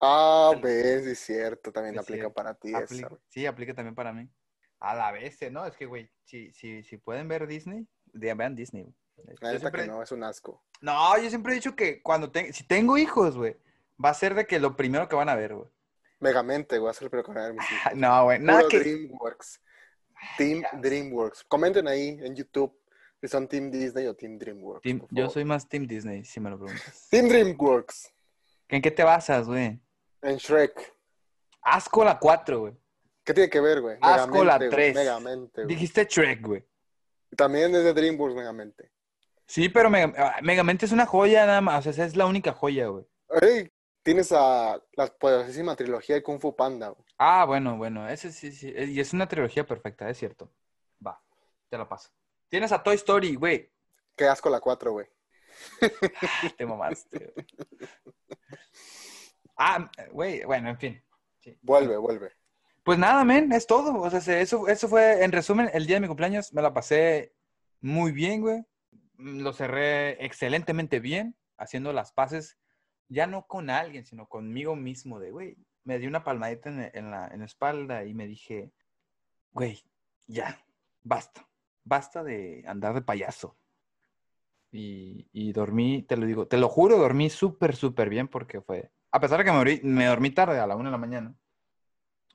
Ah, 0.00 0.52
ves, 0.60 1.06
es 1.06 1.20
cierto, 1.20 1.70
también 1.72 1.94
Es 1.94 2.00
aplica 2.00 2.22
cierto. 2.22 2.34
para 2.34 2.54
ti 2.54 2.74
Aplica- 2.74 3.08
güey. 3.08 3.20
sí, 3.28 3.46
aplica 3.46 3.72
también 3.74 3.94
para 3.94 4.12
mí. 4.12 4.28
A 4.80 4.94
la 4.96 5.12
vez. 5.12 5.38
¿no? 5.52 5.64
Es 5.64 5.76
que, 5.76 5.86
güey, 5.86 6.10
si, 6.24 6.52
si, 6.52 6.82
si 6.82 6.96
pueden 6.96 7.28
ver 7.28 7.46
Disney, 7.46 7.86
vean 8.12 8.56
Disney, 8.56 8.82
güey. 8.82 8.94
La 9.26 9.34
Yo 9.34 9.46
neta 9.48 9.58
siempre- 9.60 9.82
que 9.82 9.88
no, 9.88 10.02
es 10.02 10.12
un 10.12 10.24
asco. 10.24 10.62
No, 10.80 11.18
yo 11.18 11.28
siempre 11.28 11.52
he 11.52 11.56
dicho 11.56 11.74
que 11.76 12.02
cuando 12.02 12.30
te- 12.30 12.52
si 12.52 12.64
tengo 12.64 12.98
hijos, 12.98 13.36
güey, 13.36 13.56
va 14.02 14.10
a 14.10 14.14
ser 14.14 14.34
de 14.34 14.46
que 14.46 14.58
lo 14.58 14.76
primero 14.76 15.08
que 15.08 15.16
van 15.16 15.28
a 15.28 15.34
ver, 15.36 15.54
güey. 15.54 15.68
Megamente, 16.20 16.78
güey, 16.78 16.90
a 16.90 16.94
ser 16.94 17.04
el 17.04 17.10
primero 17.10 17.26
que 17.26 17.32
van 17.32 17.38
a 17.42 17.46
ver 17.46 17.54
mis 17.54 17.70
hijos. 17.70 17.94
No, 17.94 18.24
güey, 18.24 18.38
nada 18.38 18.58
Puro 18.60 18.68
que... 18.68 18.78
DreamWorks. 18.80 19.60
Team 20.38 20.62
DreamWorks. 20.80 21.44
Comenten 21.44 21.88
ahí 21.88 22.18
en 22.22 22.34
YouTube 22.36 22.72
si 23.20 23.28
son 23.28 23.48
Team 23.48 23.70
Disney 23.70 24.06
o 24.06 24.14
Team 24.14 24.38
DreamWorks. 24.38 24.82
Team- 24.82 25.06
yo 25.10 25.28
soy 25.30 25.44
más 25.44 25.68
Team 25.68 25.86
Disney, 25.86 26.24
si 26.24 26.38
me 26.40 26.50
lo 26.50 26.58
preguntas. 26.58 27.06
Team 27.10 27.28
DreamWorks. 27.28 28.12
¿En 28.68 28.80
qué 28.82 28.90
te 28.90 29.02
basas, 29.02 29.46
güey? 29.46 29.80
En 30.22 30.36
Shrek. 30.36 30.94
Asco 31.62 32.04
la 32.04 32.18
4, 32.18 32.60
güey. 32.60 32.74
¿Qué 33.24 33.34
tiene 33.34 33.50
que 33.50 33.60
ver, 33.60 33.80
güey? 33.80 33.96
Asco 34.00 34.44
la 34.44 34.58
Megamente, 34.58 34.66
güey, 34.76 34.92
3. 34.92 34.94
Megamente. 34.94 35.66
Dijiste 35.66 36.04
Shrek, 36.04 36.40
güey. 36.40 36.64
También 37.36 37.74
es 37.74 37.84
de 37.84 37.92
DreamWorks, 37.94 38.34
Megamente. 38.36 38.90
Sí, 39.52 39.68
pero 39.68 39.90
Mega- 39.90 40.14
ah, 40.16 40.40
Megamente 40.42 40.86
es 40.86 40.92
una 40.92 41.04
joya 41.04 41.44
nada 41.44 41.60
más. 41.60 41.86
O 41.86 41.92
sea, 41.92 42.06
es 42.06 42.16
la 42.16 42.24
única 42.24 42.52
joya, 42.54 42.86
güey. 42.86 43.04
Ey, 43.42 43.70
tienes 44.02 44.32
a 44.32 44.80
la 44.94 45.06
poderosísima 45.08 45.76
trilogía 45.76 46.14
de 46.14 46.22
Kung 46.22 46.40
Fu 46.40 46.56
Panda. 46.56 46.88
güey. 46.88 47.04
Ah, 47.18 47.44
bueno, 47.44 47.76
bueno. 47.76 48.08
Ese 48.08 48.32
sí, 48.32 48.50
sí. 48.50 48.72
Y 48.74 48.98
es 48.98 49.12
una 49.12 49.28
trilogía 49.28 49.66
perfecta, 49.66 50.08
es 50.08 50.16
cierto. 50.16 50.50
Va, 51.06 51.22
te 51.68 51.76
la 51.76 51.86
paso. 51.86 52.08
Tienes 52.48 52.72
a 52.72 52.82
Toy 52.82 52.94
Story, 52.94 53.34
güey. 53.34 53.70
Qué 54.16 54.24
asco 54.26 54.48
la 54.48 54.58
4, 54.58 54.92
güey. 54.92 55.06
Te 56.56 56.64
mamaste. 56.64 57.32
güey. 57.34 57.46
Ah, 59.58 59.90
güey, 60.12 60.44
bueno, 60.44 60.70
en 60.70 60.78
fin. 60.78 61.04
Sí. 61.40 61.58
Vuelve, 61.60 61.98
vuelve. 61.98 62.32
Pues 62.84 62.98
nada, 62.98 63.22
men, 63.24 63.52
es 63.52 63.66
todo. 63.66 64.00
O 64.00 64.10
sea, 64.10 64.22
se- 64.22 64.40
eso, 64.40 64.66
eso 64.68 64.88
fue, 64.88 65.22
en 65.22 65.30
resumen, 65.30 65.70
el 65.74 65.86
día 65.86 65.96
de 65.96 66.00
mi 66.00 66.06
cumpleaños. 66.08 66.54
Me 66.54 66.62
la 66.62 66.72
pasé 66.72 67.34
muy 67.82 68.12
bien, 68.12 68.40
güey. 68.40 68.64
Lo 69.22 69.52
cerré 69.52 70.24
excelentemente 70.24 71.00
bien, 71.00 71.36
haciendo 71.56 71.92
las 71.92 72.12
paces, 72.12 72.58
ya 73.08 73.26
no 73.26 73.46
con 73.46 73.70
alguien, 73.70 74.04
sino 74.04 74.26
conmigo 74.26 74.74
mismo, 74.76 75.20
de, 75.20 75.30
güey, 75.30 75.56
me 75.84 75.98
di 75.98 76.06
una 76.06 76.24
palmadita 76.24 76.70
en, 76.70 77.10
la, 77.10 77.28
en 77.28 77.40
la 77.40 77.44
espalda 77.44 78.04
y 78.04 78.14
me 78.14 78.26
dije, 78.26 78.72
güey, 79.52 79.84
ya, 80.26 80.64
basta, 81.02 81.48
basta 81.84 82.22
de 82.22 82.64
andar 82.66 82.94
de 82.94 83.02
payaso. 83.02 83.56
Y, 84.70 85.28
y 85.32 85.52
dormí, 85.52 86.02
te 86.02 86.16
lo 86.16 86.24
digo, 86.24 86.46
te 86.46 86.56
lo 86.56 86.68
juro, 86.68 86.96
dormí 86.96 87.28
súper, 87.28 87.76
súper 87.76 88.08
bien 88.08 88.28
porque 88.28 88.62
fue, 88.62 88.90
a 89.10 89.20
pesar 89.20 89.38
de 89.38 89.44
que 89.44 89.52
me 89.52 89.94
me 89.94 90.06
dormí 90.06 90.30
tarde, 90.30 90.58
a 90.58 90.66
la 90.66 90.76
una 90.76 90.88
de 90.88 90.92
la 90.92 90.98
mañana, 90.98 91.34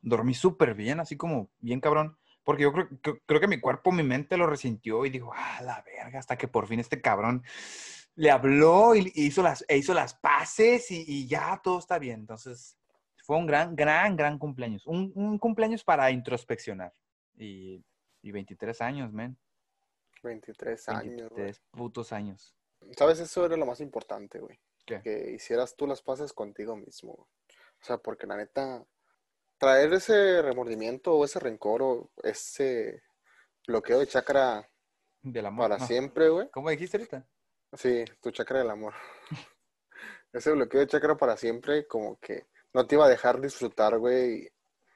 dormí 0.02 0.34
súper 0.34 0.76
bien, 0.76 1.00
así 1.00 1.18
como 1.18 1.50
bien 1.60 1.80
cabrón, 1.80 2.18
porque 2.48 2.64
yo 2.64 2.72
creo, 2.72 2.88
creo, 3.02 3.20
creo 3.26 3.42
que 3.42 3.48
mi 3.50 3.60
cuerpo, 3.60 3.92
mi 3.92 4.04
mente 4.04 4.38
lo 4.38 4.48
resintió 4.48 5.06
y 5.06 5.10
dijo, 5.10 5.34
ah, 5.36 5.62
la 5.64 5.82
verga, 5.82 6.18
hasta 6.18 6.38
que 6.38 6.48
por 6.48 6.66
fin 6.66 6.80
este 6.80 7.02
cabrón 7.02 7.44
le 8.16 8.32
habló 8.32 8.96
y, 8.96 9.12
hizo, 9.16 9.44
las, 9.44 9.66
e 9.68 9.76
hizo 9.76 9.94
las 9.94 10.14
paces 10.14 10.90
y, 10.92 11.04
y 11.06 11.28
ya 11.28 11.60
todo 11.62 11.78
está 11.78 12.00
bien. 12.00 12.22
Entonces, 12.22 12.78
fue 13.18 13.36
un 13.36 13.48
gran, 13.48 13.76
gran, 13.76 14.16
gran 14.16 14.40
cumpleaños. 14.40 14.88
Un, 14.88 15.12
un 15.16 15.38
cumpleaños 15.38 15.84
para 15.84 16.10
introspeccionar. 16.10 16.94
Y, 17.36 17.84
y 18.22 18.32
23 18.32 18.80
años, 18.80 19.12
men. 19.12 19.38
23 20.24 20.88
años, 20.88 21.30
güey. 21.30 21.44
23 21.44 21.62
putos 21.72 22.14
años. 22.14 22.56
¿Sabes? 22.98 23.20
Eso 23.20 23.46
era 23.46 23.58
lo 23.58 23.66
más 23.66 23.82
importante, 23.82 24.40
güey. 24.40 24.58
Que 24.86 25.34
hicieras 25.36 25.76
tú 25.76 25.86
las 25.86 26.02
paces 26.02 26.32
contigo 26.32 26.78
mismo. 26.78 27.12
güey. 27.12 27.28
O 27.82 27.86
sea, 27.86 27.98
porque 27.98 28.26
la 28.26 28.38
neta, 28.38 28.86
traer 29.58 29.94
ese 29.94 30.42
remordimiento 30.42 31.14
o 31.16 31.26
ese 31.26 31.40
rencor 31.40 31.82
o 31.82 32.12
ese 32.24 33.04
bloqueo 33.68 34.00
de 34.00 34.08
chakra 34.08 34.70
Del 35.22 35.46
amor. 35.46 35.70
para 35.70 35.78
no. 35.80 35.88
siempre, 35.88 36.30
güey. 36.30 36.50
¿Cómo 36.52 36.70
dijiste 36.70 36.98
ahorita? 36.98 37.28
Sí, 37.74 38.06
tu 38.22 38.32
chakra 38.32 38.60
del 38.60 38.70
amor. 38.70 38.94
Ese 40.34 40.52
bloqueo 40.52 40.82
de 40.82 40.88
chakra 40.88 41.18
para 41.18 41.36
siempre, 41.38 41.88
como 41.88 42.20
que 42.20 42.46
no 42.74 42.86
te 42.86 42.96
iba 42.96 43.06
a 43.06 43.10
dejar 43.10 43.42
disfrutar, 43.42 43.98
güey. 43.98 44.48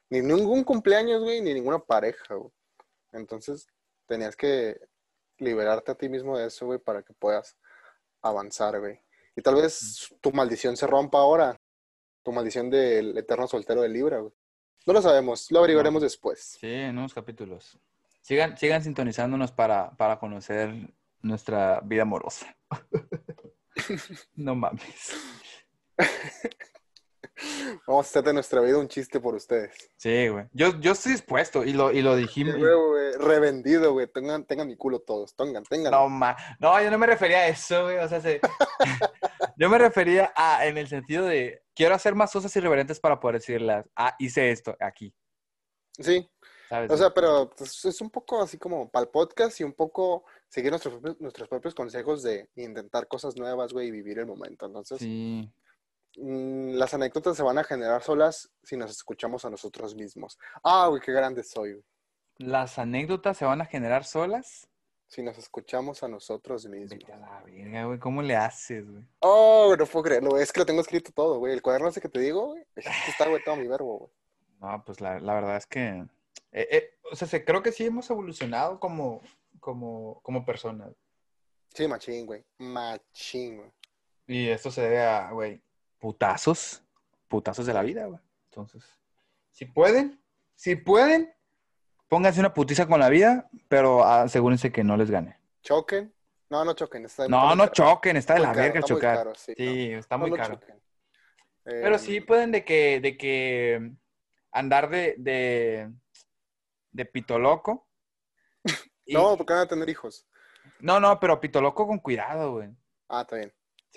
Ni 0.09 0.21
ningún 0.21 0.63
cumpleaños, 0.63 1.21
güey, 1.23 1.41
ni 1.41 1.53
ninguna 1.53 1.79
pareja, 1.79 2.35
güey. 2.35 2.51
Entonces, 3.11 3.67
tenías 4.07 4.35
que 4.35 4.79
liberarte 5.37 5.91
a 5.91 5.95
ti 5.95 6.09
mismo 6.09 6.37
de 6.37 6.47
eso, 6.47 6.65
güey, 6.65 6.79
para 6.79 7.01
que 7.01 7.13
puedas 7.13 7.57
avanzar, 8.21 8.79
güey. 8.79 8.99
Y 9.35 9.41
tal 9.41 9.55
vez 9.55 10.13
tu 10.21 10.31
maldición 10.31 10.77
se 10.77 10.85
rompa 10.85 11.19
ahora. 11.19 11.59
Tu 12.23 12.31
maldición 12.31 12.69
del 12.69 13.17
eterno 13.17 13.47
soltero 13.47 13.81
de 13.81 13.89
Libra, 13.89 14.19
güey. 14.19 14.33
No 14.85 14.93
lo 14.93 15.01
sabemos, 15.01 15.51
lo 15.51 15.59
averiguaremos 15.59 16.01
después. 16.01 16.57
Sí, 16.59 16.67
en 16.67 16.97
unos 16.97 17.13
capítulos. 17.13 17.77
Sigan, 18.21 18.57
sigan 18.57 18.83
sintonizándonos 18.83 19.51
para, 19.51 19.91
para 19.91 20.19
conocer 20.19 20.73
nuestra 21.21 21.81
vida 21.81 22.03
amorosa. 22.03 22.55
no 24.35 24.55
mames. 24.55 25.13
Vamos 27.87 28.05
a 28.05 28.09
hacer 28.09 28.23
de 28.23 28.33
nuestra 28.33 28.61
vida 28.61 28.77
un 28.77 28.87
chiste 28.87 29.19
por 29.19 29.33
ustedes. 29.35 29.91
Sí, 29.97 30.27
güey. 30.27 30.45
Yo, 30.53 30.79
yo 30.79 30.91
estoy 30.91 31.13
dispuesto 31.13 31.63
y 31.63 31.73
lo, 31.73 31.91
y 31.91 32.01
lo 32.01 32.15
dijimos. 32.15 32.55
Güey, 32.55 32.73
güey, 32.73 33.13
Revendido, 33.17 33.93
güey. 33.93 34.07
Tengan, 34.07 34.45
tengan 34.45 34.67
mi 34.67 34.75
culo 34.75 34.99
todos. 34.99 35.35
Tengan, 35.35 35.63
tengan. 35.63 35.91
No, 35.91 36.07
ma. 36.07 36.35
No, 36.59 36.81
yo 36.81 36.91
no 36.91 36.97
me 36.99 37.07
refería 37.07 37.39
a 37.39 37.47
eso, 37.47 37.83
güey. 37.83 37.97
O 37.97 38.07
sea, 38.07 38.21
se- 38.21 38.41
yo 39.61 39.69
me 39.69 39.77
refería 39.77 40.33
a, 40.35 40.65
en 40.65 40.75
el 40.79 40.87
sentido 40.87 41.23
de, 41.27 41.61
quiero 41.75 41.93
hacer 41.93 42.15
más 42.15 42.31
cosas 42.31 42.55
irreverentes 42.55 42.99
para 42.99 43.19
poder 43.19 43.35
decirlas. 43.35 43.87
Ah, 43.95 44.15
hice 44.17 44.49
esto 44.49 44.75
aquí. 44.79 45.13
Sí. 45.99 46.27
¿sabes? 46.67 46.89
O 46.89 46.97
sea, 46.97 47.13
pero 47.13 47.51
pues, 47.55 47.85
es 47.85 48.01
un 48.01 48.09
poco 48.09 48.41
así 48.41 48.57
como 48.57 48.89
para 48.89 49.03
el 49.03 49.11
podcast 49.11 49.61
y 49.61 49.63
un 49.63 49.73
poco 49.73 50.25
seguir 50.49 50.71
nuestros, 50.71 50.95
propios- 50.95 51.19
nuestros 51.19 51.47
propios 51.47 51.75
consejos 51.75 52.23
de 52.23 52.49
intentar 52.55 53.07
cosas 53.07 53.35
nuevas, 53.35 53.71
güey, 53.71 53.89
y 53.89 53.91
vivir 53.91 54.17
el 54.17 54.25
momento. 54.25 54.65
Entonces, 54.65 54.97
sí. 54.97 55.47
mm, 56.17 56.71
las 56.71 56.95
anécdotas 56.95 57.37
se 57.37 57.43
van 57.43 57.59
a 57.59 57.63
generar 57.63 58.01
solas 58.01 58.51
si 58.63 58.77
nos 58.77 58.89
escuchamos 58.89 59.45
a 59.45 59.51
nosotros 59.51 59.93
mismos. 59.93 60.39
Ah, 60.63 60.87
güey, 60.87 61.03
qué 61.03 61.11
grande 61.11 61.43
soy, 61.43 61.73
güey. 61.73 61.85
Las 62.37 62.79
anécdotas 62.79 63.37
se 63.37 63.45
van 63.45 63.61
a 63.61 63.65
generar 63.65 64.05
solas. 64.05 64.67
Si 65.11 65.21
nos 65.21 65.37
escuchamos 65.37 66.03
a 66.03 66.07
nosotros 66.07 66.65
mismos. 66.67 66.91
Vete 66.97 67.11
a 67.11 67.17
la 67.17 67.41
verga, 67.43 67.83
güey. 67.83 67.99
¿Cómo 67.99 68.21
le 68.21 68.33
haces, 68.37 68.89
güey? 68.89 69.03
Oh, 69.19 69.75
no 69.77 69.85
puedo 69.85 70.03
creerlo, 70.03 70.29
güey. 70.29 70.41
Es 70.43 70.53
que 70.53 70.61
lo 70.61 70.65
tengo 70.65 70.79
escrito 70.79 71.11
todo, 71.11 71.37
güey. 71.37 71.51
El 71.51 71.61
cuaderno 71.61 71.89
ese 71.89 71.99
que 71.99 72.07
te 72.07 72.21
digo, 72.21 72.51
güey. 72.51 72.63
es 72.77 72.85
que 72.85 73.11
Está, 73.11 73.27
güey, 73.27 73.43
todo 73.43 73.57
mi 73.57 73.67
verbo, 73.67 73.97
güey. 73.97 74.11
No, 74.61 74.81
pues 74.85 75.01
la, 75.01 75.19
la 75.19 75.33
verdad 75.33 75.57
es 75.57 75.65
que. 75.65 75.81
eh, 76.53 76.67
eh, 76.71 76.89
o 77.11 77.15
sea, 77.17 77.27
se- 77.27 77.43
creo 77.43 77.61
que 77.61 77.73
sí 77.73 77.85
hemos 77.85 78.09
evolucionado 78.09 78.79
como, 78.79 79.19
como, 79.59 80.21
como 80.23 80.45
personas. 80.45 80.93
Sí, 81.73 81.89
machín, 81.89 82.25
güey. 82.25 82.45
Machín, 82.59 83.57
güey. 83.57 83.71
Y 84.27 84.47
esto 84.47 84.71
se 84.71 84.81
debe 84.81 85.01
a, 85.01 85.31
güey, 85.31 85.61
putazos. 85.99 86.83
Putazos 87.27 87.65
de 87.65 87.73
la 87.73 87.81
vida, 87.81 88.05
güey. 88.05 88.21
Entonces, 88.45 88.85
si 89.51 89.65
pueden, 89.65 90.23
si 90.55 90.77
pueden, 90.77 91.33
pónganse 92.11 92.41
una 92.41 92.53
putiza 92.53 92.87
con 92.87 92.99
la 92.99 93.07
vida, 93.07 93.49
pero 93.69 94.03
asegúrense 94.03 94.69
que 94.69 94.83
no 94.83 94.97
les 94.97 95.09
gane. 95.09 95.39
¿Choquen? 95.63 96.13
No, 96.49 96.65
no 96.65 96.73
choquen. 96.73 97.05
Está 97.05 97.29
No, 97.29 97.55
no 97.55 97.63
caro. 97.63 97.71
choquen, 97.71 98.17
está 98.17 98.33
de 98.33 98.41
Muy 98.41 98.47
la 98.47 98.53
caro, 98.53 98.63
verga 98.65 98.79
muy 98.81 98.87
chocar. 98.89 99.15
caro, 99.17 99.35
sí, 99.35 99.53
Sí, 99.55 99.89
no. 99.93 99.99
está 99.99 100.17
No, 100.17 100.27
muy 100.27 100.37
caro. 100.37 100.55
choquen. 100.55 100.81
Pero 101.63 101.95
Eh, 101.95 101.99
sí 101.99 102.19
pueden 102.19 102.51
de 102.51 102.65
que, 102.65 102.99
de 102.99 103.15
que 103.17 103.93
andar 104.51 104.89
de, 104.89 105.15
de, 105.19 105.89
de 106.91 107.05
pito 107.05 107.39
loco. 107.39 107.87
Y- 109.05 109.13
No, 109.13 109.37
porque 109.37 109.53
van 109.53 109.61
a 109.63 109.67
tener 109.67 109.87
hijos. 109.89 110.27
no, 110.81 110.99
no, 110.99 111.17
pero 111.17 111.39
pito 111.39 111.61
loco 111.61 111.87
con 111.87 111.99
cuidado, 111.99 112.51
güey. 112.55 112.69
Ah, 113.07 113.21
está 113.21 113.37
bien. 113.37 113.53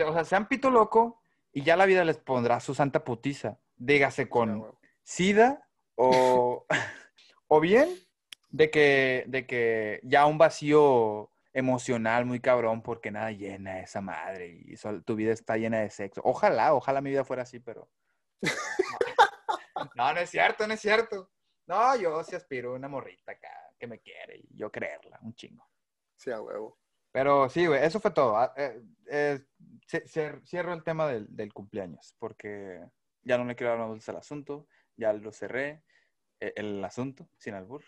O 0.07 0.13
sea, 0.13 0.25
sean 0.25 0.47
pito 0.47 0.71
loco 0.71 1.21
y 1.53 1.63
ya 1.63 1.77
la 1.77 1.85
vida 1.87 2.05
les 2.05 2.19
pondrá 2.19 2.61
su 2.61 2.75
santa 2.77 3.03
putiza. 3.03 3.59
Dígase 3.77 4.29
con 4.29 4.73
sida 5.03 5.67
o, 5.97 6.54
o 7.49 7.61
bien 7.61 7.89
de 8.51 8.71
que, 8.71 9.25
de 9.29 9.47
que 9.47 10.01
ya 10.05 10.27
un 10.27 10.39
vacío 10.39 11.31
emocional 11.53 12.25
muy 12.27 12.41
cabrón 12.41 12.83
porque 12.83 13.11
nada 13.11 13.31
llena 13.31 13.81
esa 13.81 14.01
madre 14.01 14.49
y 14.67 14.77
sol- 14.77 15.05
tu 15.05 15.15
vida 15.17 15.33
está 15.33 15.57
llena 15.57 15.81
de 15.81 15.91
sexo. 15.91 16.21
Ojalá, 16.25 16.75
ojalá 16.75 17.01
mi 17.01 17.11
vida 17.11 17.25
fuera 17.25 17.43
así, 17.43 17.61
pero... 17.61 17.89
No, 19.95 20.13
no 20.13 20.21
es 20.21 20.31
cierto, 20.31 20.67
no 20.67 20.75
es 20.75 20.81
cierto. 20.81 21.31
No, 21.67 21.97
yo 21.97 22.23
sí 22.25 22.35
aspiro 22.37 22.73
a 22.73 22.77
una 22.77 22.89
morrita 22.89 23.33
acá 23.33 23.51
que 23.79 23.87
me 23.87 23.99
quiere 24.01 24.39
y 24.39 24.57
yo 24.57 24.71
creerla, 24.71 25.19
un 25.23 25.35
chingo. 25.35 25.69
Sí, 26.17 26.31
a 26.31 26.41
huevo. 26.41 26.79
Pero 27.11 27.49
sí, 27.49 27.67
güey, 27.67 27.85
eso 27.85 28.01
fue 28.01 28.11
todo. 28.11 28.37
Ah, 28.37 28.53
eh, 28.57 28.83
eh, 29.07 29.41
cierro 30.45 30.73
el 30.73 30.83
tema 30.85 31.07
del, 31.09 31.27
del 31.35 31.53
cumpleaños, 31.53 32.15
porque 32.19 32.81
ya 33.23 33.39
no 33.39 33.45
le 33.45 33.55
quiero 33.55 33.77
dar 33.77 33.89
más 33.89 34.09
al 34.09 34.17
asunto, 34.17 34.67
ya 34.97 35.13
lo 35.13 35.33
cerré, 35.33 35.83
el 36.41 36.85
asunto, 36.85 37.29
sin 37.37 37.55
albur. 37.55 37.83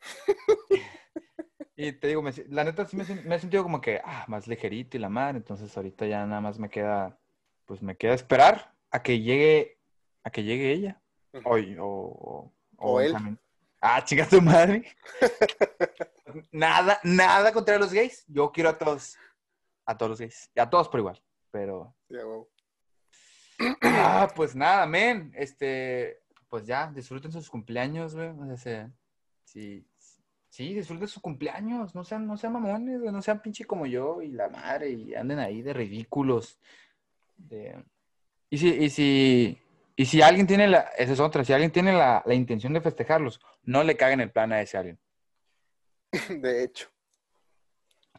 y 1.76 1.92
te 1.92 2.08
digo, 2.08 2.22
me 2.22 2.32
la 2.48 2.64
neta 2.64 2.86
sí 2.86 2.96
me, 2.96 3.04
me 3.04 3.36
he 3.36 3.38
sentido 3.38 3.62
como 3.62 3.80
que, 3.80 4.00
ah, 4.04 4.24
más 4.28 4.46
ligerito 4.46 4.96
y 4.96 5.00
la 5.00 5.08
madre, 5.08 5.38
entonces 5.38 5.74
ahorita 5.76 6.06
ya 6.06 6.26
nada 6.26 6.40
más 6.40 6.58
me 6.58 6.70
queda, 6.70 7.18
pues 7.66 7.82
me 7.82 7.96
queda 7.96 8.14
esperar 8.14 8.74
a 8.90 9.02
que 9.02 9.20
llegue, 9.20 9.78
a 10.24 10.30
que 10.30 10.42
llegue 10.42 10.72
ella, 10.72 11.00
hoy, 11.44 11.76
o, 11.78 11.86
o, 11.86 12.52
O 12.76 13.00
él. 13.00 13.12
también. 13.12 13.38
Ah, 13.80 14.04
chica 14.04 14.26
tu 14.28 14.42
madre. 14.42 14.84
nada, 16.52 17.00
nada 17.02 17.50
contra 17.52 17.78
los 17.78 17.92
gays. 17.92 18.24
Yo 18.28 18.52
quiero 18.52 18.68
a 18.68 18.76
todos, 18.76 19.16
a 19.86 19.96
todos 19.96 20.10
los 20.10 20.20
gays, 20.20 20.50
a 20.56 20.68
todos 20.68 20.88
por 20.88 21.00
igual. 21.00 21.22
Pero, 21.50 21.96
ah, 23.82 24.28
pues 24.36 24.54
nada, 24.54 24.86
men. 24.86 25.32
Este, 25.34 26.20
pues 26.50 26.66
ya, 26.66 26.90
disfruten 26.92 27.32
sus 27.32 27.48
cumpleaños, 27.48 28.14
güey. 28.14 28.28
O 28.28 28.44
sea, 28.46 28.56
se- 28.56 28.90
sí, 29.44 29.86
sí, 30.50 30.74
disfruten 30.74 31.08
sus 31.08 31.22
cumpleaños. 31.22 31.94
No 31.94 32.04
sean, 32.04 32.26
no 32.26 32.36
sean 32.36 32.52
mamones, 32.52 33.00
güey. 33.00 33.12
No 33.12 33.22
sean 33.22 33.40
pinche 33.40 33.64
como 33.64 33.86
yo 33.86 34.20
y 34.20 34.32
la 34.32 34.48
madre 34.48 34.90
y 34.90 35.14
anden 35.14 35.38
ahí 35.38 35.62
de 35.62 35.72
ridículos. 35.72 36.58
De... 37.36 37.82
Y 38.50 38.58
si, 38.58 38.68
y 38.68 38.90
si, 38.90 39.58
y 39.96 40.04
si 40.06 40.20
alguien 40.20 40.46
tiene 40.46 40.66
la, 40.66 40.80
esa 40.98 41.12
es 41.12 41.20
otra, 41.20 41.44
si 41.44 41.52
alguien 41.52 41.70
tiene 41.70 41.92
la, 41.92 42.22
la 42.26 42.34
intención 42.34 42.72
de 42.72 42.80
festejarlos, 42.80 43.40
no 43.62 43.84
le 43.84 43.96
caguen 43.96 44.20
el 44.20 44.32
plan 44.32 44.52
a 44.52 44.60
ese 44.60 44.76
alguien. 44.76 44.98
De 46.42 46.64
hecho. 46.64 46.88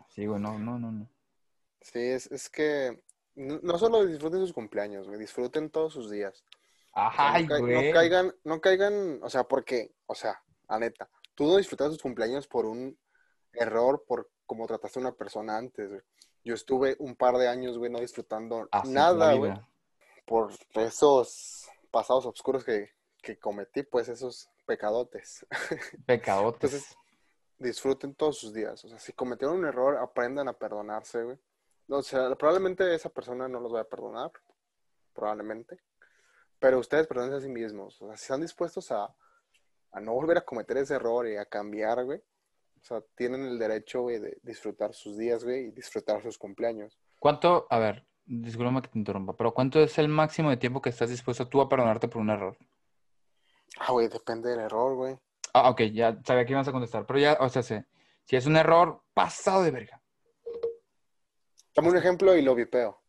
Sí, 0.07 0.25
güey, 0.25 0.41
no, 0.41 0.57
no, 0.57 0.79
no, 0.79 0.91
no. 0.91 1.09
Sí, 1.81 1.99
es, 1.99 2.31
es 2.31 2.49
que 2.49 3.03
no, 3.35 3.59
no 3.61 3.77
solo 3.77 4.05
disfruten 4.05 4.39
sus 4.39 4.53
cumpleaños, 4.53 5.07
güey, 5.07 5.19
disfruten 5.19 5.69
todos 5.69 5.93
sus 5.93 6.09
días. 6.09 6.45
Ay, 6.93 7.47
no, 7.47 7.59
no 7.59 7.93
caigan, 7.93 8.35
no 8.43 8.61
caigan, 8.61 9.19
o 9.23 9.29
sea, 9.29 9.43
porque, 9.45 9.93
o 10.07 10.15
sea, 10.15 10.41
la 10.69 10.79
neta, 10.79 11.09
tú 11.35 11.45
no 11.45 11.57
disfrutaste 11.57 11.93
tus 11.93 12.01
cumpleaños 12.01 12.47
por 12.47 12.65
un 12.65 12.97
error, 13.53 14.03
por 14.05 14.29
cómo 14.45 14.67
trataste 14.67 14.99
a 14.99 15.01
una 15.01 15.11
persona 15.13 15.57
antes, 15.57 15.89
güey. 15.89 16.01
Yo 16.43 16.55
estuve 16.55 16.95
un 16.99 17.15
par 17.15 17.37
de 17.37 17.47
años, 17.47 17.77
güey, 17.77 17.91
no 17.91 17.99
disfrutando 17.99 18.67
Así 18.71 18.87
es 18.87 18.93
nada, 18.93 19.33
güey, 19.35 19.53
por 20.25 20.51
esos 20.75 21.69
pasados 21.91 22.25
oscuros 22.25 22.63
que, 22.63 22.89
que 23.21 23.37
cometí, 23.37 23.83
pues 23.83 24.09
esos 24.09 24.49
pecadotes. 24.65 25.45
Pecadotes. 26.05 26.73
Entonces, 26.73 26.97
disfruten 27.59 28.15
todos 28.15 28.37
sus 28.37 28.53
días. 28.53 28.83
O 28.83 28.89
sea, 28.89 28.99
si 28.99 29.13
cometieron 29.13 29.59
un 29.59 29.65
error, 29.65 29.97
aprendan 29.97 30.47
a 30.47 30.53
perdonarse, 30.53 31.23
güey. 31.23 31.37
O 31.89 32.01
sea, 32.01 32.33
probablemente 32.35 32.93
esa 32.95 33.09
persona 33.09 33.47
no 33.47 33.59
los 33.59 33.71
vaya 33.71 33.83
a 33.83 33.89
perdonar, 33.89 34.31
probablemente. 35.13 35.79
Pero 36.61 36.77
ustedes 36.77 37.07
perdónense 37.07 37.37
a 37.37 37.41
sí 37.41 37.49
mismos. 37.49 37.99
O 38.03 38.07
sea, 38.07 38.15
si 38.15 38.21
están 38.21 38.41
dispuestos 38.41 38.91
a, 38.91 39.13
a 39.91 39.99
no 39.99 40.13
volver 40.13 40.37
a 40.37 40.45
cometer 40.45 40.77
ese 40.77 40.93
error 40.93 41.27
y 41.27 41.35
a 41.35 41.45
cambiar, 41.45 42.05
güey. 42.05 42.19
O 42.19 42.83
sea, 42.83 43.01
tienen 43.15 43.41
el 43.45 43.57
derecho, 43.57 44.01
güey, 44.01 44.19
de 44.19 44.37
disfrutar 44.43 44.93
sus 44.93 45.17
días, 45.17 45.43
güey, 45.43 45.65
y 45.65 45.71
disfrutar 45.71 46.21
sus 46.21 46.37
cumpleaños. 46.37 46.99
¿Cuánto, 47.19 47.65
a 47.69 47.79
ver, 47.79 48.05
discúlpame 48.25 48.83
que 48.83 48.89
te 48.89 48.99
interrumpa, 48.99 49.35
pero 49.35 49.55
¿cuánto 49.55 49.79
es 49.79 49.97
el 49.97 50.07
máximo 50.07 50.51
de 50.51 50.57
tiempo 50.57 50.81
que 50.81 50.89
estás 50.89 51.09
dispuesto 51.09 51.47
tú 51.47 51.61
a 51.61 51.67
perdonarte 51.67 52.07
por 52.07 52.21
un 52.21 52.29
error? 52.29 52.55
Ah, 53.79 53.91
güey, 53.91 54.07
depende 54.07 54.49
del 54.51 54.59
error, 54.59 54.95
güey. 54.95 55.17
Ah, 55.53 55.69
ok, 55.71 55.81
ya 55.93 56.19
sabía 56.23 56.45
que 56.45 56.53
ibas 56.53 56.67
a 56.67 56.71
contestar, 56.71 57.07
pero 57.07 57.19
ya, 57.19 57.37
o 57.39 57.49
sea, 57.49 57.63
sé, 57.63 57.85
si 58.23 58.35
es 58.35 58.45
un 58.45 58.55
error 58.55 59.01
pasado 59.15 59.63
de 59.63 59.71
verga. 59.71 60.01
Dame 61.75 61.89
un 61.89 61.97
ejemplo 61.97 62.35
y 62.35 62.43
lo 62.43 62.53
vipeo. 62.53 63.00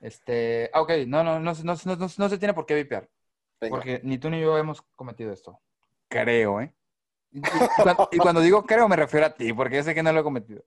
Este, 0.00 0.70
ah, 0.72 0.80
ok, 0.80 0.90
no, 1.06 1.22
no, 1.22 1.38
no, 1.38 1.52
no, 1.52 1.74
no, 1.84 1.96
no, 1.96 2.08
no 2.16 2.28
se 2.28 2.38
tiene 2.38 2.54
por 2.54 2.66
qué 2.66 2.74
vipear, 2.74 3.08
Venga. 3.60 3.76
porque 3.76 4.00
ni 4.02 4.18
tú 4.18 4.30
ni 4.30 4.40
yo 4.40 4.56
hemos 4.56 4.82
cometido 4.96 5.32
esto. 5.32 5.60
Creo, 6.08 6.60
¿eh? 6.60 6.74
Y, 7.32 7.40
cuando, 7.82 8.08
y 8.10 8.18
cuando 8.18 8.40
digo 8.40 8.64
creo 8.64 8.88
me 8.88 8.96
refiero 8.96 9.26
a 9.26 9.34
ti, 9.34 9.52
porque 9.52 9.76
yo 9.76 9.82
sé 9.82 9.94
que 9.94 10.02
no 10.02 10.12
lo 10.12 10.20
he 10.20 10.24
cometido. 10.24 10.64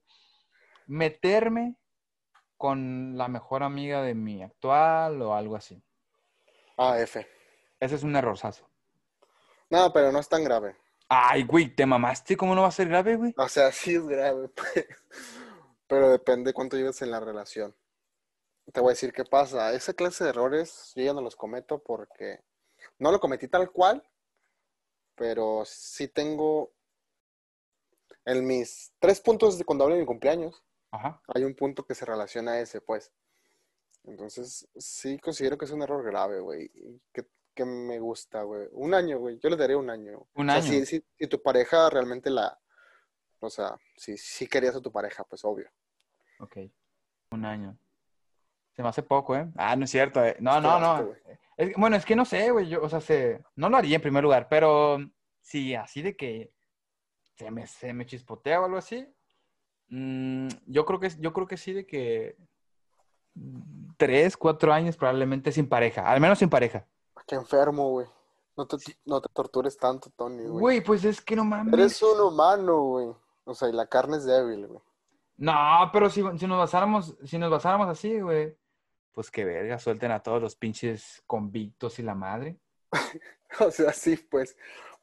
Meterme 0.87 1.75
con 2.57 3.17
la 3.17 3.27
mejor 3.27 3.63
amiga 3.63 4.01
de 4.01 4.13
mi 4.13 4.43
actual 4.43 5.21
o 5.21 5.33
algo 5.33 5.55
así. 5.55 5.83
Ah, 6.77 6.97
F. 6.99 7.27
Ese 7.79 7.95
es 7.95 8.03
un 8.03 8.15
errorzazo. 8.15 8.69
No, 9.69 9.91
pero 9.91 10.11
no 10.11 10.19
es 10.19 10.29
tan 10.29 10.43
grave. 10.43 10.77
Ay, 11.09 11.43
güey, 11.43 11.75
¿te 11.75 11.85
mamaste? 11.85 12.37
¿Cómo 12.37 12.55
no 12.55 12.61
va 12.61 12.69
a 12.69 12.71
ser 12.71 12.87
grave, 12.87 13.15
güey? 13.15 13.33
O 13.37 13.49
sea, 13.49 13.71
sí 13.71 13.95
es 13.95 14.07
grave, 14.07 14.49
pero 15.87 16.09
depende 16.09 16.53
cuánto 16.53 16.77
lleves 16.77 17.01
en 17.01 17.11
la 17.11 17.19
relación. 17.19 17.75
Te 18.71 18.79
voy 18.79 18.89
a 18.89 18.93
decir 18.93 19.11
qué 19.13 19.25
pasa. 19.25 19.73
Esa 19.73 19.93
clase 19.93 20.23
de 20.23 20.29
errores 20.31 20.93
yo 20.95 21.03
ya 21.03 21.13
no 21.13 21.21
los 21.21 21.35
cometo 21.35 21.79
porque 21.83 22.39
no 22.99 23.11
lo 23.11 23.19
cometí 23.19 23.47
tal 23.47 23.71
cual, 23.71 24.01
pero 25.15 25.63
sí 25.65 26.07
tengo 26.07 26.71
en 28.25 28.45
mis 28.47 28.93
tres 28.99 29.19
puntos 29.19 29.57
de 29.57 29.65
cuando 29.65 29.83
hablo 29.83 29.95
de 29.95 30.01
mi 30.01 30.07
cumpleaños, 30.07 30.63
Ajá. 30.91 31.21
hay 31.27 31.43
un 31.43 31.55
punto 31.55 31.85
que 31.85 31.93
se 31.95 32.05
relaciona 32.05 32.53
a 32.53 32.59
ese, 32.61 32.79
pues. 32.79 33.11
Entonces, 34.05 34.67
sí 34.77 35.17
considero 35.19 35.57
que 35.57 35.65
es 35.65 35.71
un 35.71 35.81
error 35.81 36.03
grave, 36.03 36.39
güey. 36.39 36.69
Que, 37.13 37.25
que 37.53 37.65
me 37.65 37.99
gusta, 37.99 38.43
güey. 38.43 38.67
Un 38.71 38.93
año, 38.93 39.17
güey. 39.19 39.39
Yo 39.39 39.49
le 39.49 39.55
daría 39.57 39.77
un 39.77 39.89
año. 39.89 40.27
Un 40.35 40.49
O 40.49 40.53
sea, 40.53 40.61
año. 40.61 40.67
si, 40.71 40.85
si- 40.85 41.05
si 41.17 41.27
tu 41.27 41.41
pareja 41.41 41.89
realmente 41.89 42.29
la... 42.29 42.57
O 43.39 43.49
sea, 43.49 43.77
si, 43.97 44.17
si 44.17 44.47
querías 44.47 44.75
a 44.75 44.81
tu 44.81 44.91
pareja, 44.91 45.23
pues 45.25 45.43
obvio. 45.45 45.69
Ok. 46.39 46.57
Un 47.31 47.45
año. 47.45 47.77
Se 48.75 48.81
me 48.83 48.89
hace 48.89 49.03
poco, 49.03 49.35
¿eh? 49.35 49.47
Ah, 49.55 49.75
no 49.75 49.85
es 49.85 49.91
cierto. 49.91 50.23
eh. 50.23 50.35
No, 50.39 50.59
no, 50.59 50.79
no. 50.79 51.09
Es- 51.57 51.73
bueno, 51.77 51.95
es 51.95 52.05
que 52.05 52.15
no 52.15 52.25
sé, 52.25 52.49
güey. 52.51 52.67
Yo, 52.67 52.81
o 52.81 52.89
sea, 52.89 53.01
se, 53.01 53.43
no 53.55 53.69
lo 53.69 53.77
haría 53.77 53.95
en 53.97 54.01
primer 54.01 54.23
lugar, 54.23 54.47
pero 54.49 54.97
sí, 55.41 55.75
así 55.75 56.01
de 56.01 56.15
que 56.15 56.51
se 57.35 57.51
me, 57.51 57.67
se 57.67 57.93
me 57.93 58.05
chispotea 58.05 58.61
o 58.61 58.65
algo 58.65 58.77
así. 58.77 59.07
mm, 59.89 60.47
yo 60.67 60.85
creo 60.85 60.99
que 60.99 61.09
yo 61.19 61.33
creo 61.33 61.45
que 61.47 61.57
sí 61.57 61.73
de 61.73 61.85
que 61.85 62.35
tres, 63.97 64.37
cuatro 64.37 64.73
años 64.73 64.97
probablemente 64.97 65.51
sin 65.51 65.67
pareja. 65.69 66.07
Al 66.09 66.19
menos 66.19 66.39
sin 66.39 66.49
pareja. 66.49 66.85
Qué 67.27 67.35
enfermo, 67.35 67.89
güey. 67.91 68.07
No 68.55 68.67
te, 68.67 68.77
no 69.05 69.21
te 69.21 69.29
tortures 69.33 69.77
tanto, 69.77 70.09
Tony, 70.15 70.43
güey. 70.43 70.59
Güey, 70.59 70.81
pues 70.83 71.03
es 71.05 71.21
que 71.21 71.35
no 71.35 71.43
mames. 71.43 71.73
Eres 71.73 72.01
un 72.03 72.19
humano, 72.21 72.81
güey. 72.81 73.07
O 73.45 73.53
sea, 73.55 73.69
y 73.69 73.71
la 73.73 73.87
carne 73.87 74.17
es 74.17 74.25
débil, 74.25 74.67
güey. 74.67 74.79
No, 75.37 75.89
pero 75.91 76.09
si, 76.09 76.21
si 76.37 76.45
nos 76.47 76.57
basáramos, 76.59 77.15
si 77.25 77.37
nos 77.39 77.49
basáramos 77.49 77.87
así, 77.89 78.19
güey, 78.19 78.55
pues 79.13 79.31
que 79.31 79.45
verga, 79.45 79.79
suelten 79.79 80.11
a 80.11 80.21
todos 80.21 80.41
los 80.41 80.55
pinches 80.55 81.23
convictos 81.27 81.99
y 81.99 82.03
la 82.03 82.15
madre. 82.15 82.57
O 83.59 83.69
sea, 83.69 83.93
sí, 83.93 84.17
pues. 84.17 84.57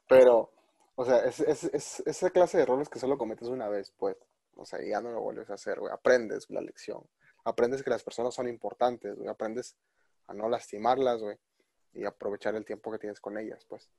Pero, 0.09 0.51
o 0.95 1.05
sea, 1.05 1.19
es, 1.19 1.39
es, 1.39 1.63
es 1.63 2.03
esa 2.05 2.29
clase 2.31 2.57
de 2.57 2.63
errores 2.63 2.89
que 2.89 2.99
solo 2.99 3.17
cometes 3.17 3.47
una 3.47 3.69
vez, 3.69 3.93
pues. 3.97 4.17
O 4.57 4.65
sea, 4.65 4.79
ya 4.83 4.99
no 4.99 5.09
lo 5.11 5.21
vuelves 5.21 5.49
a 5.49 5.53
hacer, 5.53 5.79
güey. 5.79 5.93
Aprendes 5.93 6.49
la 6.49 6.59
lección. 6.59 7.01
Aprendes 7.45 7.81
que 7.81 7.89
las 7.89 8.03
personas 8.03 8.35
son 8.35 8.49
importantes, 8.49 9.15
güey. 9.15 9.29
Aprendes 9.29 9.77
a 10.27 10.33
no 10.33 10.49
lastimarlas, 10.49 11.21
güey. 11.21 11.37
Y 11.93 12.03
aprovechar 12.03 12.55
el 12.55 12.65
tiempo 12.65 12.91
que 12.91 12.99
tienes 12.99 13.21
con 13.21 13.37
ellas, 13.37 13.65
pues. 13.69 13.89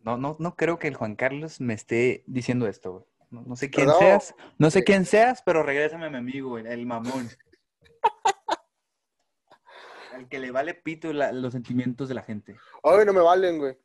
No, 0.00 0.16
no, 0.16 0.36
no 0.38 0.56
creo 0.56 0.78
que 0.78 0.88
el 0.88 0.96
Juan 0.96 1.14
Carlos 1.14 1.60
me 1.60 1.74
esté 1.74 2.24
diciendo 2.26 2.66
esto, 2.66 2.92
güey. 2.92 3.04
No, 3.30 3.42
no 3.42 3.56
sé 3.56 3.70
quién 3.70 3.90
seas, 3.98 4.34
no 4.58 4.70
sé 4.70 4.78
Sí. 4.80 4.84
quién 4.86 5.04
seas, 5.04 5.42
pero 5.42 5.62
regrésame 5.62 6.06
a 6.06 6.10
mi 6.10 6.16
amigo, 6.18 6.50
güey, 6.50 6.66
el 6.66 6.86
mamón. 6.86 7.28
Al 10.22 10.28
que 10.28 10.38
le 10.38 10.50
vale 10.50 10.74
pito 10.74 11.12
la- 11.12 11.32
los 11.32 11.52
sentimientos 11.52 12.08
de 12.08 12.14
la 12.14 12.22
gente. 12.22 12.56
Ay, 12.82 13.04
no 13.04 13.12
me 13.12 13.20
valen, 13.20 13.58
güey. 13.58 13.76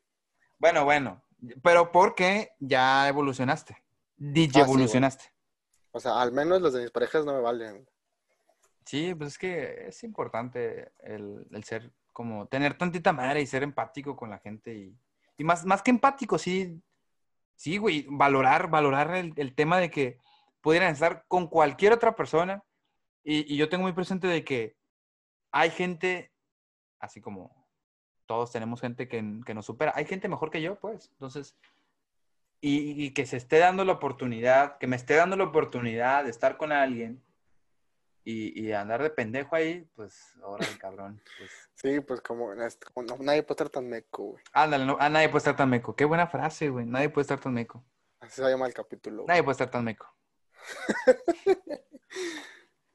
Bueno, 0.60 0.86
bueno, 0.86 1.24
pero 1.64 1.92
porque 1.92 2.52
ya 2.60 3.08
evolucionaste. 3.08 3.84
DJ 4.18 4.62
Ah, 4.62 4.66
sí, 4.66 4.72
evolucionaste. 4.72 5.26
O 5.92 6.00
sea, 6.00 6.22
al 6.22 6.32
menos 6.32 6.62
los 6.62 6.74
de 6.74 6.82
mis 6.82 6.92
parejas 6.92 7.26
no 7.26 7.34
me 7.34 7.42
valen. 7.42 7.88
Sí, 8.86 9.14
pues 9.16 9.30
es 9.34 9.38
que 9.38 9.88
es 9.88 10.04
importante 10.04 10.92
el, 11.00 11.46
el 11.52 11.64
ser 11.64 11.92
como 12.14 12.48
tener 12.48 12.78
tantita 12.78 13.14
madre 13.14 13.42
y 13.42 13.46
ser 13.48 13.64
empático 13.64 14.16
con 14.16 14.30
la 14.30 14.40
gente 14.40 14.74
y, 14.74 14.96
y 15.38 15.44
más, 15.44 15.66
más 15.66 15.82
que 15.84 15.92
empático, 15.92 16.38
sí, 16.38 16.82
sí, 17.56 17.78
güey, 17.78 18.08
valorar, 18.10 18.70
valorar 18.70 19.14
el, 19.16 19.34
el 19.36 19.54
tema 19.54 19.78
de 19.80 19.92
que 19.92 20.20
pudieran 20.62 20.94
estar 20.94 21.26
con 21.28 21.48
cualquier 21.48 21.94
otra 21.94 22.16
persona 22.16 22.64
y, 23.24 23.54
y 23.54 23.58
yo 23.58 23.70
tengo 23.70 23.84
muy 23.84 23.94
presente 23.94 24.26
de 24.28 24.44
que 24.44 24.77
hay 25.60 25.72
gente, 25.72 26.32
así 27.00 27.20
como 27.20 27.68
todos 28.28 28.52
tenemos 28.52 28.80
gente 28.82 29.08
que, 29.08 29.24
que 29.46 29.54
nos 29.54 29.66
supera, 29.66 29.92
hay 29.96 30.06
gente 30.06 30.28
mejor 30.28 30.52
que 30.52 30.62
yo, 30.62 30.78
pues, 30.80 31.10
entonces, 31.14 31.56
y, 32.62 33.04
y 33.06 33.12
que 33.14 33.26
se 33.26 33.38
esté 33.38 33.58
dando 33.58 33.84
la 33.86 33.94
oportunidad, 33.94 34.78
que 34.78 34.86
me 34.88 34.96
esté 34.96 35.16
dando 35.16 35.36
la 35.36 35.46
oportunidad 35.46 36.24
de 36.26 36.30
estar 36.30 36.58
con 36.58 36.72
alguien 36.72 37.24
y, 38.24 38.60
y 38.62 38.72
andar 38.74 39.02
de 39.02 39.10
pendejo 39.10 39.56
ahí, 39.56 39.88
pues, 39.96 40.36
ahora 40.44 40.68
el 40.68 40.78
cabrón. 40.78 41.22
Pues, 41.38 41.52
Sí, 41.76 42.00
pues 42.02 42.22
como, 42.22 42.50
como 42.94 43.08
no- 43.08 43.18
nadie 43.24 43.42
puede 43.44 43.54
estar 43.56 43.70
tan 43.70 43.88
meco, 43.88 44.24
güey. 44.32 44.44
ándale, 44.54 44.86
no, 44.86 44.98
ah, 45.00 45.10
nadie 45.10 45.30
puede 45.30 45.40
estar 45.40 45.56
tan 45.56 45.70
meco. 45.70 45.96
Qué 45.96 46.06
buena 46.06 46.28
frase, 46.28 46.70
güey. 46.70 46.86
Nadie 46.86 47.10
puede 47.10 47.22
estar 47.24 47.40
tan 47.40 47.54
meco. 47.54 47.84
Así 48.20 48.42
se 48.42 48.50
llama 48.50 48.68
el 48.68 48.74
capítulo. 48.74 49.18
güey. 49.24 49.28
Nadie 49.28 49.44
puede 49.44 49.54
estar 49.54 49.70
tan 49.72 49.84
meco. 49.86 50.08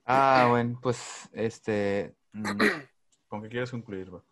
Ah, 0.04 0.46
bueno, 0.50 0.78
pues, 0.82 1.28
este. 1.32 2.14
¿Con 3.28 3.42
qué 3.42 3.48
quieres 3.48 3.70
concluir, 3.70 4.10
güey? 4.10 4.22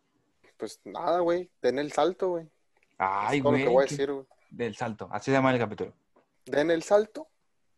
Pues 0.57 0.81
nada, 0.85 1.21
güey. 1.21 1.51
Den 1.63 1.79
el 1.79 1.93
salto, 1.93 2.31
güey. 2.31 2.51
Ay, 2.99 3.41
güey. 3.41 3.61
lo 3.61 3.65
que 3.65 3.73
voy 3.73 3.85
a 3.85 3.89
decir, 3.89 4.13
güey. 4.13 4.27
Del 4.51 4.77
salto. 4.77 5.09
Así 5.11 5.27
se 5.27 5.33
llama 5.33 5.53
el 5.53 5.59
capítulo. 5.59 5.95
Den 6.45 6.71
el 6.71 6.83
salto. 6.83 7.29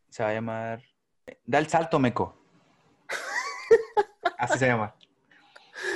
Se 0.09 0.23
va 0.23 0.29
a 0.29 0.33
llamar. 0.33 0.83
Da 1.45 1.59
el 1.59 1.67
salto, 1.67 1.99
meco. 1.99 2.37
Así 4.37 4.59
se 4.59 4.67
llama. 4.67 4.95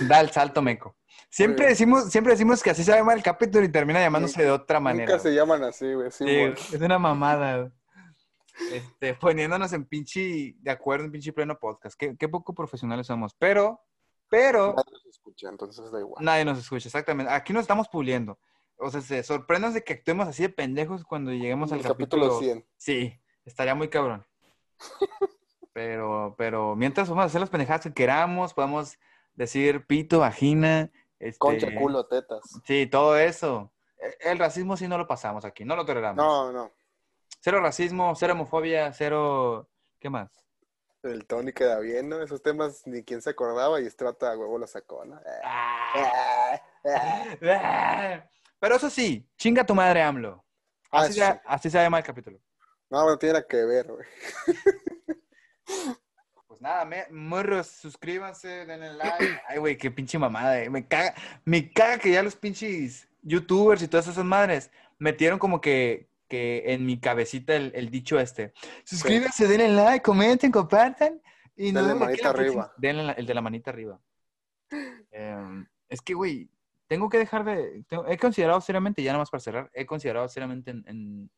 Da 0.07 0.21
el 0.21 0.29
salto, 0.29 0.61
meco. 0.61 0.95
Siempre 1.29 1.67
decimos, 1.67 2.09
siempre 2.09 2.33
decimos 2.33 2.63
que 2.63 2.69
así 2.71 2.83
se 2.83 2.93
llama 2.93 3.13
el 3.13 3.21
capítulo 3.21 3.65
y 3.65 3.69
termina 3.69 3.99
llamándose 3.99 4.41
de 4.41 4.49
otra 4.49 4.79
manera. 4.79 5.05
Nunca 5.05 5.19
se 5.21 5.35
llaman 5.35 5.63
así, 5.63 5.93
güey. 5.93 6.09
Sí, 6.09 6.25
es 6.25 6.81
una 6.81 6.97
mamada. 6.97 7.57
güey. 7.57 7.71
Este, 8.71 9.13
poniéndonos 9.13 9.71
en 9.73 9.85
pinche, 9.85 10.55
de 10.57 10.71
acuerdo 10.71 11.05
en 11.05 11.11
pinche 11.11 11.33
pleno 11.33 11.59
podcast. 11.59 11.95
Qué, 11.97 12.15
qué 12.17 12.27
poco 12.27 12.55
profesionales 12.55 13.07
somos. 13.07 13.35
Pero, 13.35 13.81
pero, 14.29 14.73
Nadie 14.75 14.91
nos 14.93 15.05
escucha, 15.05 15.49
entonces 15.49 15.91
da 15.91 15.99
igual. 15.99 16.23
nadie 16.23 16.45
nos 16.45 16.57
escucha, 16.59 16.87
exactamente. 16.87 17.31
Aquí 17.31 17.53
nos 17.53 17.61
estamos 17.61 17.87
puliendo. 17.89 18.37
O 18.79 18.89
sea, 18.91 19.01
se 19.01 19.23
sorprendan 19.23 19.73
de 19.73 19.83
que 19.83 19.93
actuemos 19.93 20.27
así 20.27 20.43
de 20.43 20.49
pendejos 20.49 21.03
cuando 21.03 21.31
lleguemos 21.31 21.71
al 21.71 21.81
capítulo. 21.81 22.23
capítulo 22.29 22.39
100. 22.39 22.65
Sí, 22.77 23.19
estaría 23.45 23.73
muy 23.75 23.89
cabrón. 23.89 24.25
Pero, 25.73 26.33
pero 26.39 26.75
mientras 26.75 27.07
vamos 27.07 27.21
a 27.21 27.25
hacer 27.27 27.39
las 27.39 27.51
pendejadas 27.51 27.83
que 27.83 27.93
queramos, 27.93 28.55
podemos 28.55 28.97
decir 29.35 29.85
pito, 29.85 30.17
vagina, 30.19 30.89
este, 31.19 31.37
Concha, 31.37 31.67
culo, 31.79 32.07
tetas. 32.07 32.41
Sí, 32.65 32.87
todo 32.87 33.15
eso. 33.15 33.71
E- 33.99 34.31
El 34.31 34.39
racismo 34.39 34.75
sí 34.75 34.87
no 34.87 34.97
lo 34.97 35.05
pasamos 35.07 35.45
aquí, 35.45 35.65
no 35.65 35.75
lo 35.75 35.85
toleramos. 35.85 36.17
No, 36.17 36.51
no. 36.51 36.71
Cero 37.41 37.59
racismo, 37.61 38.15
cero 38.15 38.33
homofobia, 38.33 38.91
cero... 38.91 39.69
¿Qué 39.99 40.09
más? 40.09 40.31
El 41.03 41.25
Tony 41.25 41.53
queda 41.53 41.79
bien, 41.79 42.09
¿no? 42.09 42.21
Esos 42.21 42.41
temas 42.41 42.85
ni 42.85 43.03
quién 43.03 43.21
se 43.21 43.29
acordaba 43.29 43.79
y 43.79 43.85
vato 44.05 44.29
de 44.29 44.35
huevo 44.35 44.57
lo 44.57 44.67
sacó, 44.67 45.05
¿no? 45.05 45.19
Pero 48.59 48.75
eso 48.75 48.89
sí, 48.89 49.27
chinga 49.37 49.65
tu 49.65 49.75
madre, 49.75 50.01
AMLO. 50.01 50.43
Ah, 50.91 51.01
Así, 51.01 51.13
sí. 51.13 51.19
se, 51.19 51.41
así 51.45 51.69
se 51.69 51.77
llama 51.77 51.99
el 51.99 52.03
capítulo. 52.03 52.39
No, 52.89 53.05
no 53.05 53.17
tiene 53.17 53.33
nada 53.33 53.45
que 53.47 53.63
ver, 53.63 53.87
güey. 53.87 54.05
Pues 56.47 56.61
nada, 56.61 56.85
me, 56.85 57.05
morros, 57.11 57.67
suscríbanse, 57.67 58.65
denle 58.65 58.93
like. 58.93 59.41
Ay, 59.47 59.59
güey, 59.59 59.77
qué 59.77 59.91
pinche 59.91 60.17
mamada. 60.17 60.59
eh. 60.59 60.69
Me 60.71 60.87
caga, 60.87 61.13
me 61.45 61.71
caga 61.71 61.99
que 61.99 62.09
ya 62.11 62.23
los 62.23 62.35
pinches 62.35 63.07
youtubers 63.21 63.83
y 63.83 63.87
todas 63.87 64.07
esas 64.07 64.25
madres 64.25 64.71
metieron 64.97 65.37
como 65.37 65.61
que, 65.61 66.09
que 66.27 66.63
en 66.73 66.85
mi 66.85 66.99
cabecita 66.99 67.55
el, 67.55 67.71
el 67.75 67.89
dicho 67.89 68.19
este. 68.19 68.53
Suscríbanse, 68.83 69.47
denle 69.47 69.69
like, 69.69 70.03
comenten, 70.03 70.51
compartan. 70.51 71.21
Y 71.55 71.71
Denle 71.71 71.95
manita 71.95 72.29
arriba. 72.29 72.73
La- 72.81 73.13
el 73.13 73.25
de 73.25 73.33
la 73.33 73.41
manita 73.41 73.71
arriba. 73.71 73.99
Em, 75.11 75.65
es 75.89 76.01
que, 76.01 76.13
güey, 76.13 76.49
tengo 76.87 77.09
que 77.09 77.17
dejar 77.17 77.43
de... 77.45 77.83
tengo- 77.87 78.05
he 78.07 78.17
considerado 78.17 78.61
seriamente, 78.61 79.01
ya 79.01 79.11
nada 79.11 79.19
más 79.21 79.29
para 79.29 79.41
cerrar, 79.41 79.69
he 79.73 79.85
considerado 79.85 80.27
seriamente 80.29 80.71
en, 80.71 80.83
en 80.87 81.31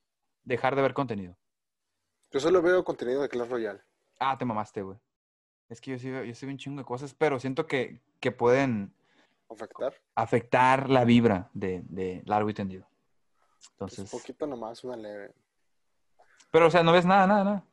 dejar 0.44 0.76
de 0.76 0.82
ver 0.82 0.94
contenido. 0.94 1.38
Yo 2.32 2.40
solo 2.40 2.62
veo 2.62 2.84
contenido 2.84 3.22
de 3.22 3.30
Clash 3.30 3.50
Royale. 3.50 3.82
Ah, 4.20 4.38
te 4.38 4.46
mamaste, 4.46 4.82
güey. 4.82 4.98
Es 5.70 5.80
que 5.80 5.92
yo 5.92 6.00
sí, 6.00 6.10
veo- 6.10 6.24
yo 6.24 6.34
sí 6.36 6.46
veo 6.46 6.54
un 6.54 6.58
chingo 6.60 6.80
de 6.82 6.86
cosas, 6.86 7.14
pero 7.14 7.40
siento 7.40 7.66
que, 7.66 8.02
que 8.20 8.32
pueden 8.32 8.94
Afectar. 9.50 9.94
afectar 10.16 10.90
la 10.90 11.06
vibra 11.06 11.50
de, 11.54 11.82
de 11.86 12.22
largo 12.26 12.50
y 12.50 12.54
tendido. 12.54 12.88
Pues 13.78 13.94
Entonces, 14.00 14.10
poquito 14.12 14.48
nomás, 14.48 14.84
una 14.84 14.96
leve. 14.96 15.34
pero 16.52 16.68
o 16.68 16.72
sea, 16.72 16.84
no 16.84 16.92
ves 16.92 17.06
nada, 17.06 17.28
nada, 17.28 17.44
nada. 17.44 17.64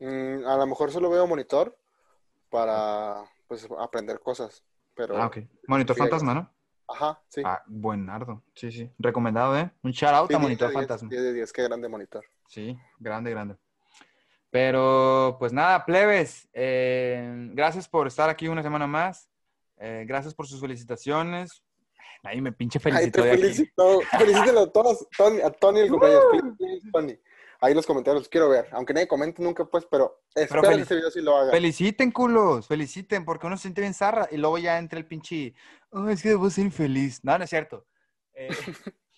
Mm, 0.00 0.46
a 0.46 0.56
lo 0.56 0.66
mejor 0.66 0.90
solo 0.92 1.10
veo 1.10 1.26
monitor 1.26 1.76
para, 2.50 3.24
pues, 3.48 3.66
aprender 3.78 4.20
cosas. 4.20 4.62
Pero, 4.94 5.16
Ah, 5.20 5.26
ok. 5.26 5.38
Monitor 5.66 5.94
Sí, 5.94 6.00
fantasma, 6.00 6.34
¿no? 6.34 6.50
ajá, 6.88 7.20
sí. 7.28 7.42
Ah, 7.44 7.62
buenardo. 7.66 8.42
Sí, 8.54 8.72
sí. 8.72 8.90
Recomendado, 8.98 9.56
¿eh? 9.58 9.70
Un 9.82 9.90
shout 9.92 10.14
out 10.14 10.28
Sí, 10.28 10.34
a 10.34 10.38
10 10.38 10.42
Monitor 10.42 10.68
de 10.68 10.74
10, 10.74 10.80
fantasma. 10.86 11.08
10 11.10 11.22
de 11.22 11.32
10, 11.34 11.52
qué 11.52 11.62
grande 11.64 11.88
monitor. 11.88 12.24
Sí, 12.46 12.78
grande, 12.98 13.30
grande. 13.30 13.56
Pero, 14.50 15.36
pues 15.38 15.52
nada, 15.52 15.84
plebes, 15.84 16.48
eh, 16.54 17.50
gracias 17.52 17.86
por 17.86 18.06
estar 18.06 18.30
aquí 18.30 18.48
una 18.48 18.62
semana 18.62 18.86
más. 18.86 19.28
Eh, 19.76 20.04
gracias 20.08 20.34
por 20.34 20.46
sus 20.46 20.60
felicitaciones. 20.60 21.62
Nadie 22.22 22.40
me 22.42 22.52
pinche 22.52 22.78
Ay, 22.78 22.82
felicitó 22.82 23.22
te 23.22 23.26
de 23.28 23.32
aquí. 23.32 23.42
felicito. 23.42 24.00
Felicítelo 24.18 24.60
a 24.60 24.72
todos, 24.72 25.06
Tony, 25.16 25.40
a 25.40 25.50
Tony 25.50 25.80
el 25.80 25.90
cumpleaños. 25.90 26.24
Feliz, 26.58 26.82
Tony. 26.92 27.18
Ahí 27.60 27.74
los 27.74 27.86
comentarios 27.86 28.22
los 28.22 28.28
quiero 28.28 28.48
ver. 28.48 28.68
Aunque 28.72 28.94
nadie 28.94 29.08
comente 29.08 29.42
nunca, 29.42 29.64
pues, 29.64 29.84
pero 29.90 30.22
espero 30.34 30.62
que 30.62 30.68
feliz- 30.68 30.82
este 30.82 30.94
video 30.96 31.10
sí 31.10 31.20
lo 31.20 31.36
haga. 31.36 31.50
Feliciten, 31.50 32.10
culos, 32.12 32.66
feliciten, 32.68 33.24
porque 33.24 33.46
uno 33.46 33.56
se 33.56 33.62
siente 33.62 33.80
bien 33.80 33.94
zarra 33.94 34.28
y 34.30 34.36
luego 34.36 34.58
ya 34.58 34.78
entra 34.78 34.98
el 34.98 35.06
pinche, 35.06 35.54
oh, 35.90 36.08
es 36.08 36.22
que 36.22 36.28
debo 36.30 36.48
ser 36.50 36.66
infeliz. 36.66 37.24
No, 37.24 37.36
no 37.36 37.42
es 37.44 37.50
cierto. 37.50 37.84
Eh, 38.34 38.48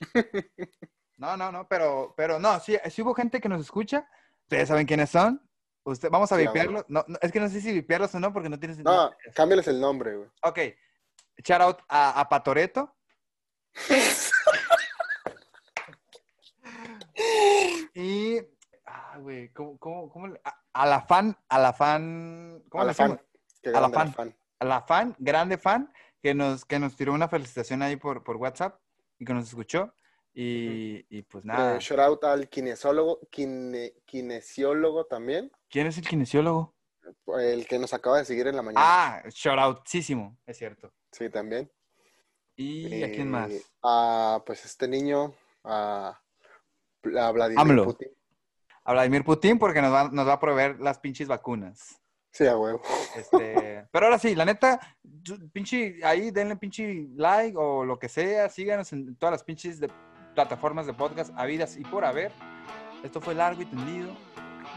no, 1.18 1.36
no, 1.36 1.52
no, 1.52 1.68
pero, 1.68 2.14
pero 2.16 2.38
no, 2.38 2.58
sí, 2.60 2.76
sí 2.90 3.02
hubo 3.02 3.14
gente 3.14 3.40
que 3.40 3.48
nos 3.48 3.60
escucha. 3.60 4.08
Ustedes 4.42 4.68
saben 4.68 4.86
quiénes 4.86 5.10
son. 5.10 5.40
Usted, 5.84 6.08
vamos 6.10 6.30
a 6.32 6.36
Sí, 6.36 6.42
vipearlos. 6.46 6.84
No, 6.88 7.04
no, 7.08 7.18
es 7.20 7.32
que 7.32 7.40
no 7.40 7.48
sé 7.48 7.60
si 7.60 7.72
vipearlos 7.72 8.14
o 8.14 8.20
no, 8.20 8.32
porque 8.32 8.48
no 8.48 8.58
tienes. 8.58 8.78
No, 8.78 9.10
cámbiales 9.34 9.66
el 9.68 9.80
nombre, 9.80 10.16
güey. 10.16 10.28
Ok. 10.42 10.58
Shout 11.42 11.60
out 11.60 11.78
a, 11.88 12.20
a 12.20 12.28
Patoreto. 12.28 12.94
y. 17.94 18.38
Ah, 18.86 19.18
güey, 19.18 19.48
¿cómo, 19.52 19.78
cómo, 19.78 20.10
cómo 20.10 20.28
le- 20.28 20.40
a, 20.44 20.60
a 20.72 20.86
la 20.86 21.00
fan, 21.02 21.36
a 21.48 21.58
la 21.58 21.72
fan. 21.72 22.62
¿Cómo 22.68 22.82
A 22.82 22.86
la 22.86 22.94
fan. 22.94 23.20
A 23.72 23.80
la 23.80 23.90
fan. 23.90 24.34
a 24.58 24.64
la 24.64 24.80
fan, 24.82 25.14
grande 25.18 25.58
fan, 25.58 25.92
que 26.22 26.34
nos, 26.34 26.64
que 26.64 26.78
nos 26.78 26.96
tiró 26.96 27.12
una 27.12 27.28
felicitación 27.28 27.82
ahí 27.82 27.96
por, 27.96 28.24
por 28.24 28.36
WhatsApp 28.36 28.80
y 29.18 29.24
que 29.24 29.32
nos 29.34 29.48
escuchó. 29.48 29.94
Y, 30.32 31.04
y 31.14 31.22
pues 31.22 31.44
nada. 31.44 31.78
Shout 31.78 32.00
out 32.00 32.24
al 32.24 32.48
kinesiólogo, 32.48 33.20
kine- 33.30 33.94
kinesiólogo 34.06 35.04
también, 35.06 35.50
¿Quién 35.68 35.86
es 35.86 35.98
el 35.98 36.06
kinesiólogo? 36.06 36.74
el 37.38 37.66
que 37.66 37.78
nos 37.78 37.92
acaba 37.92 38.18
de 38.18 38.24
seguir 38.24 38.46
en 38.46 38.56
la 38.56 38.62
mañana. 38.62 38.84
Ah, 38.84 39.22
shout 39.30 39.58
outísimo, 39.58 40.38
es 40.46 40.56
cierto. 40.58 40.92
Sí, 41.12 41.28
también. 41.30 41.70
¿Y 42.56 43.02
a 43.02 43.10
quién 43.10 43.30
más? 43.30 43.50
Eh, 43.50 43.62
A, 43.82 44.42
pues, 44.44 44.64
este 44.64 44.86
niño, 44.86 45.34
a, 45.64 46.20
a 47.18 47.30
Vladimir 47.32 47.60
AMLO. 47.60 47.84
Putin. 47.84 48.08
A 48.84 48.92
Vladimir 48.92 49.24
Putin 49.24 49.58
porque 49.58 49.80
nos 49.80 49.92
va, 49.92 50.08
nos 50.10 50.26
va 50.26 50.34
a 50.34 50.40
proveer 50.40 50.80
las 50.80 50.98
pinches 50.98 51.28
vacunas. 51.28 52.00
Sí, 52.32 52.46
a 52.46 52.56
huevo. 52.56 52.80
Este, 53.16 53.86
pero 53.92 54.06
ahora 54.06 54.18
sí, 54.18 54.34
la 54.34 54.44
neta, 54.44 54.78
pinche, 55.52 56.00
ahí 56.04 56.30
denle 56.30 56.56
pinche 56.56 57.08
like 57.16 57.56
o 57.58 57.84
lo 57.84 57.98
que 57.98 58.08
sea, 58.08 58.48
síganos 58.48 58.92
en 58.92 59.16
todas 59.16 59.32
las 59.32 59.44
pinches 59.44 59.80
de, 59.80 59.90
plataformas 60.34 60.86
de 60.86 60.94
podcast 60.94 61.32
habidas 61.36 61.76
y 61.76 61.82
por 61.82 62.04
haber. 62.04 62.32
Esto 63.02 63.20
fue 63.20 63.34
largo 63.34 63.62
y 63.62 63.66
tendido. 63.66 64.12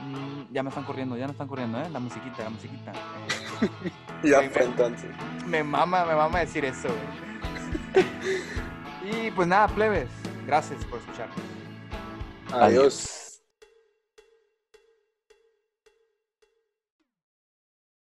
Mm, 0.01 0.51
ya 0.51 0.63
me 0.63 0.69
están 0.69 0.83
corriendo, 0.83 1.17
ya 1.17 1.25
no 1.25 1.31
están 1.31 1.47
corriendo, 1.47 1.79
¿eh? 1.79 1.89
La 1.89 1.99
musiquita, 1.99 2.43
la 2.43 2.49
musiquita. 2.49 2.91
Eh, 2.91 3.42
Ya 4.23 4.41
fue 4.49 4.63
entonces. 4.63 5.09
me 5.45 5.63
mama, 5.65 6.05
me 6.05 6.15
mama 6.15 6.39
decir 6.39 6.63
eso, 6.63 6.87
güey. 6.87 8.05
y 9.27 9.31
pues 9.31 9.49
nada, 9.49 9.67
plebes, 9.67 10.07
gracias 10.47 10.85
por 10.85 10.99
escucharnos. 10.99 11.37
Adiós. 12.53 13.22